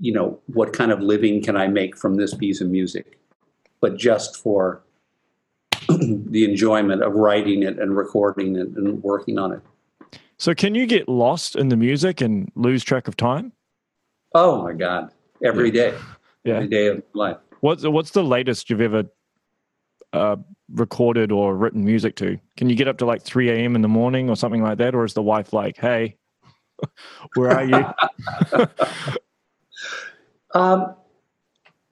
you 0.00 0.12
know 0.12 0.38
what 0.46 0.72
kind 0.72 0.92
of 0.92 1.00
living 1.00 1.42
can 1.42 1.56
I 1.56 1.66
make 1.66 1.96
from 1.96 2.14
this 2.16 2.32
piece 2.34 2.60
of 2.60 2.68
music, 2.68 3.18
but 3.80 3.96
just 3.96 4.36
for 4.36 4.82
the 5.88 6.44
enjoyment 6.44 7.02
of 7.02 7.14
writing 7.14 7.62
it 7.62 7.78
and 7.78 7.96
recording 7.96 8.56
it 8.56 8.68
and 8.76 9.02
working 9.02 9.38
on 9.38 9.52
it. 9.52 9.60
So, 10.36 10.54
can 10.54 10.74
you 10.76 10.86
get 10.86 11.08
lost 11.08 11.56
in 11.56 11.68
the 11.68 11.76
music 11.76 12.20
and 12.20 12.52
lose 12.54 12.84
track 12.84 13.08
of 13.08 13.16
time? 13.16 13.52
Oh 14.34 14.62
my 14.62 14.72
God! 14.72 15.10
Every 15.42 15.70
day, 15.72 15.94
Yeah. 16.44 16.56
every 16.56 16.68
day 16.68 16.86
of 16.88 17.02
life. 17.14 17.38
What's 17.60 17.84
what's 17.84 18.12
the 18.12 18.22
latest 18.22 18.70
you've 18.70 18.80
ever 18.80 19.04
uh, 20.12 20.36
recorded 20.72 21.32
or 21.32 21.56
written 21.56 21.84
music 21.84 22.16
to? 22.16 22.38
Can 22.56 22.68
you 22.70 22.76
get 22.76 22.88
up 22.88 22.98
to 22.98 23.06
like 23.06 23.22
three 23.22 23.50
a.m. 23.50 23.74
in 23.74 23.82
the 23.82 23.88
morning 23.88 24.28
or 24.28 24.36
something 24.36 24.62
like 24.62 24.78
that, 24.78 24.94
or 24.94 25.04
is 25.04 25.14
the 25.14 25.22
wife 25.22 25.52
like, 25.52 25.76
"Hey, 25.76 26.16
where 27.34 27.50
are 27.50 27.64
you?" 27.64 28.66
Um, 30.54 30.94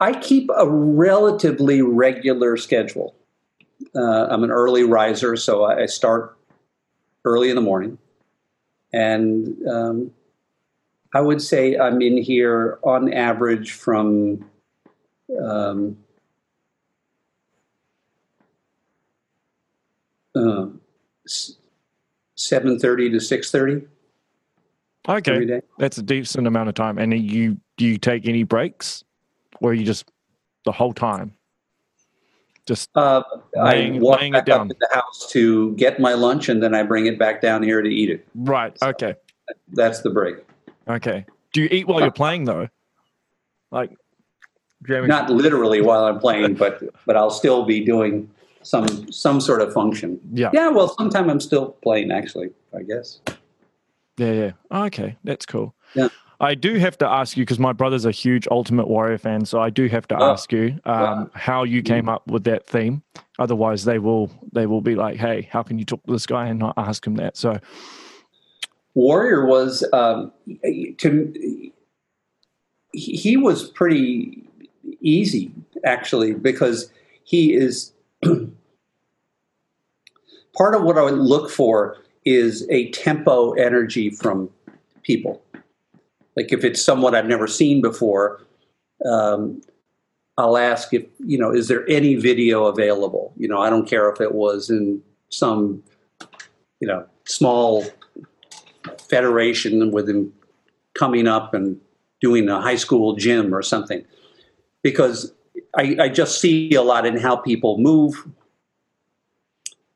I 0.00 0.12
keep 0.12 0.50
a 0.56 0.68
relatively 0.68 1.82
regular 1.82 2.56
schedule. 2.56 3.14
Uh, 3.94 4.26
I'm 4.28 4.42
an 4.44 4.50
early 4.50 4.82
riser, 4.82 5.36
so 5.36 5.64
I 5.64 5.86
start 5.86 6.36
early 7.24 7.50
in 7.50 7.54
the 7.54 7.62
morning, 7.62 7.98
and 8.92 9.56
um, 9.68 10.10
I 11.14 11.20
would 11.20 11.42
say 11.42 11.76
I'm 11.76 12.00
in 12.02 12.16
here 12.16 12.78
on 12.82 13.12
average 13.12 13.72
from 13.72 14.44
um, 15.42 15.96
uh, 20.36 20.66
seven 22.36 22.78
thirty 22.78 23.10
to 23.10 23.20
six 23.20 23.50
thirty 23.50 23.82
okay, 25.08 25.60
that's 25.78 25.98
a 25.98 26.02
decent 26.02 26.46
amount 26.46 26.68
of 26.68 26.74
time. 26.74 26.98
And 26.98 27.12
you 27.18 27.56
do 27.76 27.86
you 27.86 27.98
take 27.98 28.26
any 28.26 28.42
breaks, 28.42 29.04
or 29.60 29.72
you 29.74 29.84
just 29.84 30.10
the 30.64 30.72
whole 30.72 30.92
time? 30.92 31.32
Just 32.66 32.90
Uh, 32.96 33.22
Laying- 33.54 33.96
I 33.96 33.98
walk 34.00 34.20
laying 34.20 34.32
it 34.34 34.38
back 34.38 34.46
down. 34.46 34.60
up 34.62 34.68
to 34.70 34.76
the 34.80 34.88
house 34.94 35.30
to 35.30 35.72
get 35.76 36.00
my 36.00 36.14
lunch, 36.14 36.48
and 36.48 36.60
then 36.62 36.74
I 36.74 36.82
bring 36.82 37.06
it 37.06 37.18
back 37.18 37.40
down 37.40 37.62
here 37.62 37.80
to 37.80 37.88
eat 37.88 38.10
it. 38.10 38.26
right. 38.34 38.76
Okay. 38.82 39.14
That's 39.72 40.00
the 40.00 40.10
break. 40.10 40.36
Okay. 40.88 41.24
Do 41.52 41.62
you 41.62 41.68
eat 41.70 41.86
while 41.86 42.00
you're 42.00 42.10
playing 42.10 42.44
though? 42.44 42.68
Like. 43.70 43.96
Not 44.88 45.30
literally 45.30 45.80
while 45.80 46.04
I'm 46.04 46.18
playing, 46.18 46.54
but 46.54 46.82
but 47.06 47.16
I'll 47.16 47.30
still 47.30 47.64
be 47.64 47.84
doing 47.84 48.28
some 48.66 49.10
some 49.12 49.40
sort 49.40 49.62
of 49.62 49.72
function. 49.72 50.20
yeah. 50.32 50.50
Yeah, 50.52 50.68
well, 50.68 50.88
sometime 50.98 51.30
I'm 51.30 51.40
still 51.40 51.70
playing. 51.82 52.10
Actually, 52.10 52.50
I 52.76 52.82
guess. 52.82 53.20
Yeah, 54.16 54.32
yeah. 54.32 54.50
Okay, 54.86 55.16
that's 55.24 55.46
cool. 55.46 55.74
Yeah. 55.94 56.08
I 56.38 56.54
do 56.54 56.74
have 56.74 56.98
to 56.98 57.06
ask 57.08 57.36
you 57.36 57.44
because 57.44 57.58
my 57.58 57.72
brother's 57.72 58.04
a 58.04 58.10
huge 58.10 58.46
Ultimate 58.50 58.88
Warrior 58.88 59.16
fan, 59.18 59.46
so 59.46 59.58
I 59.60 59.70
do 59.70 59.86
have 59.88 60.06
to 60.08 60.18
Oh, 60.18 60.32
ask 60.32 60.52
you 60.52 60.78
um, 60.84 61.00
wow. 61.00 61.30
how 61.32 61.62
you 61.64 61.82
came 61.82 62.10
up 62.10 62.26
with 62.26 62.44
that 62.44 62.66
theme. 62.66 63.02
Otherwise, 63.38 63.84
they 63.84 63.98
will 63.98 64.30
they 64.52 64.66
will 64.66 64.82
be 64.82 64.96
like, 64.96 65.16
"Hey, 65.16 65.48
how 65.50 65.62
can 65.62 65.78
you 65.78 65.84
talk 65.84 66.04
to 66.04 66.12
this 66.12 66.26
guy 66.26 66.48
and 66.48 66.58
not 66.58 66.74
ask 66.76 67.06
him 67.06 67.14
that?" 67.16 67.36
So, 67.38 67.58
Warrior 68.94 69.46
was 69.46 69.84
um, 69.92 70.32
to 70.98 71.70
he 72.92 73.36
was 73.36 73.70
pretty 73.70 74.42
easy 75.00 75.52
actually 75.84 76.32
because 76.34 76.90
he 77.24 77.52
is 77.54 77.92
part 80.56 80.74
of 80.74 80.82
what 80.82 80.98
I 80.98 81.02
would 81.02 81.14
look 81.14 81.50
for 81.50 81.98
is 82.24 82.66
a 82.70 82.90
tempo 82.90 83.52
energy 83.52 84.10
from 84.10 84.50
people. 85.02 85.42
Like 86.36 86.52
if 86.52 86.64
it's 86.64 86.82
someone 86.82 87.14
I've 87.14 87.26
never 87.26 87.46
seen 87.46 87.80
before, 87.80 88.42
um, 89.04 89.62
I'll 90.36 90.58
ask 90.58 90.92
if 90.92 91.06
you 91.24 91.38
know, 91.38 91.50
is 91.50 91.68
there 91.68 91.88
any 91.88 92.14
video 92.14 92.66
available? 92.66 93.32
You 93.36 93.48
know, 93.48 93.60
I 93.60 93.70
don't 93.70 93.88
care 93.88 94.10
if 94.10 94.20
it 94.20 94.34
was 94.34 94.68
in 94.68 95.02
some, 95.30 95.82
you 96.80 96.88
know, 96.88 97.06
small 97.24 97.84
federation 99.08 99.90
with 99.92 100.08
him 100.08 100.32
coming 100.94 101.26
up 101.26 101.54
and 101.54 101.80
doing 102.20 102.48
a 102.48 102.60
high 102.60 102.76
school 102.76 103.14
gym 103.16 103.54
or 103.54 103.62
something, 103.62 104.04
because 104.82 105.32
I, 105.76 105.96
I 106.00 106.08
just 106.08 106.40
see 106.40 106.74
a 106.74 106.82
lot 106.82 107.06
in 107.06 107.18
how 107.18 107.36
people 107.36 107.78
move, 107.78 108.26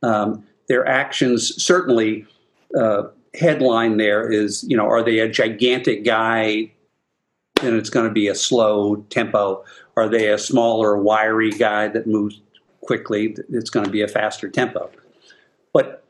um, 0.03 0.45
their 0.69 0.87
actions. 0.87 1.63
Certainly, 1.63 2.27
uh, 2.79 3.05
headline 3.35 3.97
there 3.97 4.31
is 4.31 4.65
you 4.69 4.77
know, 4.77 4.87
are 4.87 5.03
they 5.03 5.21
a 5.21 5.29
gigantic 5.29 6.05
guy? 6.05 6.71
And 7.63 7.77
it's 7.77 7.91
going 7.91 8.07
to 8.07 8.13
be 8.13 8.29
a 8.29 8.35
slow 8.35 8.97
tempo. 9.11 9.65
Are 9.97 10.09
they 10.09 10.29
a 10.29 10.39
smaller, 10.39 10.97
wiry 10.97 11.51
guy 11.51 11.89
that 11.89 12.07
moves 12.07 12.41
quickly? 12.81 13.37
It's 13.51 13.69
going 13.69 13.85
to 13.85 13.93
be 13.93 14.01
a 14.01 14.09
faster 14.09 14.49
tempo. 14.49 14.91
But 15.73 16.03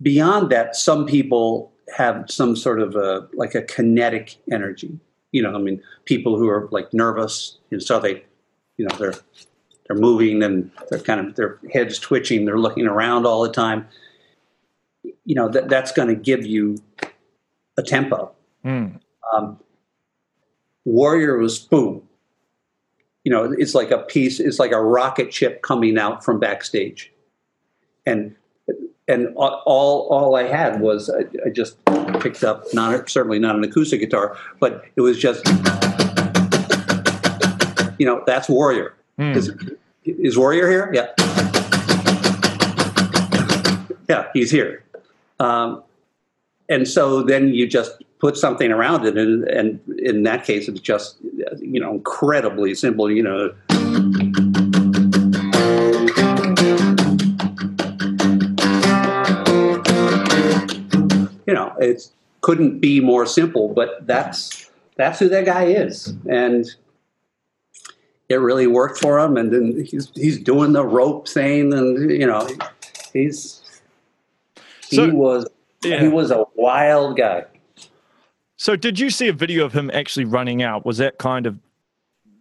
beyond 0.00 0.50
that, 0.50 0.76
some 0.76 1.04
people 1.04 1.72
have 1.96 2.24
some 2.28 2.56
sort 2.56 2.80
of 2.80 2.94
a 2.96 3.28
like 3.34 3.54
a 3.54 3.62
kinetic 3.62 4.36
energy. 4.50 4.98
You 5.34 5.42
know, 5.42 5.52
I 5.52 5.58
mean, 5.58 5.82
people 6.04 6.38
who 6.38 6.48
are 6.48 6.68
like 6.70 6.94
nervous, 6.94 7.58
and 7.72 7.82
so 7.82 7.98
they, 7.98 8.22
you 8.76 8.86
know, 8.86 8.96
they're 8.96 9.14
they're 9.86 9.96
moving 9.96 10.44
and 10.44 10.70
they're 10.88 11.00
kind 11.00 11.18
of 11.18 11.34
their 11.34 11.58
heads 11.72 11.98
twitching. 11.98 12.44
They're 12.44 12.56
looking 12.56 12.86
around 12.86 13.26
all 13.26 13.42
the 13.42 13.50
time. 13.50 13.88
You 15.02 15.34
know, 15.34 15.48
that 15.48 15.68
that's 15.68 15.90
going 15.90 16.06
to 16.06 16.14
give 16.14 16.46
you 16.46 16.78
a 17.76 17.82
tempo. 17.82 18.30
Mm. 18.64 19.00
Um, 19.34 19.58
Warrior 20.84 21.38
was 21.38 21.58
boom. 21.58 22.08
You 23.24 23.32
know, 23.32 23.52
it's 23.58 23.74
like 23.74 23.90
a 23.90 23.98
piece. 23.98 24.38
It's 24.38 24.60
like 24.60 24.70
a 24.70 24.80
rocket 24.80 25.34
ship 25.34 25.62
coming 25.62 25.98
out 25.98 26.24
from 26.24 26.38
backstage, 26.38 27.12
and 28.06 28.36
and 29.08 29.28
all 29.36 30.08
all 30.10 30.36
I 30.36 30.44
had 30.44 30.80
was 30.80 31.10
I, 31.10 31.24
I 31.46 31.50
just 31.50 31.76
picked 32.20 32.42
up 32.42 32.64
not 32.72 33.08
certainly 33.10 33.38
not 33.38 33.56
an 33.56 33.64
acoustic 33.64 34.00
guitar, 34.00 34.36
but 34.60 34.84
it 34.96 35.00
was 35.00 35.18
just 35.18 35.46
you 37.98 38.06
know 38.06 38.22
that's 38.26 38.48
Warrior. 38.48 38.94
Mm. 39.18 39.36
Is, 39.36 39.52
is 40.04 40.38
Warrior 40.38 40.68
here? 40.70 40.90
Yeah, 40.92 41.08
yeah, 44.08 44.28
he's 44.32 44.50
here. 44.50 44.82
Um, 45.38 45.82
and 46.68 46.88
so 46.88 47.22
then 47.22 47.48
you 47.48 47.66
just 47.66 48.02
put 48.20 48.36
something 48.36 48.72
around 48.72 49.04
it, 49.04 49.18
and, 49.18 49.44
and 49.44 49.80
in 49.98 50.22
that 50.22 50.44
case, 50.44 50.66
it's 50.68 50.80
just 50.80 51.18
you 51.60 51.80
know 51.80 51.92
incredibly 51.92 52.74
simple. 52.74 53.10
You 53.10 53.22
know. 53.22 54.53
You 61.54 61.60
know, 61.60 61.72
it 61.78 62.10
couldn't 62.40 62.80
be 62.80 62.98
more 62.98 63.26
simple, 63.26 63.68
but 63.72 64.04
that's 64.08 64.68
that's 64.96 65.20
who 65.20 65.28
that 65.28 65.44
guy 65.44 65.66
is, 65.66 66.12
and 66.28 66.66
it 68.28 68.34
really 68.34 68.66
worked 68.66 68.98
for 68.98 69.20
him. 69.20 69.36
And 69.36 69.52
then 69.52 69.84
he's 69.88 70.10
he's 70.16 70.36
doing 70.40 70.72
the 70.72 70.84
rope 70.84 71.28
thing, 71.28 71.72
and 71.72 72.10
you 72.10 72.26
know, 72.26 72.48
he's 73.12 73.62
he 74.88 74.96
So- 74.96 75.10
was 75.10 75.46
Yeah. 75.84 76.00
he 76.00 76.08
was 76.08 76.32
a 76.32 76.44
wild 76.56 77.16
guy. 77.18 77.44
So, 78.56 78.74
did 78.74 78.98
you 78.98 79.10
see 79.10 79.28
a 79.28 79.32
video 79.32 79.64
of 79.64 79.72
him 79.72 79.88
actually 79.94 80.24
running 80.24 80.60
out? 80.60 80.84
Was 80.84 80.98
that 80.98 81.18
kind 81.18 81.46
of 81.46 81.56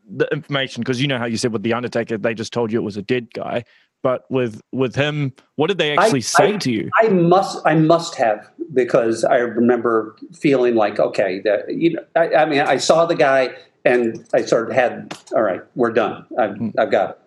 the 0.09 0.25
information? 0.33 0.81
Because 0.81 0.99
you 0.99 1.07
know 1.07 1.19
how 1.19 1.25
you 1.25 1.37
said 1.37 1.53
with 1.53 1.61
the 1.61 1.73
Undertaker, 1.73 2.17
they 2.17 2.33
just 2.33 2.51
told 2.51 2.71
you 2.71 2.79
it 2.79 2.83
was 2.83 2.97
a 2.97 3.03
dead 3.03 3.31
guy. 3.31 3.63
But 4.03 4.29
with 4.29 4.61
with 4.71 4.95
him, 4.95 5.33
what 5.55 5.67
did 5.67 5.79
they 5.79 5.97
actually 5.97 6.21
say 6.21 6.53
I- 6.53 6.57
to 6.57 6.71
you? 6.71 6.91
I 7.01 7.07
must, 7.07 7.65
I 7.65 7.73
must 7.73 8.15
have 8.15 8.47
because 8.73 9.23
I 9.23 9.37
remember 9.37 10.15
feeling 10.33 10.75
like, 10.75 10.99
okay, 10.99 11.39
that 11.39 11.73
you 11.73 11.93
know, 11.93 12.03
I, 12.15 12.35
I 12.35 12.45
mean, 12.45 12.59
I 12.59 12.77
saw 12.77 13.05
the 13.05 13.15
guy 13.15 13.55
and 13.85 14.27
I 14.33 14.41
sort 14.41 14.69
of 14.69 14.75
had, 14.75 15.17
all 15.33 15.41
right, 15.41 15.61
we're 15.75 15.91
done. 15.91 16.25
I've, 16.37 16.57
I've 16.77 16.91
got 16.91 17.19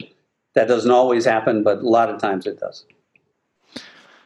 it. 0.00 0.12
That 0.54 0.68
doesn't 0.68 0.90
always 0.90 1.24
happen, 1.24 1.62
but 1.62 1.78
a 1.78 1.88
lot 1.88 2.10
of 2.10 2.20
times 2.20 2.46
it 2.46 2.58
does. 2.58 2.84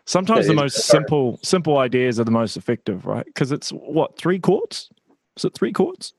Sometimes 0.06 0.46
the 0.46 0.54
most 0.54 0.78
simple 0.86 1.38
simple 1.42 1.78
ideas 1.78 2.18
are 2.18 2.24
the 2.24 2.30
most 2.30 2.56
effective, 2.56 3.04
right? 3.04 3.26
Because 3.26 3.52
it's 3.52 3.70
what 3.70 4.16
three 4.16 4.38
chords? 4.38 4.90
Is 5.36 5.44
it 5.44 5.54
three 5.54 5.72
chords? 5.72 6.14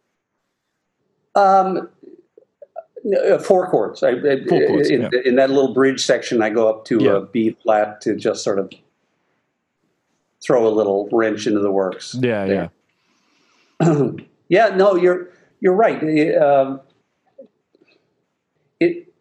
Um, 1.35 1.89
uh, 3.29 3.37
four 3.39 3.69
chords. 3.69 4.03
I, 4.03 4.09
I- 4.11 4.43
Four 4.47 4.67
chords, 4.67 4.89
in, 4.89 5.01
yeah. 5.01 5.09
in 5.25 5.35
that 5.35 5.49
little 5.49 5.73
bridge 5.73 6.03
section, 6.03 6.41
I 6.41 6.49
go 6.49 6.69
up 6.69 6.85
to 6.85 7.01
Yeah. 7.01 7.17
a 7.17 7.21
B 7.21 7.55
flat 7.63 8.01
to 8.01 8.15
just 8.15 8.43
sort 8.43 8.59
of 8.59 8.71
throw 10.43 10.67
a 10.67 10.69
little 10.69 11.07
wrench 11.11 11.45
into 11.47 11.59
the 11.59 11.71
works. 11.71 12.15
Yeah, 12.19 12.67
yeah. 13.81 14.01
yeah, 14.49 14.69
no, 14.75 14.95
you're 14.95 15.29
you're 15.59 15.75
right. 15.75 16.01
It, 16.03 16.41
um, 16.41 16.81
it 18.79 19.13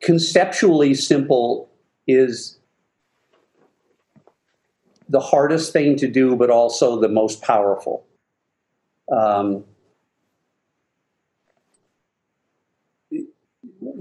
conceptually 0.00 0.94
simple 0.94 1.68
is 2.06 2.58
the 5.08 5.20
hardest 5.20 5.72
thing 5.72 5.96
to 5.96 6.06
do, 6.08 6.36
but 6.36 6.50
also 6.50 7.00
the 7.00 7.08
most 7.08 7.42
powerful. 7.42 8.04
Um, 9.10 9.64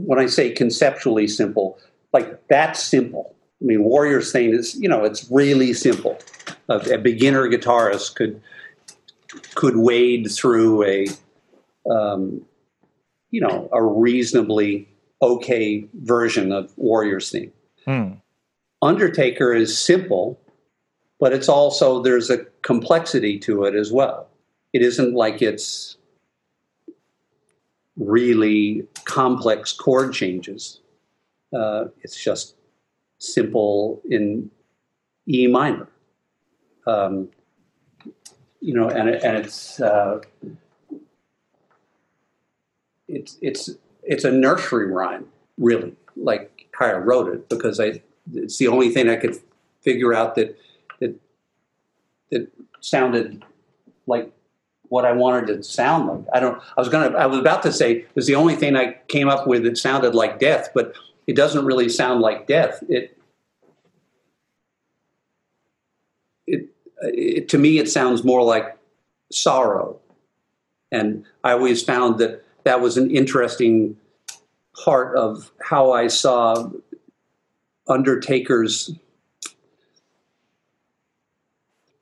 when 0.08 0.20
I 0.20 0.26
say 0.28 0.52
conceptually 0.52 1.28
simple, 1.28 1.78
like 2.14 2.48
that's 2.48 2.82
simple. 2.82 3.36
I 3.62 3.66
mean, 3.66 3.84
Warrior's 3.84 4.32
thing 4.32 4.54
is, 4.54 4.80
you 4.80 4.88
know, 4.88 5.04
it's 5.04 5.30
really 5.30 5.74
simple. 5.74 6.18
A, 6.70 6.78
a 6.94 6.98
beginner 6.98 7.50
guitarist 7.50 8.16
could 8.16 8.42
could 9.56 9.76
wade 9.76 10.32
through 10.32 10.86
a, 10.86 11.08
um, 11.92 12.42
you 13.32 13.42
know, 13.42 13.68
a 13.74 13.84
reasonably 13.84 14.88
okay 15.22 15.86
version 16.04 16.54
of 16.54 16.72
Warrior's 16.78 17.30
theme. 17.30 17.52
Undertaker 18.82 19.54
is 19.54 19.78
simple, 19.78 20.40
but 21.20 21.34
it's 21.34 21.50
also 21.50 22.02
there's 22.02 22.30
a 22.30 22.46
complexity 22.62 23.38
to 23.40 23.66
it 23.66 23.76
as 23.76 23.92
well. 23.92 24.30
It 24.72 24.82
isn't 24.84 25.16
like 25.16 25.42
it's 25.42 25.97
really 27.98 28.88
complex 29.06 29.74
chord 29.74 30.14
changes. 30.14 30.82
Uh, 31.54 31.86
it's 32.02 32.22
just 32.22 32.56
simple 33.20 34.02
in 34.10 34.50
E 35.28 35.48
minor. 35.48 35.88
Um, 36.86 37.30
you 38.62 38.74
know, 38.74 38.88
and 38.90 39.10
and 39.10 39.38
it's 39.38 39.80
uh, 39.80 40.22
it's 43.08 43.38
it's 43.42 43.70
it's 44.04 44.24
a 44.24 44.32
nursery 44.32 44.92
rhyme, 44.92 45.28
really, 45.58 45.96
like 46.16 46.68
I 46.80 46.94
wrote 46.94 47.34
it, 47.34 47.50
because 47.50 47.80
I 47.80 48.02
it's 48.34 48.58
the 48.58 48.68
only 48.68 48.90
thing 48.90 49.10
I 49.10 49.16
could 49.16 49.38
figure 49.82 50.14
out 50.14 50.36
that 50.36 50.58
that 51.00 51.20
that 52.32 52.52
sounded 52.82 53.44
like 54.06 54.32
what 54.90 55.06
I 55.06 55.12
wanted 55.12 55.50
it 55.50 55.58
to 55.58 55.64
sound 55.64 56.08
like. 56.08 56.26
I 56.34 56.40
don't. 56.40 56.62
I 56.78 56.82
was 56.82 56.90
gonna. 56.90 57.16
I 57.18 57.26
was 57.26 57.40
about 57.40 57.64
to 57.64 57.72
say 57.72 57.94
it 57.94 58.16
was 58.16 58.28
the 58.28 58.36
only 58.36 58.56
thing 58.56 58.76
I 58.76 58.98
came 59.08 59.30
up 59.30 59.48
with 59.48 59.64
that 59.64 59.78
sounded 59.78 60.16
like 60.16 60.40
death, 60.40 60.70
but 60.74 60.94
it 61.28 61.36
doesn't 61.36 61.66
really 61.66 61.90
sound 61.90 62.22
like 62.22 62.48
death. 62.48 62.84
It 62.90 63.18
it, 66.46 66.70
it 67.02 67.50
to 67.50 67.58
me 67.58 67.80
it 67.80 67.90
sounds 67.90 68.24
more 68.24 68.44
like 68.44 68.78
sorrow, 69.32 70.00
and 70.92 71.26
I 71.44 71.52
always 71.52 71.84
found 71.84 72.20
that 72.20 72.44
that 72.64 72.82
was 72.82 72.98
an 72.98 73.12
interesting 73.12 73.98
part 74.84 75.18
of 75.18 75.52
how 75.62 75.92
I 75.92 76.08
saw 76.08 76.70
Undertaker's 77.88 78.92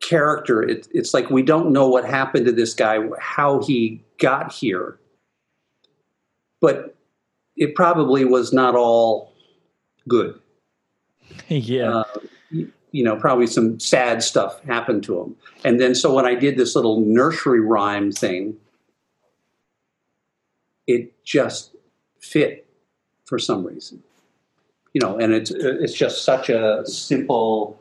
character. 0.07 0.61
It, 0.63 0.87
it's 0.91 1.13
like 1.13 1.29
we 1.29 1.41
don't 1.41 1.71
know 1.71 1.87
what 1.87 2.05
happened 2.05 2.45
to 2.45 2.51
this 2.51 2.73
guy, 2.73 2.99
how 3.19 3.61
he 3.61 4.03
got 4.19 4.51
here, 4.51 4.99
but 6.61 6.95
it 7.55 7.75
probably 7.75 8.25
was 8.25 8.53
not 8.53 8.75
all 8.75 9.33
good. 10.07 10.39
yeah. 11.47 11.89
Uh, 11.89 12.03
you, 12.91 13.03
know, 13.03 13.15
probably 13.17 13.47
some 13.47 13.79
sad 13.79 14.23
stuff 14.23 14.63
happened 14.63 15.03
to 15.03 15.19
him. 15.19 15.35
And 15.63 15.81
then, 15.81 15.95
so 15.95 16.13
when 16.13 16.25
I 16.25 16.35
did 16.35 16.57
this 16.57 16.75
little 16.75 17.01
nursery 17.01 17.59
rhyme 17.59 18.11
thing, 18.11 18.55
it 20.87 21.11
just 21.23 21.75
fit 22.19 22.65
for 23.25 23.37
some 23.39 23.65
reason. 23.65 24.01
You 24.93 25.01
know, 25.01 25.17
and 25.17 25.33
it's 25.33 25.51
it's 25.51 25.93
just 25.93 26.23
such 26.23 26.47
a 26.49 26.85
simple. 26.85 27.77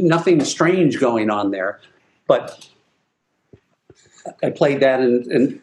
There's, 0.00 0.08
nothing 0.08 0.44
strange 0.44 0.98
going 1.00 1.30
on 1.30 1.50
there, 1.50 1.80
but 2.26 2.68
I 4.42 4.50
played 4.50 4.80
that 4.80 5.00
and, 5.00 5.26
and 5.26 5.60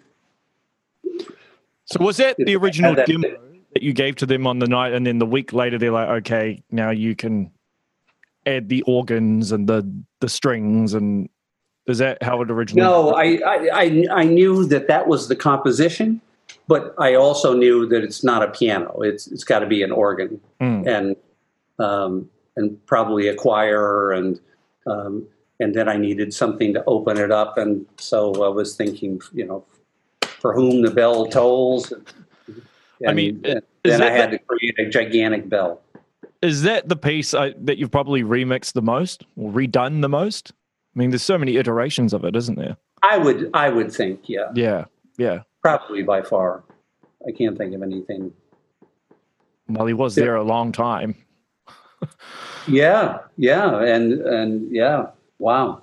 So 1.85 2.03
was 2.03 2.17
that 2.17 2.35
the 2.37 2.55
original 2.55 2.95
that- 2.95 3.07
demo 3.07 3.37
that 3.73 3.83
you 3.83 3.91
gave 3.93 4.15
to 4.17 4.25
them 4.25 4.47
on 4.47 4.59
the 4.59 4.67
night, 4.67 4.93
and 4.93 5.05
then 5.05 5.19
the 5.19 5.25
week 5.25 5.51
later 5.51 5.77
they're 5.77 5.91
like, 5.91 6.07
okay, 6.07 6.63
now 6.71 6.91
you 6.91 7.13
can 7.15 7.51
add 8.45 8.69
the 8.69 8.81
organs 8.83 9.51
and 9.51 9.67
the 9.67 9.85
the 10.21 10.29
strings, 10.29 10.93
and 10.93 11.27
is 11.87 11.97
that 11.97 12.23
how 12.23 12.41
it 12.41 12.49
originally? 12.49 12.87
No, 12.87 13.11
I, 13.13 13.39
I, 13.45 13.69
I, 13.73 14.05
I 14.11 14.23
knew 14.23 14.65
that 14.67 14.87
that 14.87 15.07
was 15.09 15.27
the 15.27 15.35
composition, 15.35 16.21
but 16.69 16.95
I 16.97 17.15
also 17.15 17.53
knew 17.53 17.85
that 17.87 18.01
it's 18.01 18.23
not 18.23 18.41
a 18.43 18.47
piano. 18.47 19.01
It's 19.01 19.27
it's 19.27 19.43
got 19.43 19.59
to 19.59 19.65
be 19.67 19.83
an 19.83 19.91
organ 19.91 20.39
Mm. 20.61 20.87
and 20.87 21.15
um, 21.85 22.29
and 22.55 22.83
probably 22.85 23.27
a 23.27 23.35
choir 23.35 24.11
and 24.11 24.39
um, 24.87 25.27
and 25.59 25.73
then 25.73 25.87
I 25.87 25.97
needed 25.97 26.33
something 26.33 26.73
to 26.73 26.83
open 26.85 27.17
it 27.17 27.31
up, 27.31 27.57
and 27.57 27.85
so 27.97 28.43
I 28.43 28.49
was 28.49 28.75
thinking, 28.75 29.21
you 29.33 29.45
know, 29.45 29.65
for 30.21 30.53
whom 30.53 30.81
the 30.81 30.91
bell 30.91 31.27
tolls. 31.27 31.91
And, 31.91 33.09
I 33.09 33.13
mean, 33.13 33.41
and 33.45 33.61
then 33.83 34.01
I 34.01 34.09
had 34.09 34.31
to 34.31 34.37
create 34.37 34.77
a 34.79 34.89
gigantic 34.89 35.49
bell. 35.49 35.81
Is 36.41 36.63
that 36.63 36.89
the 36.89 36.95
piece 36.95 37.33
I, 37.33 37.53
that 37.61 37.77
you've 37.77 37.91
probably 37.91 38.23
remixed 38.23 38.73
the 38.73 38.81
most 38.81 39.25
or 39.37 39.51
redone 39.51 40.01
the 40.01 40.09
most? 40.09 40.51
I 40.95 40.99
mean, 40.99 41.09
there's 41.09 41.23
so 41.23 41.37
many 41.37 41.57
iterations 41.57 42.13
of 42.13 42.23
it, 42.23 42.35
isn't 42.35 42.57
there? 42.57 42.77
I 43.01 43.17
would 43.17 43.49
I 43.53 43.69
would 43.69 43.91
think, 43.91 44.27
yeah, 44.27 44.51
Yeah, 44.53 44.85
yeah. 45.17 45.41
probably 45.61 46.03
by 46.03 46.21
far. 46.21 46.63
I 47.27 47.31
can't 47.31 47.57
think 47.57 47.73
of 47.73 47.81
anything 47.81 48.31
Well, 49.67 49.87
he 49.87 49.93
was 49.93 50.15
there 50.15 50.35
a 50.35 50.43
long 50.43 50.71
time. 50.71 51.15
Yeah, 52.67 53.19
yeah, 53.37 53.81
and 53.83 54.13
and 54.21 54.71
yeah, 54.75 55.07
wow. 55.39 55.81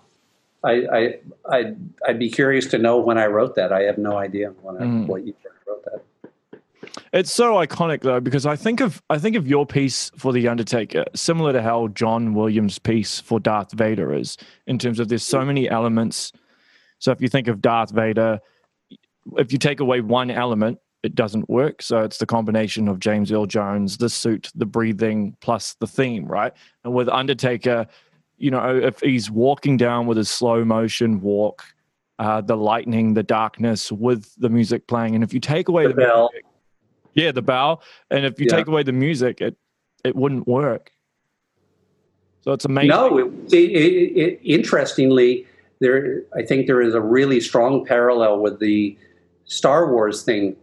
I 0.64 0.72
I 0.92 1.18
I'd, 1.50 1.76
I'd 2.06 2.18
be 2.18 2.30
curious 2.30 2.66
to 2.66 2.78
know 2.78 2.98
when 2.98 3.18
I 3.18 3.26
wrote 3.26 3.54
that. 3.56 3.72
I 3.72 3.82
have 3.82 3.98
no 3.98 4.16
idea 4.16 4.50
when 4.62 4.76
I 4.76 4.80
Mm. 4.84 5.06
what 5.06 5.24
year 5.24 5.34
I 5.44 5.70
wrote 5.70 5.84
that. 5.84 6.02
It's 7.12 7.32
so 7.32 7.54
iconic 7.54 8.00
though 8.02 8.20
because 8.20 8.46
I 8.46 8.56
think 8.56 8.80
of 8.80 9.02
I 9.10 9.18
think 9.18 9.36
of 9.36 9.46
your 9.46 9.66
piece 9.66 10.10
for 10.16 10.32
the 10.32 10.48
Undertaker 10.48 11.04
similar 11.14 11.52
to 11.52 11.62
how 11.62 11.88
John 11.88 12.34
Williams' 12.34 12.78
piece 12.78 13.20
for 13.20 13.40
Darth 13.40 13.72
Vader 13.72 14.14
is 14.14 14.36
in 14.66 14.78
terms 14.78 14.98
of 15.00 15.08
there's 15.08 15.24
so 15.24 15.44
many 15.44 15.68
elements. 15.68 16.32
So 16.98 17.10
if 17.12 17.20
you 17.20 17.28
think 17.28 17.48
of 17.48 17.60
Darth 17.60 17.90
Vader, 17.90 18.40
if 19.36 19.52
you 19.52 19.58
take 19.58 19.80
away 19.80 20.00
one 20.00 20.30
element, 20.30 20.78
it 21.02 21.14
doesn't 21.14 21.48
work. 21.50 21.82
So 21.82 22.00
it's 22.02 22.18
the 22.18 22.26
combination 22.26 22.88
of 22.88 23.00
James 23.00 23.32
Earl 23.32 23.46
Jones, 23.46 23.96
the 23.96 24.08
suit, 24.08 24.50
the 24.54 24.66
breathing, 24.66 25.36
plus 25.40 25.74
the 25.74 25.86
theme, 25.86 26.26
right? 26.26 26.52
And 26.84 26.94
with 26.94 27.08
Undertaker, 27.08 27.86
you 28.38 28.50
know, 28.50 28.76
if 28.76 29.00
he's 29.00 29.30
walking 29.30 29.76
down 29.76 30.06
with 30.06 30.16
his 30.16 30.30
slow 30.30 30.64
motion 30.64 31.20
walk, 31.20 31.64
uh, 32.18 32.40
the 32.40 32.56
lightning, 32.56 33.14
the 33.14 33.22
darkness, 33.22 33.90
with 33.90 34.32
the 34.38 34.48
music 34.48 34.86
playing, 34.86 35.14
and 35.14 35.24
if 35.24 35.34
you 35.34 35.40
take 35.40 35.68
away 35.68 35.84
The 35.84 35.88
the, 35.90 35.94
bell. 35.94 36.30
music, 36.32 36.46
yeah, 37.14 37.32
the 37.32 37.42
bow, 37.42 37.80
and 38.10 38.24
if 38.24 38.38
you 38.38 38.46
Yeah. 38.46 38.56
take 38.56 38.68
away 38.68 38.82
the 38.82 38.92
music, 38.92 39.40
it 39.40 39.56
it 40.04 40.16
wouldn't 40.16 40.46
work. 40.48 40.90
So 42.42 42.52
it's 42.52 42.64
amazing. 42.64 42.88
No, 42.88 43.18
it, 43.18 43.52
it, 43.52 43.56
it, 43.56 44.16
it, 44.16 44.40
interestingly, 44.42 45.46
there 45.80 46.22
I 46.36 46.42
think 46.42 46.66
there 46.66 46.82
is 46.82 46.94
a 46.94 47.00
really 47.00 47.40
strong 47.40 47.84
parallel 47.84 48.40
with 48.40 48.58
the 48.58 48.96
Star 49.44 49.92
Wars 49.92 50.22
thing. 50.22 50.56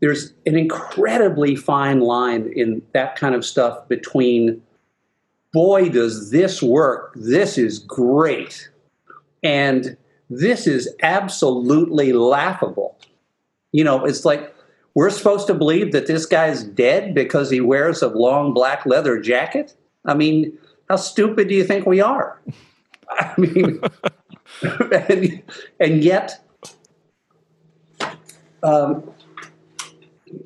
There's 0.00 0.32
an 0.46 0.56
incredibly 0.56 1.56
fine 1.56 2.00
line 2.00 2.52
in 2.56 2.82
that 2.92 3.16
kind 3.16 3.34
of 3.34 3.44
stuff 3.44 3.86
between, 3.88 4.62
boy, 5.52 5.90
does 5.90 6.30
this 6.30 6.62
work? 6.62 7.12
This 7.14 7.58
is 7.58 7.78
great, 7.80 8.70
and 9.42 9.96
this 10.30 10.66
is 10.66 10.88
absolutely 11.02 12.12
laughable. 12.12 12.98
You 13.72 13.84
know, 13.84 14.04
it's 14.04 14.24
like 14.24 14.54
we're 14.94 15.10
supposed 15.10 15.46
to 15.48 15.54
believe 15.54 15.92
that 15.92 16.06
this 16.06 16.26
guy's 16.26 16.64
dead 16.64 17.14
because 17.14 17.50
he 17.50 17.60
wears 17.60 18.02
a 18.02 18.08
long 18.08 18.54
black 18.54 18.86
leather 18.86 19.20
jacket. 19.20 19.76
I 20.04 20.14
mean, 20.14 20.56
how 20.88 20.96
stupid 20.96 21.48
do 21.48 21.54
you 21.54 21.64
think 21.64 21.86
we 21.86 22.00
are? 22.00 22.40
I 23.10 23.34
mean, 23.38 23.80
and, 25.08 25.42
and 25.78 26.04
yet, 26.04 26.44
um, 28.62 29.10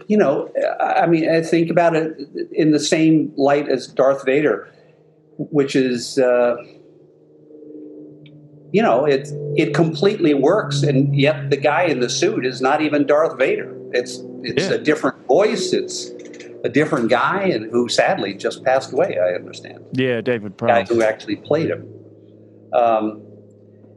you 0.06 0.16
know, 0.16 0.50
I 0.80 1.06
mean, 1.06 1.28
I 1.28 1.42
think 1.42 1.70
about 1.70 1.94
it 1.94 2.16
in 2.52 2.70
the 2.72 2.80
same 2.80 3.32
light 3.36 3.68
as 3.68 3.86
Darth 3.86 4.24
Vader, 4.24 4.68
which 5.38 5.76
is, 5.76 6.18
uh, 6.18 6.56
you 8.72 8.82
know, 8.82 9.04
it 9.04 9.28
it 9.56 9.74
completely 9.74 10.34
works, 10.34 10.82
and 10.82 11.14
yet 11.14 11.50
the 11.50 11.56
guy 11.56 11.84
in 11.84 12.00
the 12.00 12.08
suit 12.10 12.44
is 12.44 12.60
not 12.60 12.80
even 12.82 13.06
Darth 13.06 13.38
Vader. 13.38 13.74
It's 13.92 14.20
it's 14.42 14.68
Yeah. 14.68 14.74
a 14.74 14.78
different 14.78 15.16
voice. 15.26 15.72
It's 15.72 16.10
a 16.64 16.68
different 16.68 17.08
guy, 17.10 17.42
and 17.44 17.70
who 17.70 17.88
sadly 17.88 18.34
just 18.34 18.64
passed 18.64 18.92
away. 18.92 19.18
I 19.18 19.34
understand 19.34 19.84
Yeah, 19.92 20.20
David 20.20 20.56
guy 20.56 20.84
who 20.84 21.02
actually 21.02 21.36
played 21.36 21.70
him. 21.70 21.86
Um, 22.72 23.22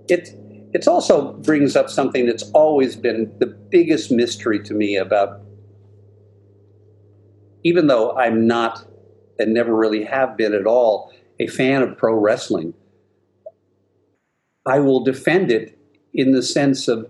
it 0.08 0.30
it 0.74 0.88
also 0.88 1.34
brings 1.34 1.76
up 1.76 1.90
something 1.90 2.26
that's 2.26 2.44
always 2.52 2.96
been 2.96 3.32
the 3.40 3.48
biggest 3.48 4.12
mystery 4.12 4.60
to 4.64 4.74
me 4.74 4.98
about, 4.98 5.40
even 7.68 7.88
though 7.88 8.16
I'm 8.16 8.48
not 8.48 8.88
and 9.38 9.54
never 9.54 9.76
really 9.76 10.06
have 10.06 10.38
been 10.38 10.54
at 10.54 10.66
all 10.66 11.12
a 11.38 11.48
fan 11.48 11.82
of 11.82 11.98
pro 11.98 12.14
wrestling. 12.14 12.74
I 14.66 14.80
will 14.80 15.04
defend 15.04 15.52
it 15.52 15.78
in 16.14 16.32
the 16.32 16.42
sense 16.42 16.88
of 16.88 17.10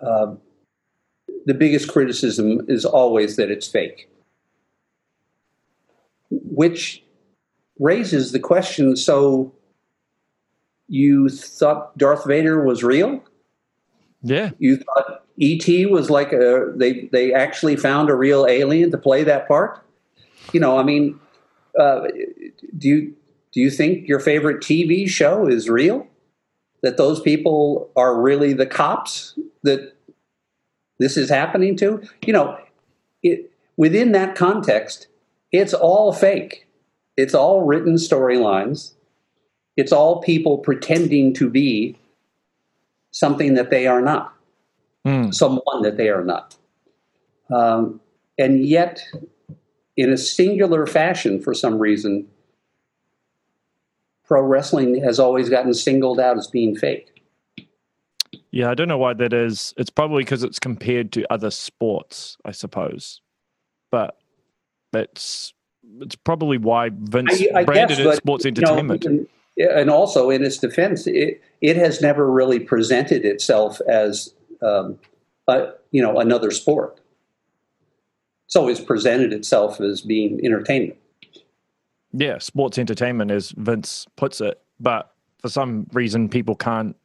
uh, 0.00 0.34
the 1.44 1.54
biggest 1.54 1.88
criticism 1.88 2.60
is 2.68 2.84
always 2.84 3.34
that 3.34 3.50
it's 3.50 3.66
fake, 3.66 4.08
which 6.30 7.02
raises 7.80 8.30
the 8.30 8.38
question 8.38 8.94
so 8.94 9.52
you 10.86 11.28
thought 11.28 11.98
Darth 11.98 12.24
Vader 12.26 12.64
was 12.64 12.84
real? 12.84 13.24
Yeah, 14.22 14.50
You 14.58 14.76
thought 14.76 15.24
E.T. 15.36 15.86
was 15.86 16.10
like 16.10 16.32
a 16.32 16.72
they 16.76 17.08
they 17.12 17.32
actually 17.32 17.76
found 17.76 18.08
a 18.08 18.14
real 18.14 18.46
alien 18.46 18.92
to 18.92 18.98
play 18.98 19.24
that 19.24 19.48
part? 19.48 19.85
You 20.52 20.60
know, 20.60 20.78
I 20.78 20.82
mean, 20.82 21.18
uh, 21.78 22.08
do 22.76 22.88
you 22.88 23.14
do 23.52 23.60
you 23.60 23.70
think 23.70 24.08
your 24.08 24.20
favorite 24.20 24.62
TV 24.62 25.08
show 25.08 25.46
is 25.46 25.68
real? 25.68 26.06
That 26.82 26.96
those 26.96 27.20
people 27.20 27.90
are 27.96 28.20
really 28.20 28.52
the 28.52 28.66
cops 28.66 29.38
that 29.62 29.94
this 30.98 31.16
is 31.16 31.28
happening 31.28 31.76
to? 31.76 32.02
You 32.24 32.32
know, 32.32 32.58
it 33.22 33.50
within 33.76 34.12
that 34.12 34.34
context, 34.34 35.08
it's 35.52 35.74
all 35.74 36.12
fake. 36.12 36.66
It's 37.16 37.34
all 37.34 37.62
written 37.62 37.94
storylines. 37.94 38.92
It's 39.76 39.92
all 39.92 40.20
people 40.20 40.58
pretending 40.58 41.34
to 41.34 41.50
be 41.50 41.98
something 43.10 43.54
that 43.54 43.70
they 43.70 43.86
are 43.86 44.02
not 44.02 44.32
Mm. 45.06 45.32
someone 45.32 45.82
that 45.82 45.96
they 45.96 46.08
are 46.08 46.24
not. 46.24 46.56
Um, 47.48 48.00
and 48.38 48.66
yet, 48.66 49.04
in 49.96 50.12
a 50.12 50.16
singular 50.16 50.86
fashion, 50.86 51.40
for 51.40 51.54
some 51.54 51.78
reason, 51.78 52.26
pro 54.24 54.42
wrestling 54.42 55.02
has 55.02 55.18
always 55.18 55.48
gotten 55.48 55.72
singled 55.74 56.20
out 56.20 56.36
as 56.36 56.46
being 56.48 56.76
fake. 56.76 57.22
yeah. 58.50 58.70
I 58.70 58.74
don't 58.74 58.88
know 58.88 58.98
why 58.98 59.14
that 59.14 59.32
is. 59.32 59.72
It's 59.76 59.90
probably 59.90 60.24
because 60.24 60.42
it's 60.42 60.58
compared 60.58 61.12
to 61.12 61.32
other 61.32 61.50
sports, 61.50 62.36
I 62.44 62.50
suppose. 62.50 63.20
But 63.90 64.18
that's 64.92 65.54
it's 66.00 66.16
probably 66.16 66.58
why 66.58 66.90
Vince 66.92 67.40
I- 67.54 67.60
I 67.60 67.64
branded 67.64 67.98
guess, 67.98 68.06
it 68.14 68.16
sports 68.16 68.44
know, 68.44 68.48
entertainment. 68.48 69.04
and, 69.04 69.26
and 69.56 69.88
also, 69.90 70.30
in 70.30 70.42
its 70.44 70.58
defense, 70.58 71.06
it, 71.06 71.40
it 71.60 71.76
has 71.76 72.02
never 72.02 72.30
really 72.30 72.58
presented 72.60 73.24
itself 73.24 73.80
as 73.88 74.34
um, 74.62 74.98
a, 75.48 75.68
you 75.92 76.02
know 76.02 76.18
another 76.18 76.50
sport. 76.50 77.00
It's 78.46 78.56
always 78.56 78.80
presented 78.80 79.32
itself 79.32 79.80
as 79.80 80.00
being 80.00 80.40
entertainment. 80.44 80.96
Yeah, 82.12 82.38
sports 82.38 82.78
entertainment, 82.78 83.30
as 83.30 83.50
Vince 83.50 84.06
puts 84.16 84.40
it, 84.40 84.60
but 84.80 85.12
for 85.40 85.48
some 85.48 85.86
reason, 85.92 86.28
people 86.28 86.54
can't 86.54 86.96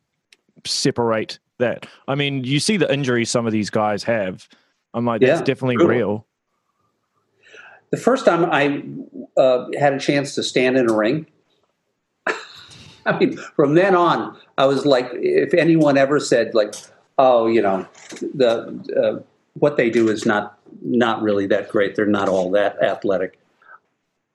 separate 0.65 1.39
that. 1.57 1.85
I 2.07 2.15
mean, 2.15 2.43
you 2.43 2.59
see 2.59 2.77
the 2.77 2.91
injuries 2.93 3.29
some 3.29 3.45
of 3.45 3.51
these 3.51 3.69
guys 3.69 4.03
have. 4.03 4.47
I'm 4.93 5.05
like, 5.05 5.21
that's 5.21 5.39
Yeah, 5.39 5.43
definitely 5.45 5.77
brutal. 5.77 5.95
real. 5.95 6.25
The 7.89 7.97
first 7.97 8.25
time 8.25 8.45
I 8.45 8.83
uh, 9.41 9.67
had 9.77 9.93
a 9.93 9.99
chance 9.99 10.35
to 10.35 10.43
stand 10.43 10.77
in 10.77 10.89
a 10.89 10.93
ring, 10.93 11.25
I 13.05 13.17
mean, 13.19 13.37
from 13.55 13.75
then 13.75 13.95
on, 13.95 14.37
I 14.57 14.65
was 14.65 14.85
like, 14.85 15.09
if 15.13 15.53
anyone 15.53 15.97
ever 15.97 16.19
said 16.19 16.53
like, 16.53 16.73
"Oh, 17.17 17.47
you 17.47 17.61
know, 17.61 17.85
the 18.33 18.79
uh, 18.95 19.23
what 19.53 19.77
they 19.77 19.89
do 19.89 20.09
is 20.09 20.25
not 20.25 20.57
not 20.81 21.21
really 21.21 21.47
that 21.47 21.69
great. 21.69 21.95
They're 21.95 22.05
not 22.05 22.29
all 22.29 22.51
that 22.51 22.81
athletic," 22.81 23.39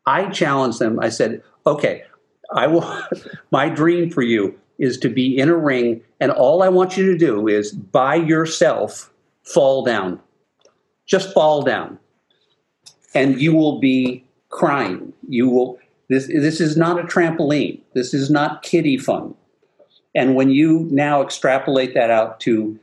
I 0.07 0.29
challenged 0.31 0.79
them. 0.79 0.99
I 1.01 1.09
said, 1.09 1.43
"Okay, 1.67 2.05
I 2.53 2.67
will. 2.67 3.03
my 3.51 3.69
dream 3.69 4.11
for 4.11 4.23
you 4.23 4.59
is 4.79 4.99
to 4.99 5.09
be 5.09 5.39
in 5.39 5.49
a 5.49 5.57
ring, 5.57 6.03
and 6.21 6.31
all 6.31 6.63
I 6.63 6.69
want 6.69 6.97
you 6.97 7.07
to 7.13 7.19
do 7.19 7.49
is 7.49 7.73
by 7.73 8.17
yourself 8.17 9.11
fall 9.43 9.85
down, 9.85 10.21
just 11.07 11.33
fall 11.33 11.63
down." 11.63 11.99
and 13.17 13.41
you 13.41 13.55
will 13.55 13.81
be 13.81 14.23
crying. 14.51 15.13
You 15.27 15.49
will. 15.49 15.79
This 16.09 16.27
this 16.27 16.61
is 16.61 16.77
not 16.77 17.01
a 17.01 17.05
trampoline. 17.05 17.81
This 17.95 18.13
is 18.13 18.31
not 18.31 18.63
kiddie 18.63 18.99
fun. 18.99 19.35
And 20.15 20.35
when 20.35 20.51
you 20.51 20.87
now 20.91 21.23
extrapolate 21.23 21.95
that 21.95 22.11
out 22.11 22.39
to 22.41 22.79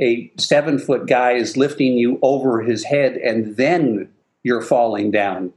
a 0.00 0.32
seven 0.38 0.78
foot 0.78 1.06
guy 1.06 1.32
is 1.32 1.56
lifting 1.56 1.94
you 1.94 2.18
over 2.22 2.62
his 2.62 2.84
head 2.84 3.16
and 3.16 3.56
then 3.56 4.08
you're 4.42 4.62
falling 4.62 5.10
down, 5.10 5.52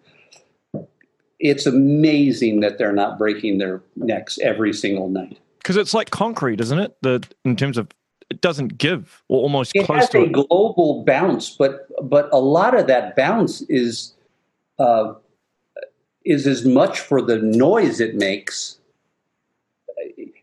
it's 1.39 1.65
amazing 1.65 2.59
that 2.61 2.77
they're 2.77 2.93
not 2.93 3.17
breaking 3.17 3.57
their 3.57 3.81
necks 3.95 4.37
every 4.39 4.73
single 4.73 5.09
night. 5.09 5.39
Because 5.59 5.77
it's 5.77 5.93
like 5.93 6.11
concrete, 6.11 6.61
isn't 6.61 6.79
it? 6.79 6.95
The 7.01 7.27
in 7.43 7.55
terms 7.55 7.77
of 7.77 7.87
it 8.29 8.41
doesn't 8.41 8.77
give 8.77 9.23
or 9.27 9.41
almost 9.41 9.71
It 9.75 9.85
close 9.85 10.01
has 10.01 10.09
to 10.09 10.19
a 10.19 10.23
it. 10.23 10.31
global 10.31 11.03
bounce, 11.05 11.49
but 11.49 11.87
but 12.03 12.29
a 12.31 12.39
lot 12.39 12.77
of 12.77 12.87
that 12.87 13.15
bounce 13.15 13.61
is 13.63 14.13
uh, 14.79 15.13
is 16.23 16.47
as 16.47 16.65
much 16.65 16.99
for 16.99 17.21
the 17.21 17.37
noise 17.37 17.99
it 17.99 18.15
makes. 18.15 18.79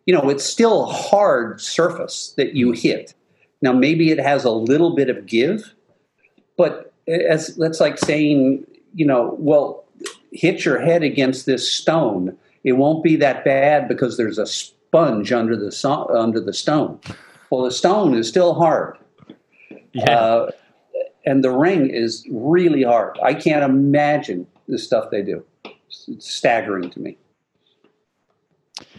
You 0.06 0.14
know, 0.14 0.28
it's 0.28 0.44
still 0.44 0.84
a 0.84 0.92
hard 0.92 1.60
surface 1.60 2.34
that 2.36 2.54
you 2.54 2.72
hit. 2.72 3.14
Now, 3.62 3.72
maybe 3.72 4.10
it 4.10 4.18
has 4.18 4.44
a 4.44 4.50
little 4.50 4.94
bit 4.94 5.08
of 5.08 5.24
give, 5.26 5.72
but 6.56 6.92
as 7.08 7.56
that's 7.56 7.80
like 7.80 7.98
saying, 7.98 8.66
you 8.94 9.06
know, 9.06 9.36
well, 9.38 9.84
hit 10.32 10.64
your 10.64 10.80
head 10.80 11.02
against 11.02 11.46
this 11.46 11.70
stone. 11.70 12.36
It 12.64 12.72
won't 12.72 13.02
be 13.02 13.16
that 13.16 13.44
bad 13.44 13.88
because 13.88 14.16
there's 14.16 14.38
a 14.38 14.46
sponge 14.46 15.32
under 15.32 15.56
the 15.56 15.72
so- 15.72 16.08
under 16.14 16.40
the 16.40 16.52
stone. 16.52 17.00
Well, 17.50 17.64
the 17.64 17.70
stone 17.70 18.14
is 18.14 18.28
still 18.28 18.54
hard. 18.54 18.98
Yeah. 19.92 20.10
Uh, 20.10 20.50
and 21.24 21.44
the 21.44 21.50
ring 21.50 21.90
is 21.90 22.26
really 22.30 22.82
hard. 22.82 23.18
I 23.22 23.34
can't 23.34 23.62
imagine 23.62 24.46
the 24.68 24.78
stuff 24.78 25.10
they 25.10 25.22
do. 25.22 25.44
It's, 25.64 26.08
it's 26.08 26.32
staggering 26.32 26.90
to 26.90 27.00
me. 27.00 27.18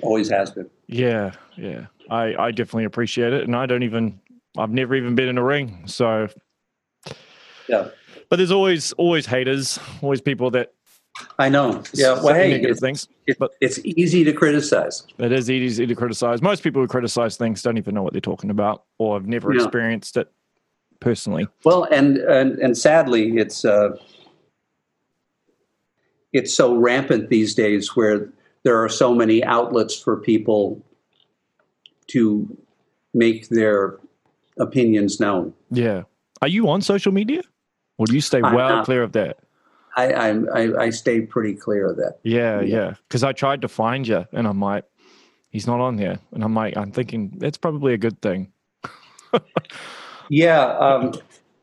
Always 0.02 0.30
has 0.30 0.52
been. 0.52 0.70
Yeah, 0.88 1.32
yeah. 1.56 1.88
I, 2.10 2.36
I 2.36 2.52
definitely 2.52 2.86
appreciate 2.86 3.34
it. 3.34 3.44
And 3.44 3.56
I 3.56 3.66
don't 3.66 3.84
even, 3.84 4.20
I've 4.58 4.72
never 4.72 4.96
even 4.96 5.16
been 5.16 5.30
in 5.30 5.38
a 5.38 5.44
ring. 5.44 5.84
So, 5.88 6.28
Yeah, 7.68 7.90
but 8.30 8.38
there's 8.38 8.52
always, 8.52 8.92
always 8.94 9.26
haters, 9.26 9.80
always 10.02 10.22
people 10.22 10.52
that 10.52 10.74
I 11.38 11.48
know. 11.50 11.84
Yeah, 11.94 12.22
well, 12.24 12.34
hey, 12.34 12.50
negative 12.50 12.72
it's, 12.72 12.80
things. 12.82 13.08
it- 13.28 13.38
but- 13.40 13.52
it's 13.62 13.80
easy 13.84 14.24
to 14.24 14.34
criticize. 14.34 15.06
It 15.20 15.32
is 15.32 15.50
easy 15.50 15.86
to 15.86 15.96
criticize. 15.96 16.42
Most 16.42 16.64
people 16.64 16.82
who 16.82 16.88
criticize 16.88 17.38
things 17.38 17.62
don't 17.62 17.78
even 17.78 17.94
know 17.96 18.02
what 18.04 18.14
they're 18.14 18.22
talking 18.22 18.50
about 18.50 18.84
or 18.98 19.16
have 19.18 19.28
never 19.28 19.54
Yeah. 19.54 19.62
experienced 19.64 20.18
it 20.18 20.32
personally. 21.00 21.48
Well, 21.64 21.84
and 21.92 22.18
and, 22.18 22.58
and 22.60 22.78
sadly, 22.78 23.38
it's 23.38 23.64
uh, 23.64 23.96
it's 26.32 26.54
so 26.54 26.76
rampant 26.76 27.30
these 27.30 27.54
days 27.54 27.96
where 27.96 28.30
there 28.64 28.82
are 28.84 28.90
so 28.90 29.14
many 29.14 29.44
outlets 29.44 29.98
for 30.00 30.18
people 30.18 30.82
to 32.08 32.58
make 33.14 33.50
their 33.50 34.00
opinions 34.60 35.20
known. 35.20 35.54
Yeah. 35.72 36.04
Are 36.42 36.48
you 36.48 36.70
on 36.70 36.82
social 36.82 37.12
media? 37.12 37.42
Or 37.98 38.06
do 38.06 38.14
you 38.14 38.22
stay 38.22 38.42
well 38.42 38.70
not. 38.70 38.86
clear 38.86 39.04
of 39.04 39.12
that? 39.14 39.38
I, 39.96 40.12
I 40.12 40.84
I 40.86 40.90
stay 40.90 41.22
pretty 41.22 41.54
clear 41.54 41.92
of 41.92 41.98
that. 41.98 42.18
Yeah, 42.24 42.62
Yeah. 42.62 42.78
yeah. 42.78 42.94
Because 43.08 43.24
I 43.24 43.32
tried 43.32 43.62
to 43.62 43.68
find 43.68 44.08
you 44.08 44.26
and 44.34 44.48
I'm 44.48 44.60
like, 44.60 44.86
he's 45.52 45.68
not 45.68 45.80
on 45.80 45.98
there. 45.98 46.18
And 46.32 46.44
I'm 46.44 46.56
like, 46.56 46.76
I'm 46.76 46.92
thinking 46.92 47.34
that's 47.38 47.58
probably 47.58 47.94
a 47.94 47.98
good 47.98 48.22
thing. 48.22 48.52
Yeah, 50.30 50.64
um, 50.78 51.14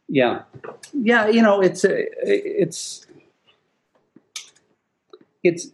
yeah, 0.09 0.43
yeah. 0.93 1.29
You 1.29 1.41
know, 1.43 1.61
it's 1.61 1.83
a, 1.83 2.07
it's 2.23 3.07
it's 5.43 5.71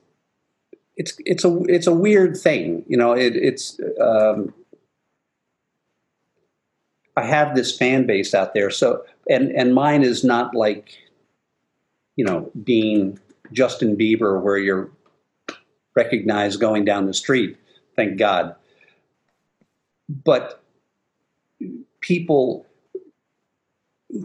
it's 0.96 1.16
it's 1.26 1.44
a 1.44 1.58
it's 1.64 1.86
a 1.86 1.94
weird 1.94 2.36
thing. 2.36 2.84
You 2.86 2.96
know, 2.96 3.12
it, 3.12 3.34
it's 3.36 3.78
um, 4.00 4.54
I 7.16 7.24
have 7.24 7.54
this 7.54 7.76
fan 7.76 8.06
base 8.06 8.34
out 8.34 8.54
there, 8.54 8.70
so 8.70 9.04
and 9.28 9.50
and 9.52 9.74
mine 9.74 10.02
is 10.02 10.24
not 10.24 10.54
like 10.54 10.98
you 12.16 12.24
know 12.24 12.50
being 12.62 13.18
Justin 13.52 13.96
Bieber, 13.96 14.42
where 14.42 14.58
you're 14.58 14.90
recognized 15.94 16.60
going 16.60 16.84
down 16.84 17.06
the 17.06 17.14
street. 17.14 17.56
Thank 17.96 18.18
God, 18.18 18.54
but 20.08 20.62
people 22.00 22.66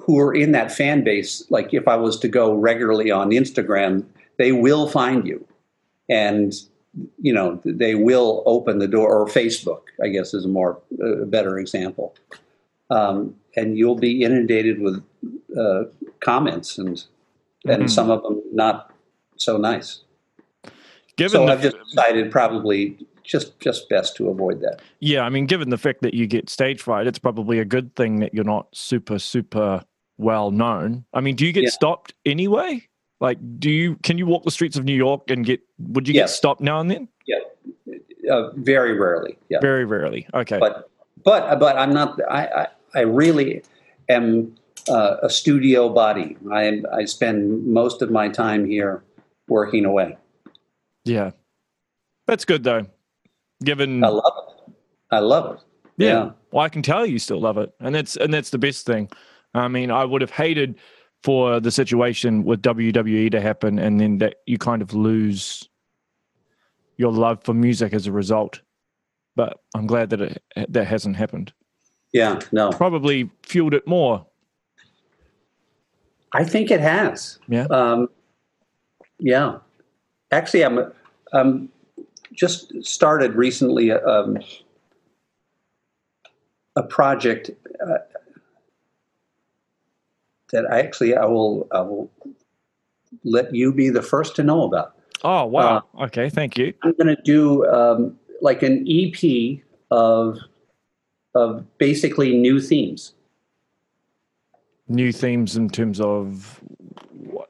who 0.04 0.20
are 0.20 0.34
in 0.34 0.52
that 0.52 0.72
fan 0.72 1.04
base, 1.04 1.44
like 1.50 1.74
if 1.74 1.88
I 1.88 1.96
was 1.96 2.20
to 2.20 2.28
go 2.28 2.54
regularly 2.54 3.12
on 3.12 3.32
Instagram, 3.32 4.06
they 4.38 4.52
will 4.52 4.88
find 4.88 5.28
you. 5.28 5.46
And, 6.10 6.54
you 7.22 7.34
know, 7.34 7.60
they 7.66 7.96
will 7.96 8.44
open 8.46 8.80
the 8.80 8.88
door, 8.88 9.10
or 9.14 9.26
Facebook, 9.28 9.82
I 10.04 10.10
guess 10.10 10.34
is 10.34 10.46
a 10.46 10.50
more, 10.50 10.80
better 11.26 11.58
example. 11.58 12.14
Um, 12.92 13.36
and 13.56 13.78
you'll 13.78 13.96
be 13.98 14.24
inundated 14.24 14.80
with 14.82 15.02
uh, 15.58 15.84
comments 16.20 16.78
and, 16.78 17.04
and 17.66 17.84
Mhm. 17.84 17.90
some 17.90 18.10
of 18.10 18.22
them 18.24 18.42
not 18.54 18.92
so 19.38 19.58
nice. 19.58 20.02
Given 21.18 21.32
So 21.32 21.46
the, 21.46 21.52
I've 21.54 21.62
just 21.62 21.78
decided 21.90 22.32
probably 22.32 22.98
just, 23.24 23.60
just 23.60 23.88
best 23.90 24.16
to 24.18 24.30
avoid 24.30 24.62
that. 24.62 24.82
yeah, 25.00 25.22
I 25.22 25.30
mean, 25.30 25.46
given 25.46 25.70
the 25.70 25.78
fact 25.78 26.02
that 26.02 26.14
you 26.14 26.28
get 26.28 26.50
stage 26.50 26.82
fright, 26.82 27.08
it's 27.08 27.20
probably 27.20 27.60
a 27.60 27.66
good 27.66 27.96
thing 27.96 28.20
that 28.20 28.34
you're 28.34 28.44
not 28.44 28.68
super, 28.74 29.20
super 29.20 29.84
well 30.18 30.52
known. 30.52 31.06
I 31.14 31.22
mean, 31.22 31.36
do 31.36 31.46
you 31.46 31.52
get 31.54 31.64
Yeah. 31.64 31.70
stopped 31.70 32.14
anyway? 32.26 32.88
Like, 33.20 33.38
do 33.60 33.70
you 33.70 33.96
can 34.04 34.18
you 34.18 34.26
walk 34.26 34.44
the 34.44 34.52
streets 34.52 34.76
of 34.78 34.84
New 34.84 34.96
York 34.96 35.30
and 35.30 35.46
get 35.46 35.62
would 35.80 36.08
you 36.08 36.14
get 36.14 36.30
stopped 36.30 36.62
now 36.62 36.80
and 36.80 36.90
then? 36.92 37.08
Uh, 38.30 38.52
very 38.56 38.98
rarely. 38.98 39.38
Yeah. 39.50 39.60
Very 39.62 39.84
rarely. 39.86 40.28
Okay. 40.34 40.58
but 40.60 40.90
but 41.24 41.60
but 41.60 41.76
I'm 41.78 41.94
not. 41.94 42.20
I 42.30 42.68
I, 42.94 43.02
really 43.02 43.64
am 44.10 44.56
uh, 44.90 45.18
a 45.24 45.30
studio 45.30 45.90
body. 45.90 46.38
I 46.52 46.82
I 46.92 47.06
spend 47.06 47.66
most 47.68 48.02
of 48.02 48.12
my 48.12 48.30
time 48.30 48.66
here 48.66 49.04
working 49.48 49.86
away. 49.86 50.18
yeah. 51.06 51.32
That's 52.28 52.46
good 52.46 52.64
though. 52.64 52.86
Given 53.64 54.04
I 54.04 54.08
love 54.08 54.34
it. 54.38 54.74
I 55.12 55.20
love 55.20 55.56
it. 55.56 55.62
Yeah. 55.98 56.08
Yeah. 56.08 56.32
Well, 56.52 56.64
I 56.64 56.70
can 56.70 56.82
tell 56.82 57.06
you 57.06 57.20
still 57.20 57.40
love 57.42 57.58
it, 57.58 57.74
and 57.80 57.94
that's 57.94 58.16
and 58.16 58.34
that's 58.34 58.50
the 58.52 58.58
best 58.58 58.86
thing. 58.86 59.10
I 59.54 59.68
mean, 59.68 59.92
I 59.92 60.06
would 60.06 60.22
have 60.22 60.32
hated 60.32 60.76
for 61.24 61.60
the 61.60 61.72
situation 61.72 62.44
with 62.44 62.62
WWE 62.62 63.32
to 63.32 63.42
happen, 63.42 63.80
and 63.80 64.00
then 64.00 64.18
that 64.20 64.38
you 64.46 64.58
kind 64.58 64.82
of 64.82 64.94
lose 64.94 65.68
your 66.98 67.12
love 67.12 67.44
for 67.44 67.54
music 67.54 67.94
as 67.94 68.08
a 68.08 68.12
result. 68.12 68.62
But 69.36 69.60
I'm 69.76 69.88
glad 69.88 70.10
that 70.12 70.22
it 70.22 70.44
that 70.70 70.88
hasn't 70.88 71.18
happened. 71.18 71.54
Yeah. 72.14 72.40
No, 72.52 72.72
Probably 72.72 73.30
fueled 73.44 73.74
it 73.74 73.88
more. 73.88 74.26
I 76.34 76.44
think 76.44 76.72
it 76.72 76.80
has. 76.80 77.40
Yeah. 77.48 77.66
Um, 77.66 78.08
yeah. 79.20 79.58
Actually, 80.32 80.64
I'm 80.64 80.92
I'm 81.34 81.70
just 82.34 82.74
started 82.84 83.36
recently 83.36 83.92
um, 83.92 84.38
a 86.76 86.84
project 86.84 87.52
uh, 87.86 87.98
that 90.52 90.66
I 90.72 90.80
actually 90.80 91.16
I 91.16 91.26
will 91.26 91.68
I 91.72 91.82
will 91.82 92.10
let 93.24 93.54
you 93.54 93.74
be 93.74 93.90
the 93.90 94.02
first 94.02 94.36
to 94.38 94.44
know 94.44 94.64
about. 94.64 94.96
Oh 95.24 95.46
wow. 95.46 95.84
okay. 96.02 96.30
Thank 96.30 96.58
you. 96.58 96.74
I'm 96.84 96.94
going 96.94 97.16
to 97.16 97.22
do 97.24 97.66
um, 97.68 98.18
like 98.42 98.64
an 98.64 98.86
EP 98.90 99.60
of 99.92 100.38
of 101.36 101.66
basically 101.78 102.38
new 102.38 102.60
themes. 102.60 103.14
New 104.88 105.12
themes 105.12 105.56
in 105.56 105.70
terms 105.70 106.02
of 106.02 106.62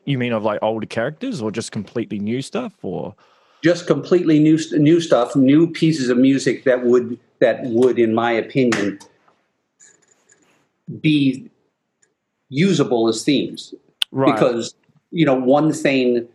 You 0.05 0.17
mean 0.17 0.33
of 0.33 0.43
like 0.43 0.59
older 0.61 0.85
characters, 0.85 1.41
or 1.41 1.51
just 1.51 1.71
completely 1.71 2.19
new 2.19 2.41
stuff, 2.41 2.73
or 2.83 3.15
just 3.63 3.87
completely 3.87 4.39
new 4.39 4.57
new 4.73 4.99
stuff, 4.99 5.35
new 5.35 5.67
pieces 5.71 6.09
of 6.09 6.17
music 6.17 6.63
that 6.65 6.83
would 6.83 7.19
that 7.39 7.63
would, 7.63 7.97
in 7.97 8.13
my 8.13 8.31
opinion, 8.31 8.99
be 10.99 11.49
usable 12.49 13.07
as 13.07 13.23
themes. 13.23 13.73
right? 14.11 14.33
Because 14.33 14.75
you 15.11 15.25
know, 15.25 15.35
one 15.35 15.73
thing 15.73 16.27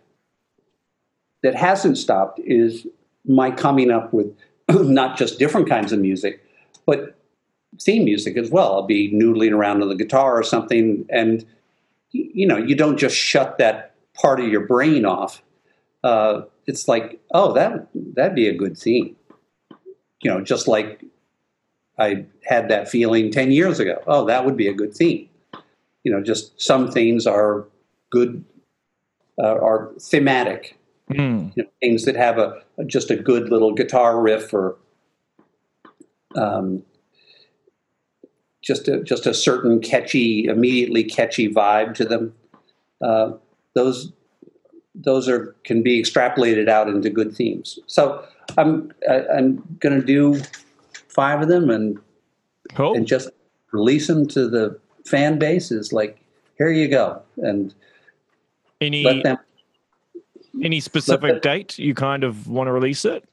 that 1.42 1.54
hasn't 1.54 1.98
stopped 1.98 2.40
is 2.40 2.86
my 3.26 3.50
coming 3.50 3.90
up 3.90 4.12
with 4.12 4.32
not 4.70 5.16
just 5.16 5.38
different 5.38 5.68
kinds 5.68 5.92
of 5.92 5.98
music, 5.98 6.44
but 6.86 7.15
theme 7.80 8.04
music 8.04 8.36
as 8.36 8.50
well. 8.50 8.74
I'll 8.74 8.86
be 8.86 9.12
noodling 9.12 9.52
around 9.52 9.82
on 9.82 9.88
the 9.88 9.94
guitar 9.94 10.38
or 10.38 10.42
something, 10.42 11.06
and 11.08 11.44
you 12.10 12.46
know, 12.46 12.56
you 12.56 12.74
don't 12.74 12.96
just 12.96 13.16
shut 13.16 13.58
that 13.58 13.94
part 14.14 14.40
of 14.40 14.48
your 14.48 14.66
brain 14.66 15.04
off. 15.04 15.42
Uh, 16.02 16.42
it's 16.66 16.88
like, 16.88 17.20
oh, 17.32 17.52
that 17.52 17.88
that'd 18.14 18.34
be 18.34 18.48
a 18.48 18.54
good 18.54 18.76
theme. 18.76 19.16
You 20.22 20.30
know, 20.30 20.40
just 20.40 20.66
like 20.68 21.04
I 21.98 22.26
had 22.44 22.68
that 22.68 22.88
feeling 22.88 23.30
ten 23.30 23.50
years 23.50 23.80
ago. 23.80 24.02
Oh, 24.06 24.24
that 24.26 24.44
would 24.44 24.56
be 24.56 24.68
a 24.68 24.74
good 24.74 24.94
theme. 24.94 25.28
You 26.04 26.12
know, 26.12 26.22
just 26.22 26.60
some 26.60 26.90
things 26.90 27.26
are 27.26 27.66
good, 28.10 28.44
uh, 29.42 29.56
are 29.56 29.92
thematic 29.98 30.76
Mm, 31.10 31.52
you 31.54 31.62
know, 31.62 31.68
things 31.80 32.04
that 32.04 32.16
have 32.16 32.38
a 32.38 32.62
just 32.86 33.10
a 33.10 33.16
good 33.16 33.48
little 33.48 33.72
guitar 33.72 34.20
riff 34.20 34.52
or 34.52 34.76
um, 36.34 36.82
just 38.66 38.88
a, 38.88 39.00
just 39.02 39.26
a 39.26 39.32
certain 39.32 39.80
catchy, 39.80 40.46
immediately 40.46 41.04
catchy 41.04 41.48
vibe 41.48 41.94
to 41.94 42.04
them. 42.04 42.34
Uh, 43.00 43.32
those 43.74 44.12
those 44.94 45.28
are 45.28 45.54
can 45.64 45.82
be 45.82 46.02
extrapolated 46.02 46.68
out 46.68 46.88
into 46.88 47.08
good 47.10 47.32
themes. 47.32 47.78
So 47.86 48.24
I'm 48.58 48.92
I, 49.08 49.24
I'm 49.28 49.76
going 49.78 49.98
to 50.00 50.04
do 50.04 50.40
five 51.08 51.42
of 51.42 51.48
them 51.48 51.70
and 51.70 51.98
cool. 52.74 52.94
and 52.94 53.06
just 53.06 53.30
release 53.72 54.08
them 54.08 54.26
to 54.28 54.48
the 54.48 54.78
fan 55.04 55.38
base. 55.38 55.70
Is 55.70 55.92
like 55.92 56.18
here 56.58 56.70
you 56.70 56.88
go 56.88 57.22
and 57.38 57.72
Any 58.80 59.22
them 59.22 59.38
any 60.62 60.80
specific 60.80 61.34
the- 61.34 61.40
date 61.40 61.78
you 61.78 61.94
kind 61.94 62.24
of 62.24 62.48
want 62.48 62.66
to 62.66 62.72
release 62.72 63.04
it? 63.04 63.28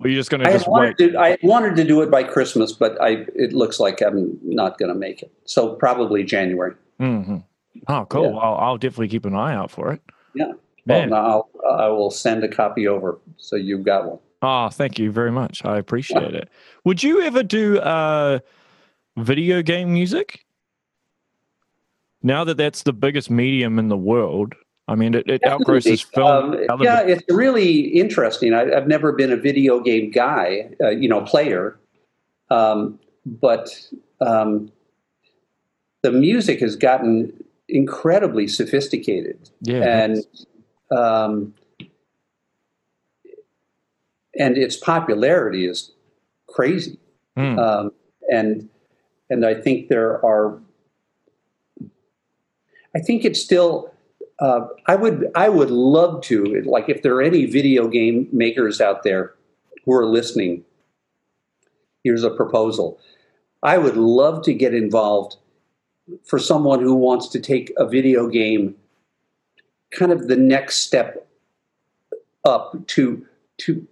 Or 0.00 0.08
you 0.08 0.16
just 0.16 0.30
going 0.30 0.42
to 0.42 0.48
I 0.48 0.52
just 0.52 0.66
wanted 0.66 0.96
wait? 0.98 1.12
to, 1.12 1.18
I 1.18 1.36
wanted 1.42 1.76
to 1.76 1.84
do 1.84 2.00
it 2.00 2.10
by 2.10 2.22
Christmas, 2.22 2.72
but 2.72 3.00
I 3.02 3.26
it 3.34 3.52
looks 3.52 3.78
like 3.78 4.00
I'm 4.00 4.38
not 4.42 4.78
going 4.78 4.88
to 4.88 4.94
make 4.94 5.22
it. 5.22 5.30
So 5.44 5.74
probably 5.74 6.24
January. 6.24 6.74
hmm 6.98 7.38
Oh, 7.86 8.04
cool. 8.06 8.24
Yeah. 8.24 8.30
Well, 8.30 8.56
I'll 8.56 8.78
definitely 8.78 9.08
keep 9.08 9.24
an 9.24 9.34
eye 9.34 9.54
out 9.54 9.70
for 9.70 9.92
it. 9.92 10.02
Yeah. 10.34 10.52
Man. 10.86 11.10
Well, 11.10 11.48
I'll, 11.64 11.78
I 11.78 11.88
will 11.88 12.10
send 12.10 12.42
a 12.42 12.48
copy 12.48 12.88
over 12.88 13.18
so 13.36 13.56
you've 13.56 13.84
got 13.84 14.06
one. 14.08 14.18
Oh, 14.42 14.68
thank 14.70 14.98
you 14.98 15.12
very 15.12 15.30
much. 15.30 15.64
I 15.64 15.78
appreciate 15.78 16.34
it. 16.34 16.48
Would 16.84 17.02
you 17.02 17.20
ever 17.22 17.42
do 17.42 17.78
uh, 17.78 18.40
video 19.16 19.62
game 19.62 19.92
music? 19.92 20.44
Now 22.22 22.44
that 22.44 22.56
that's 22.56 22.82
the 22.82 22.92
biggest 22.92 23.30
medium 23.30 23.78
in 23.78 23.88
the 23.88 23.96
world, 23.96 24.54
I 24.90 24.96
mean, 24.96 25.14
it, 25.14 25.30
it 25.30 25.40
outgrosses 25.42 26.04
film. 26.04 26.56
Um, 26.68 26.82
yeah, 26.82 27.02
it's 27.02 27.22
really 27.28 27.78
interesting. 27.78 28.52
I, 28.52 28.72
I've 28.74 28.88
never 28.88 29.12
been 29.12 29.30
a 29.30 29.36
video 29.36 29.78
game 29.78 30.10
guy, 30.10 30.70
uh, 30.80 30.90
you 30.90 31.08
know, 31.08 31.20
player, 31.20 31.78
um, 32.50 32.98
but 33.24 33.70
um, 34.20 34.72
the 36.02 36.10
music 36.10 36.58
has 36.58 36.74
gotten 36.74 37.32
incredibly 37.68 38.48
sophisticated. 38.48 39.48
yeah. 39.60 39.82
and 39.82 40.24
um, 40.90 41.54
and 44.36 44.58
its 44.58 44.76
popularity 44.76 45.66
is 45.66 45.92
crazy. 46.48 46.98
Mm. 47.38 47.58
Um, 47.58 47.92
and 48.32 48.68
and 49.28 49.46
I 49.46 49.54
think 49.54 49.88
there 49.88 50.24
are. 50.24 50.60
I 52.94 52.98
think 52.98 53.24
it's 53.24 53.40
still. 53.40 53.89
Uh, 54.40 54.66
I 54.86 54.96
would 54.96 55.30
I 55.34 55.48
would 55.48 55.70
love 55.70 56.22
to 56.22 56.62
like 56.64 56.88
if 56.88 57.02
there 57.02 57.14
are 57.14 57.22
any 57.22 57.44
video 57.44 57.88
game 57.88 58.28
makers 58.32 58.80
out 58.80 59.02
there 59.02 59.34
who 59.84 59.92
are 59.92 60.06
listening. 60.06 60.64
Here's 62.02 62.24
a 62.24 62.30
proposal. 62.30 62.98
I 63.62 63.76
would 63.76 63.96
love 63.96 64.42
to 64.44 64.54
get 64.54 64.72
involved 64.72 65.36
for 66.24 66.38
someone 66.38 66.80
who 66.80 66.94
wants 66.94 67.28
to 67.28 67.40
take 67.40 67.72
a 67.76 67.86
video 67.86 68.26
game 68.26 68.76
kind 69.90 70.12
of 70.12 70.28
the 70.28 70.36
next 70.36 70.76
step 70.76 71.28
up 72.44 72.86
to 72.86 73.26
to 73.58 73.86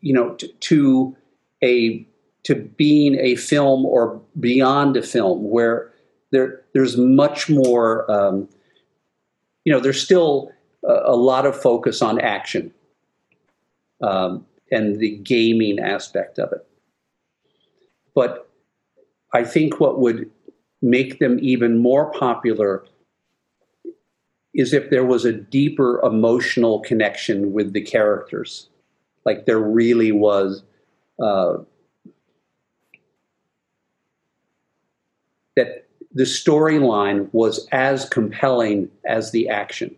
you 0.00 0.12
know 0.12 0.34
to, 0.34 0.48
to 0.48 1.16
a 1.64 2.06
to 2.42 2.54
being 2.54 3.18
a 3.18 3.36
film 3.36 3.86
or 3.86 4.20
beyond 4.38 4.96
a 4.96 5.02
film 5.02 5.50
where 5.50 5.90
there 6.30 6.62
there's 6.74 6.96
much 6.96 7.48
more 7.48 8.10
um, 8.10 8.48
you 9.66 9.72
know 9.74 9.80
there's 9.80 10.02
still 10.02 10.50
a, 10.84 10.94
a 11.06 11.16
lot 11.16 11.44
of 11.44 11.60
focus 11.60 12.00
on 12.00 12.18
action 12.20 12.72
um, 14.02 14.46
and 14.72 14.98
the 14.98 15.18
gaming 15.18 15.78
aspect 15.78 16.38
of 16.38 16.50
it 16.52 16.66
but 18.14 18.50
I 19.34 19.44
think 19.44 19.80
what 19.80 20.00
would 20.00 20.30
make 20.80 21.18
them 21.18 21.38
even 21.42 21.78
more 21.78 22.10
popular 22.12 22.84
is 24.54 24.72
if 24.72 24.88
there 24.88 25.04
was 25.04 25.26
a 25.26 25.32
deeper 25.32 26.00
emotional 26.02 26.80
connection 26.80 27.52
with 27.52 27.74
the 27.74 27.82
characters. 27.82 28.70
Like 29.26 29.44
there 29.44 29.60
really 29.60 30.12
was 30.12 30.62
uh, 31.22 31.58
that 35.56 35.85
the 36.12 36.24
storyline 36.24 37.28
was 37.32 37.66
as 37.72 38.08
compelling 38.08 38.88
as 39.06 39.30
the 39.32 39.48
action. 39.48 39.94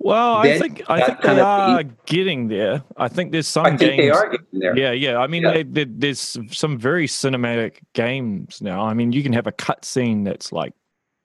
Well, 0.00 0.36
I 0.36 0.58
think 0.58 0.82
I 0.88 1.00
think 1.04 1.22
they 1.22 1.40
are 1.40 1.82
getting 2.06 2.46
there. 2.46 2.84
I 2.96 3.08
think 3.08 3.32
there's 3.32 3.48
some 3.48 3.66
I 3.66 3.70
think 3.76 3.80
games. 3.80 4.00
they 4.00 4.10
are 4.10 4.30
getting 4.30 4.46
there. 4.60 4.76
Yeah, 4.78 4.92
yeah. 4.92 5.18
I 5.18 5.26
mean, 5.26 5.42
Yeah. 5.42 5.54
They, 5.54 5.62
they, 5.64 5.84
there's 5.84 6.38
some 6.52 6.78
very 6.78 7.08
cinematic 7.08 7.78
games 7.94 8.62
now. 8.62 8.82
I 8.86 8.94
mean, 8.94 9.10
you 9.10 9.24
can 9.24 9.32
have 9.32 9.48
a 9.48 9.52
cut 9.52 9.84
scene 9.84 10.22
that's 10.22 10.52
like 10.52 10.72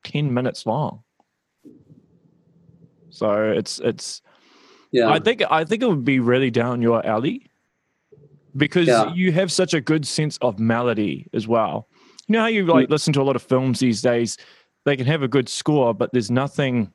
ten 0.03 0.33
minutes 0.33 0.65
long. 0.65 1.03
So 3.11 3.51
it's 3.51 3.79
it's. 3.79 4.21
Yeah. 4.91 5.09
I 5.09 5.19
think 5.19 5.43
I 5.49 5.63
think 5.65 5.83
it 5.83 5.87
would 5.89 6.05
be 6.05 6.19
really 6.19 6.49
down 6.51 6.81
your 6.81 7.05
alley 7.05 7.49
because 8.57 8.87
Yeah. 8.87 9.13
you 9.13 9.31
have 9.31 9.51
such 9.51 9.73
a 9.73 9.81
good 9.81 10.05
sense 10.07 10.37
of 10.41 10.59
melody 10.59 11.27
as 11.33 11.47
well. 11.47 11.87
You 12.33 12.39
know 12.39 12.43
how 12.45 12.49
you 12.49 12.65
like 12.65 12.89
listen 12.89 13.13
to 13.13 13.21
a 13.21 13.27
lot 13.29 13.35
of 13.35 13.43
films 13.43 13.79
these 13.79 14.01
days; 14.01 14.39
they 14.85 14.97
can 14.97 15.05
have 15.05 15.21
a 15.21 15.27
good 15.27 15.47
score, 15.47 15.93
but 15.93 16.11
there's 16.13 16.31
nothing 16.31 16.91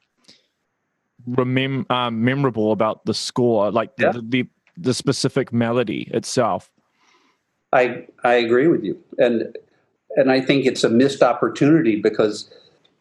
remem- 1.31 1.89
um, 1.93 2.25
memorable 2.25 2.73
about 2.73 3.05
the 3.05 3.15
score, 3.15 3.71
like 3.71 3.93
Yeah. 3.97 4.11
the, 4.11 4.23
the 4.23 4.49
the 4.77 4.93
specific 4.93 5.53
melody 5.53 6.11
itself. 6.13 6.73
I 7.73 8.09
I 8.25 8.35
agree 8.35 8.67
with 8.67 8.83
you, 8.83 8.99
and 9.19 9.57
and 10.17 10.33
I 10.33 10.41
think 10.41 10.67
it's 10.67 10.83
a 10.83 10.89
missed 10.89 11.23
opportunity 11.23 11.95
because 11.95 12.51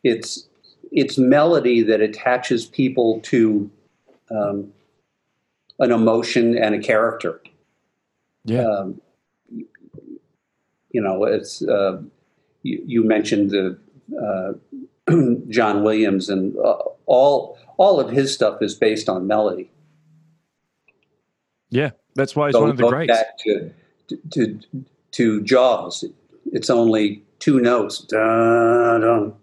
it's 0.03 0.47
it's 0.91 1.17
melody 1.17 1.81
that 1.81 2.01
attaches 2.01 2.67
people 2.67 3.19
to 3.21 3.67
um, 4.29 4.71
an 5.79 5.91
emotion 5.91 6.55
and 6.55 6.75
a 6.75 6.79
character. 6.79 7.41
Yeah. 8.45 8.61
Um, 8.61 9.01
you 10.91 11.01
know, 11.01 11.23
it's 11.23 11.63
uh, 11.63 11.99
you, 12.67 12.83
you 12.85 13.03
mentioned 13.03 13.51
the 13.51 13.77
uh, 14.21 14.53
John 15.49 15.83
Williams, 15.83 16.29
and 16.29 16.55
uh, 16.57 16.77
all 17.05 17.57
all 17.77 17.99
of 17.99 18.09
his 18.09 18.33
stuff 18.33 18.61
is 18.61 18.75
based 18.75 19.07
on 19.07 19.27
melody. 19.27 19.69
Yeah, 21.69 21.91
that's 22.15 22.35
why 22.35 22.47
he's 22.47 22.53
Go- 22.53 22.61
one 22.61 22.69
of 22.71 22.77
the 22.77 22.87
greats. 22.87 23.11
Back 23.11 23.37
to, 23.39 23.71
to 24.31 24.59
to 25.11 25.41
Jaws, 25.43 26.05
it's 26.51 26.69
only 26.69 27.23
two 27.39 27.59
notes. 27.59 27.99
Dun, 27.99 29.01
dun, 29.01 29.33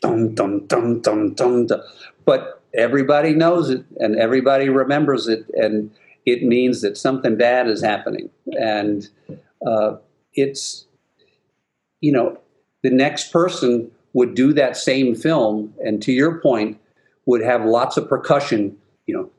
dun, 0.00 0.34
dun, 0.34 0.66
dun, 0.66 1.00
dun, 1.00 1.34
dun, 1.34 1.66
dun. 1.66 1.82
But 2.24 2.62
everybody 2.74 3.34
knows 3.34 3.70
it, 3.70 3.84
and 3.98 4.16
everybody 4.16 4.68
remembers 4.68 5.28
it, 5.28 5.46
and 5.54 5.90
it 6.26 6.42
means 6.42 6.80
that 6.82 6.96
something 6.96 7.36
bad 7.36 7.68
is 7.68 7.82
happening. 7.82 8.30
And 8.52 9.08
uh, 9.66 9.96
it's, 10.34 10.86
you 12.02 12.12
know, 12.12 12.38
the 12.82 12.90
next 12.90 13.32
person 13.32 13.90
would 14.12 14.34
do 14.34 14.52
that 14.52 14.76
same 14.76 15.14
film, 15.14 15.72
and 15.82 16.02
to 16.02 16.12
your 16.12 16.38
point, 16.40 16.78
would 17.24 17.42
have 17.42 17.64
lots 17.64 17.96
of 17.96 18.06
percussion, 18.06 18.76
you 19.06 19.14
know, 19.14 19.30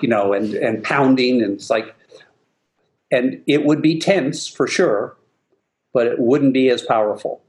you 0.00 0.08
know, 0.08 0.32
and 0.32 0.54
and 0.54 0.82
pounding, 0.82 1.42
and 1.42 1.54
it's 1.54 1.68
like, 1.68 1.94
and 3.10 3.42
it 3.46 3.66
would 3.66 3.82
be 3.82 3.98
tense 3.98 4.46
for 4.48 4.66
sure, 4.66 5.16
but 5.92 6.06
it 6.06 6.18
wouldn't 6.18 6.54
be 6.54 6.70
as 6.70 6.80
powerful. 6.80 7.42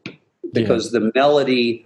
because 0.54 0.92
the 0.92 1.12
melody 1.16 1.86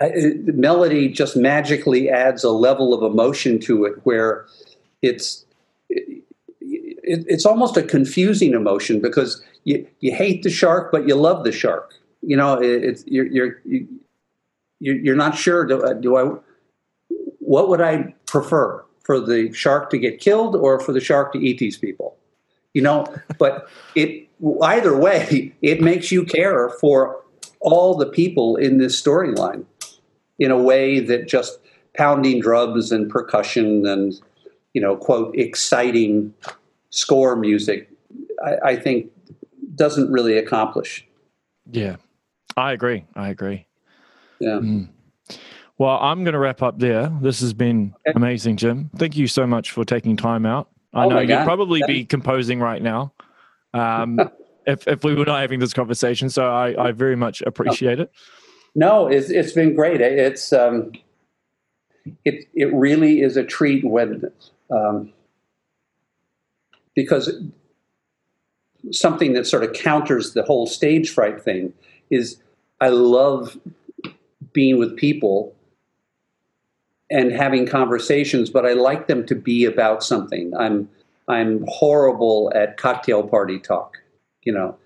I, 0.00 0.06
uh, 0.06 0.10
the 0.44 0.52
melody 0.54 1.08
just 1.08 1.36
magically 1.36 2.08
adds 2.08 2.44
a 2.44 2.50
level 2.50 2.94
of 2.94 3.02
emotion 3.02 3.58
to 3.60 3.84
it 3.84 3.94
where 4.04 4.46
it's 5.02 5.44
it, 5.44 5.47
it's 7.08 7.46
almost 7.46 7.76
a 7.76 7.82
confusing 7.82 8.52
emotion 8.52 9.00
because 9.00 9.42
you, 9.64 9.86
you 10.00 10.14
hate 10.14 10.42
the 10.42 10.50
shark 10.50 10.92
but 10.92 11.06
you 11.08 11.14
love 11.14 11.44
the 11.44 11.52
shark. 11.52 11.94
You 12.22 12.36
know 12.36 12.60
it, 12.60 12.84
it's 12.84 13.04
you're 13.06 13.26
you're 13.26 13.60
you're 14.80 15.16
not 15.16 15.36
sure 15.36 15.66
do, 15.66 15.82
uh, 15.82 15.94
do 15.94 16.16
I 16.16 16.38
what 17.38 17.68
would 17.68 17.80
I 17.80 18.14
prefer? 18.26 18.84
For 19.02 19.18
the 19.18 19.50
shark 19.54 19.88
to 19.90 19.96
get 19.96 20.20
killed 20.20 20.54
or 20.54 20.78
for 20.80 20.92
the 20.92 21.00
shark 21.00 21.32
to 21.32 21.38
eat 21.38 21.58
these 21.58 21.78
people? 21.78 22.16
You 22.74 22.82
know 22.82 23.06
but 23.38 23.68
it 23.94 24.28
either 24.62 24.96
way 24.96 25.52
it 25.62 25.80
makes 25.80 26.12
you 26.12 26.24
care 26.24 26.68
for 26.80 27.22
all 27.60 27.96
the 27.96 28.06
people 28.06 28.56
in 28.56 28.78
this 28.78 29.00
storyline 29.00 29.64
in 30.38 30.50
a 30.50 30.58
way 30.58 31.00
that 31.00 31.26
just 31.26 31.58
pounding 31.96 32.40
drums 32.40 32.92
and 32.92 33.10
percussion 33.10 33.84
and 33.86 34.20
you 34.74 34.80
know 34.80 34.96
quote 34.96 35.36
exciting 35.36 36.32
score 36.90 37.36
music 37.36 37.90
I, 38.44 38.70
I 38.70 38.76
think 38.76 39.10
doesn't 39.74 40.10
really 40.10 40.38
accomplish. 40.38 41.06
Yeah. 41.70 41.96
I 42.56 42.72
agree. 42.72 43.04
I 43.14 43.28
agree. 43.28 43.66
Yeah. 44.40 44.60
Mm. 44.60 44.88
well 45.78 45.98
i'm 46.00 46.22
going 46.22 46.32
to 46.32 46.38
wrap 46.38 46.62
up 46.62 46.78
there. 46.78 47.12
This 47.20 47.40
has 47.40 47.52
been 47.52 47.94
okay. 48.06 48.14
amazing 48.14 48.56
jim. 48.56 48.90
Thank 48.96 49.16
you 49.16 49.26
so 49.26 49.46
much 49.46 49.72
for 49.72 49.84
taking 49.84 50.16
time 50.16 50.46
out. 50.46 50.68
I 50.94 51.04
oh 51.04 51.08
know 51.08 51.20
you'd 51.20 51.44
probably 51.44 51.82
be 51.86 52.04
composing 52.04 52.60
right 52.60 52.80
now 52.80 53.12
um, 53.74 54.18
if, 54.66 54.86
if 54.86 55.04
we 55.04 55.14
were 55.14 55.24
not 55.24 55.40
having 55.40 55.58
this 55.58 55.74
conversation 55.74 56.30
so 56.30 56.48
i, 56.50 56.88
I 56.88 56.92
very 56.92 57.16
much 57.16 57.42
appreciate 57.42 58.00
it. 58.00 58.12
No, 58.74 59.08
it's 59.08 59.30
it's 59.30 59.52
been 59.52 59.74
great. 59.74 60.00
It's 60.00 60.52
um, 60.52 60.92
it 62.24 62.46
it 62.54 62.72
really 62.72 63.22
is 63.22 63.36
a 63.36 63.44
treat 63.44 63.84
when 63.84 64.30
um, 64.70 65.12
because 67.02 67.30
something 68.90 69.32
that 69.34 69.46
sort 69.46 69.62
of 69.62 69.72
counters 69.72 70.32
the 70.32 70.42
whole 70.42 70.66
stage 70.66 71.10
fright 71.10 71.40
thing 71.40 71.72
is 72.10 72.40
I 72.80 72.88
love 72.88 73.58
being 74.52 74.78
with 74.78 74.96
people 74.96 75.54
and 77.10 77.32
having 77.32 77.66
conversations, 77.66 78.50
but 78.50 78.66
I 78.66 78.72
like 78.72 79.06
them 79.06 79.24
to 79.26 79.34
be 79.34 79.64
about 79.64 80.02
something. 80.02 80.52
I'm 80.58 80.88
I'm 81.28 81.64
horrible 81.68 82.50
at 82.54 82.78
cocktail 82.78 83.22
party 83.26 83.58
talk, 83.58 83.98
you 84.42 84.52
know 84.52 84.76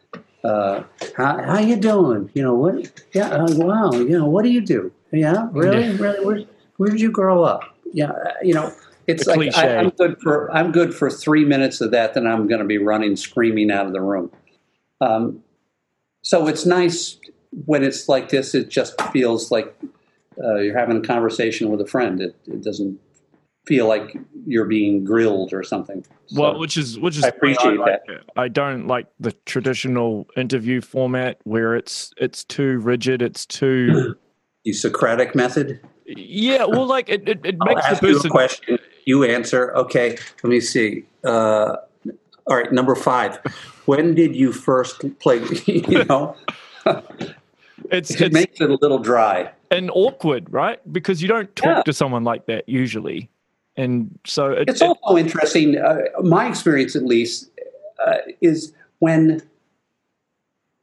uh, 0.45 0.83
how, 1.17 1.43
how 1.43 1.59
you 1.59 1.77
doing? 1.77 2.31
You 2.35 2.43
know 2.43 2.55
what? 2.55 3.05
Yeah, 3.13 3.29
uh, 3.29 3.47
wow. 3.51 3.93
You 3.93 4.19
know 4.19 4.27
what 4.27 4.43
do 4.43 4.51
you 4.51 4.61
do? 4.61 4.93
Yeah, 5.13 5.49
really, 5.53 5.97
really. 5.97 6.25
Where 6.25 6.45
where 6.77 6.91
did 6.91 7.01
you 7.01 7.11
grow 7.11 7.45
up? 7.45 7.63
Yeah, 7.93 8.11
uh, 8.11 8.33
you 8.43 8.55
know, 8.55 8.73
it's 9.07 9.27
the 9.27 9.35
like 9.35 9.57
I, 9.57 9.67
am 9.67 9.91
good 9.91 10.21
for 10.21 10.51
I'm 10.53 10.73
good 10.73 10.95
for 10.95 11.11
three 11.11 11.45
minutes 11.45 11.81
of 11.81 11.91
that. 11.91 12.15
Then 12.15 12.27
I'm 12.27 12.47
going 12.47 12.61
to 12.61 12.67
be 12.67 12.79
running 12.79 13.17
screaming 13.17 13.71
out 13.71 13.87
of 13.87 13.93
the 13.93 14.01
room. 14.01 14.31
Um, 15.01 15.43
so 16.23 16.47
it's 16.47 16.65
nice 16.65 17.19
when 17.65 17.83
it's 17.83 18.09
like 18.09 18.29
this. 18.29 18.55
It 18.55 18.69
just 18.69 19.01
feels 19.13 19.51
like 19.51 19.75
uh, 20.43 20.57
you're 20.57 20.79
having 20.79 20.97
a 20.97 21.01
conversation 21.01 21.71
with 21.71 21.81
a 21.81 21.87
friend. 21.87 22.21
It, 22.21 22.37
it 22.47 22.63
doesn't 22.63 22.99
feel 23.67 23.87
like 23.87 24.17
you're 24.47 24.65
being 24.65 25.05
grilled 25.05 25.53
or 25.53 25.63
something. 25.63 26.05
So 26.27 26.41
well, 26.41 26.59
which 26.59 26.77
is 26.77 26.99
which 26.99 27.17
is 27.17 27.25
I 27.25 27.29
appreciate 27.29 27.75
I 27.75 27.85
like 27.85 28.07
that. 28.07 28.25
I 28.37 28.49
don't 28.49 28.87
like 28.87 29.07
the 29.21 29.33
traditional 29.47 30.27
interview 30.37 30.81
format 30.81 31.39
where 31.45 31.75
it's 31.75 32.13
it's 32.17 32.45
too 32.45 32.79
rigid. 32.79 33.23
It's 33.23 33.47
too 33.47 34.17
the 34.65 34.73
Socratic 34.73 35.35
method. 35.35 35.81
Yeah, 36.07 36.65
well, 36.65 36.87
like 36.87 37.09
it, 37.09 37.29
it, 37.29 37.41
it 37.45 37.57
makes 37.65 37.89
the 37.89 37.97
person. 37.97 38.09
You 38.09 38.19
a 38.19 38.31
question. 38.31 38.79
You 39.05 39.25
answer. 39.25 39.75
Okay, 39.77 40.19
let 40.43 40.51
me 40.51 40.61
see. 40.61 41.05
Uh, 41.25 41.77
all 42.47 42.57
right, 42.57 42.73
number 42.73 42.95
five. 42.95 43.37
When 43.87 44.15
did 44.15 44.35
you 44.37 44.53
first 44.53 45.03
play? 45.19 45.39
You 45.67 46.05
know, 46.05 46.37
it's, 47.91 48.11
it 48.11 48.21
it's, 48.21 48.35
makes 48.35 48.61
it 48.61 48.71
a 48.71 48.75
little 48.81 48.99
dry 48.99 49.51
and 49.71 49.91
awkward, 49.93 50.53
right? 50.53 50.81
Because 50.93 51.23
you 51.23 51.29
don't 51.29 51.55
talk 51.57 51.79
yeah. 51.79 51.83
to 51.83 51.93
someone 51.93 52.25
like 52.25 52.47
that 52.47 52.69
usually 52.69 53.31
and 53.77 54.19
so 54.27 54.51
it, 54.51 54.69
it's 54.69 54.83
also 54.83 55.17
interesting. 55.17 55.79
Uh, 55.79 56.01
my 56.23 56.49
experience, 56.49 56.95
at 56.95 57.05
least, 57.05 57.51
uh, 58.05 58.19
is 58.41 58.73
when 58.99 59.43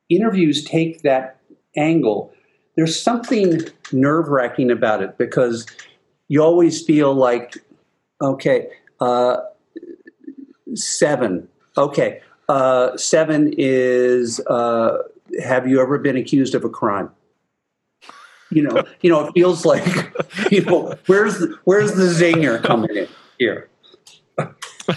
interviews 0.09 0.63
take 0.63 1.03
that 1.03 1.37
angle. 1.77 2.33
There's 2.79 2.97
something 2.97 3.59
nerve 3.91 4.29
wracking 4.29 4.71
about 4.71 5.03
it 5.03 5.17
because 5.17 5.65
you 6.29 6.41
always 6.41 6.81
feel 6.81 7.13
like, 7.13 7.57
okay, 8.21 8.69
uh, 9.01 9.41
seven. 10.75 11.49
Okay, 11.75 12.21
uh, 12.47 12.95
seven 12.95 13.53
is. 13.57 14.39
Uh, 14.47 14.99
have 15.43 15.67
you 15.67 15.81
ever 15.81 15.97
been 15.97 16.15
accused 16.15 16.55
of 16.55 16.63
a 16.63 16.69
crime? 16.69 17.09
you 18.49 18.63
know, 18.63 18.83
you 19.01 19.09
know, 19.09 19.27
it 19.27 19.33
feels 19.33 19.65
like, 19.65 19.85
you 20.49 20.63
know, 20.63 20.95
where's 21.07 21.39
the, 21.39 21.53
where's 21.65 21.95
the 21.95 22.03
zinger 22.03 22.63
coming 22.63 22.95
in 22.95 23.09
here? 23.37 23.67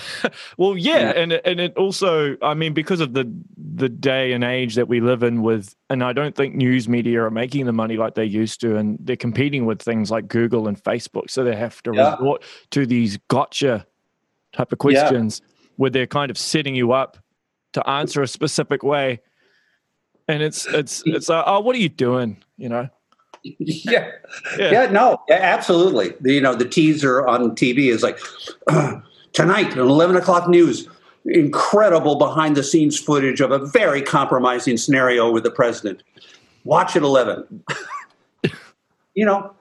well, 0.59 0.76
yeah, 0.76 1.12
and 1.14 1.32
and 1.32 1.61
it 1.61 1.76
also, 1.76 2.36
I 2.43 2.55
mean, 2.55 2.72
because 2.72 3.01
of 3.01 3.14
the 3.14 3.32
the 3.57 3.88
day 3.88 4.32
and 4.32 4.45
age 4.45 4.74
that 4.74 4.88
we 4.88 5.01
live 5.01 5.22
in, 5.22 5.43
with, 5.43 5.74
and 5.90 6.03
I 6.03 6.12
don't 6.12 6.34
think 6.34 6.55
news 6.55 6.88
media 6.88 7.22
are 7.22 7.30
making 7.30 7.66
the 7.66 7.72
money 7.72 7.97
like 7.97 8.14
they 8.14 8.24
used 8.24 8.61
to, 8.62 8.76
and 8.76 8.99
they're 9.01 9.16
competing 9.16 9.66
with 9.66 9.82
things 9.82 10.11
like 10.11 10.28
Google 10.28 10.68
and 10.68 10.82
Facebook, 10.82 11.30
so 11.30 11.45
they 11.45 11.57
have 11.57 11.82
to 11.82 11.93
yeah. 11.95 12.12
resort 12.12 12.43
to 12.70 12.86
these 12.86 13.18
gotcha 13.28 13.86
type 14.53 14.72
of 14.72 14.78
questions 14.78 15.40
yeah. 15.43 15.66
where 15.76 15.90
they're 15.90 16.07
kind 16.07 16.30
of 16.30 16.38
setting 16.38 16.74
you 16.74 16.93
up 16.93 17.18
to 17.72 17.88
answer 17.88 18.22
a 18.22 18.28
specific 18.28 18.82
way, 18.82 19.20
and 20.28 20.43
it's 20.43 20.66
it's 20.66 21.03
it's 21.07 21.30
uh, 21.30 21.43
oh, 21.47 21.61
what 21.61 21.77
are 21.77 21.81
you 21.81 21.89
doing? 21.89 22.43
You 22.56 22.69
know. 22.69 22.89
yeah. 23.43 24.09
yeah. 24.56 24.70
yeah, 24.70 24.86
no, 24.86 25.20
absolutely. 25.28 26.14
You 26.23 26.40
know, 26.40 26.55
the 26.55 26.64
teaser 26.64 27.27
on 27.27 27.56
TV 27.56 27.90
is 27.90 28.02
like 28.02 28.20
tonight 29.33 29.73
at 29.73 29.79
eleven 29.79 30.17
o'clock 30.17 30.49
news. 30.49 30.89
Incredible 31.25 32.17
behind 32.17 32.57
the 32.57 32.65
scenes 32.65 32.99
footage 32.99 33.41
of 33.41 33.53
a 33.53 33.65
very 33.67 34.03
compromising 34.03 34.77
scenario 34.77 35.31
with 35.31 35.45
the 35.45 35.51
president. 35.51 36.03
Watch 36.65 36.97
at 36.97 37.03
eleven. 37.03 37.65
you 39.15 39.25
know, 39.25 39.55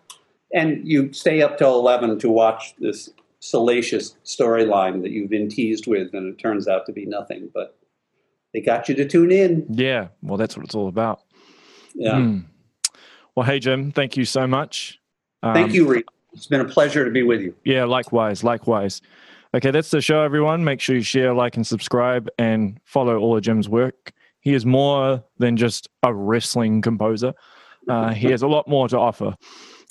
and 0.53 0.87
you 0.87 1.13
stay 1.13 1.41
up 1.41 1.57
till 1.57 1.77
eleven 1.77 2.17
to 2.19 2.29
watch 2.29 2.73
this 2.79 3.09
salacious 3.39 4.15
storyline 4.23 5.01
that 5.01 5.11
you've 5.11 5.29
been 5.29 5.49
teased 5.49 5.87
with, 5.87 6.13
and 6.13 6.33
it 6.33 6.39
turns 6.39 6.67
out 6.67 6.85
to 6.85 6.91
be 6.91 7.05
nothing. 7.05 7.49
But 7.53 7.77
they 8.53 8.61
got 8.61 8.89
you 8.89 8.95
to 8.95 9.07
tune 9.07 9.31
in. 9.31 9.65
Yeah, 9.69 10.07
well, 10.21 10.37
that's 10.37 10.57
what 10.57 10.65
it's 10.65 10.75
all 10.75 10.87
about. 10.87 11.21
Yeah. 11.93 12.13
Mm. 12.13 12.45
Well, 13.35 13.45
hey, 13.45 13.59
Jim, 13.59 13.91
thank 13.91 14.17
you 14.17 14.25
so 14.25 14.47
much. 14.47 14.99
Um, 15.43 15.53
thank 15.53 15.73
you, 15.73 15.87
Reed. 15.87 16.05
It's 16.33 16.47
been 16.47 16.61
a 16.61 16.65
pleasure 16.65 17.03
to 17.03 17.11
be 17.11 17.23
with 17.23 17.41
you. 17.41 17.55
Yeah, 17.65 17.85
likewise, 17.85 18.43
likewise. 18.43 19.01
Okay, 19.53 19.71
that's 19.71 19.91
the 19.91 19.99
show, 19.99 20.21
everyone. 20.21 20.63
Make 20.63 20.79
sure 20.79 20.95
you 20.95 21.01
share, 21.01 21.33
like, 21.33 21.57
and 21.57 21.67
subscribe, 21.67 22.29
and 22.39 22.79
follow 22.85 23.17
all 23.17 23.35
of 23.35 23.43
Jim's 23.43 23.67
work. 23.67 24.13
He 24.39 24.53
is 24.53 24.65
more 24.65 25.23
than 25.39 25.57
just 25.57 25.89
a 26.03 26.13
wrestling 26.13 26.81
composer. 26.81 27.33
Uh, 27.87 28.13
he 28.13 28.27
has 28.27 28.43
a 28.43 28.47
lot 28.47 28.67
more 28.67 28.87
to 28.87 28.97
offer. 28.97 29.35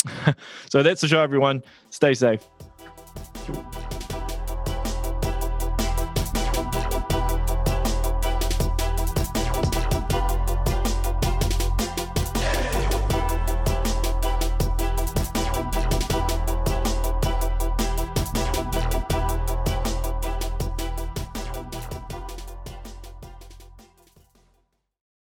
so 0.70 0.82
that's 0.82 1.02
the 1.02 1.08
show, 1.08 1.20
everyone. 1.20 1.62
Stay 1.90 2.14
safe. 2.14 2.40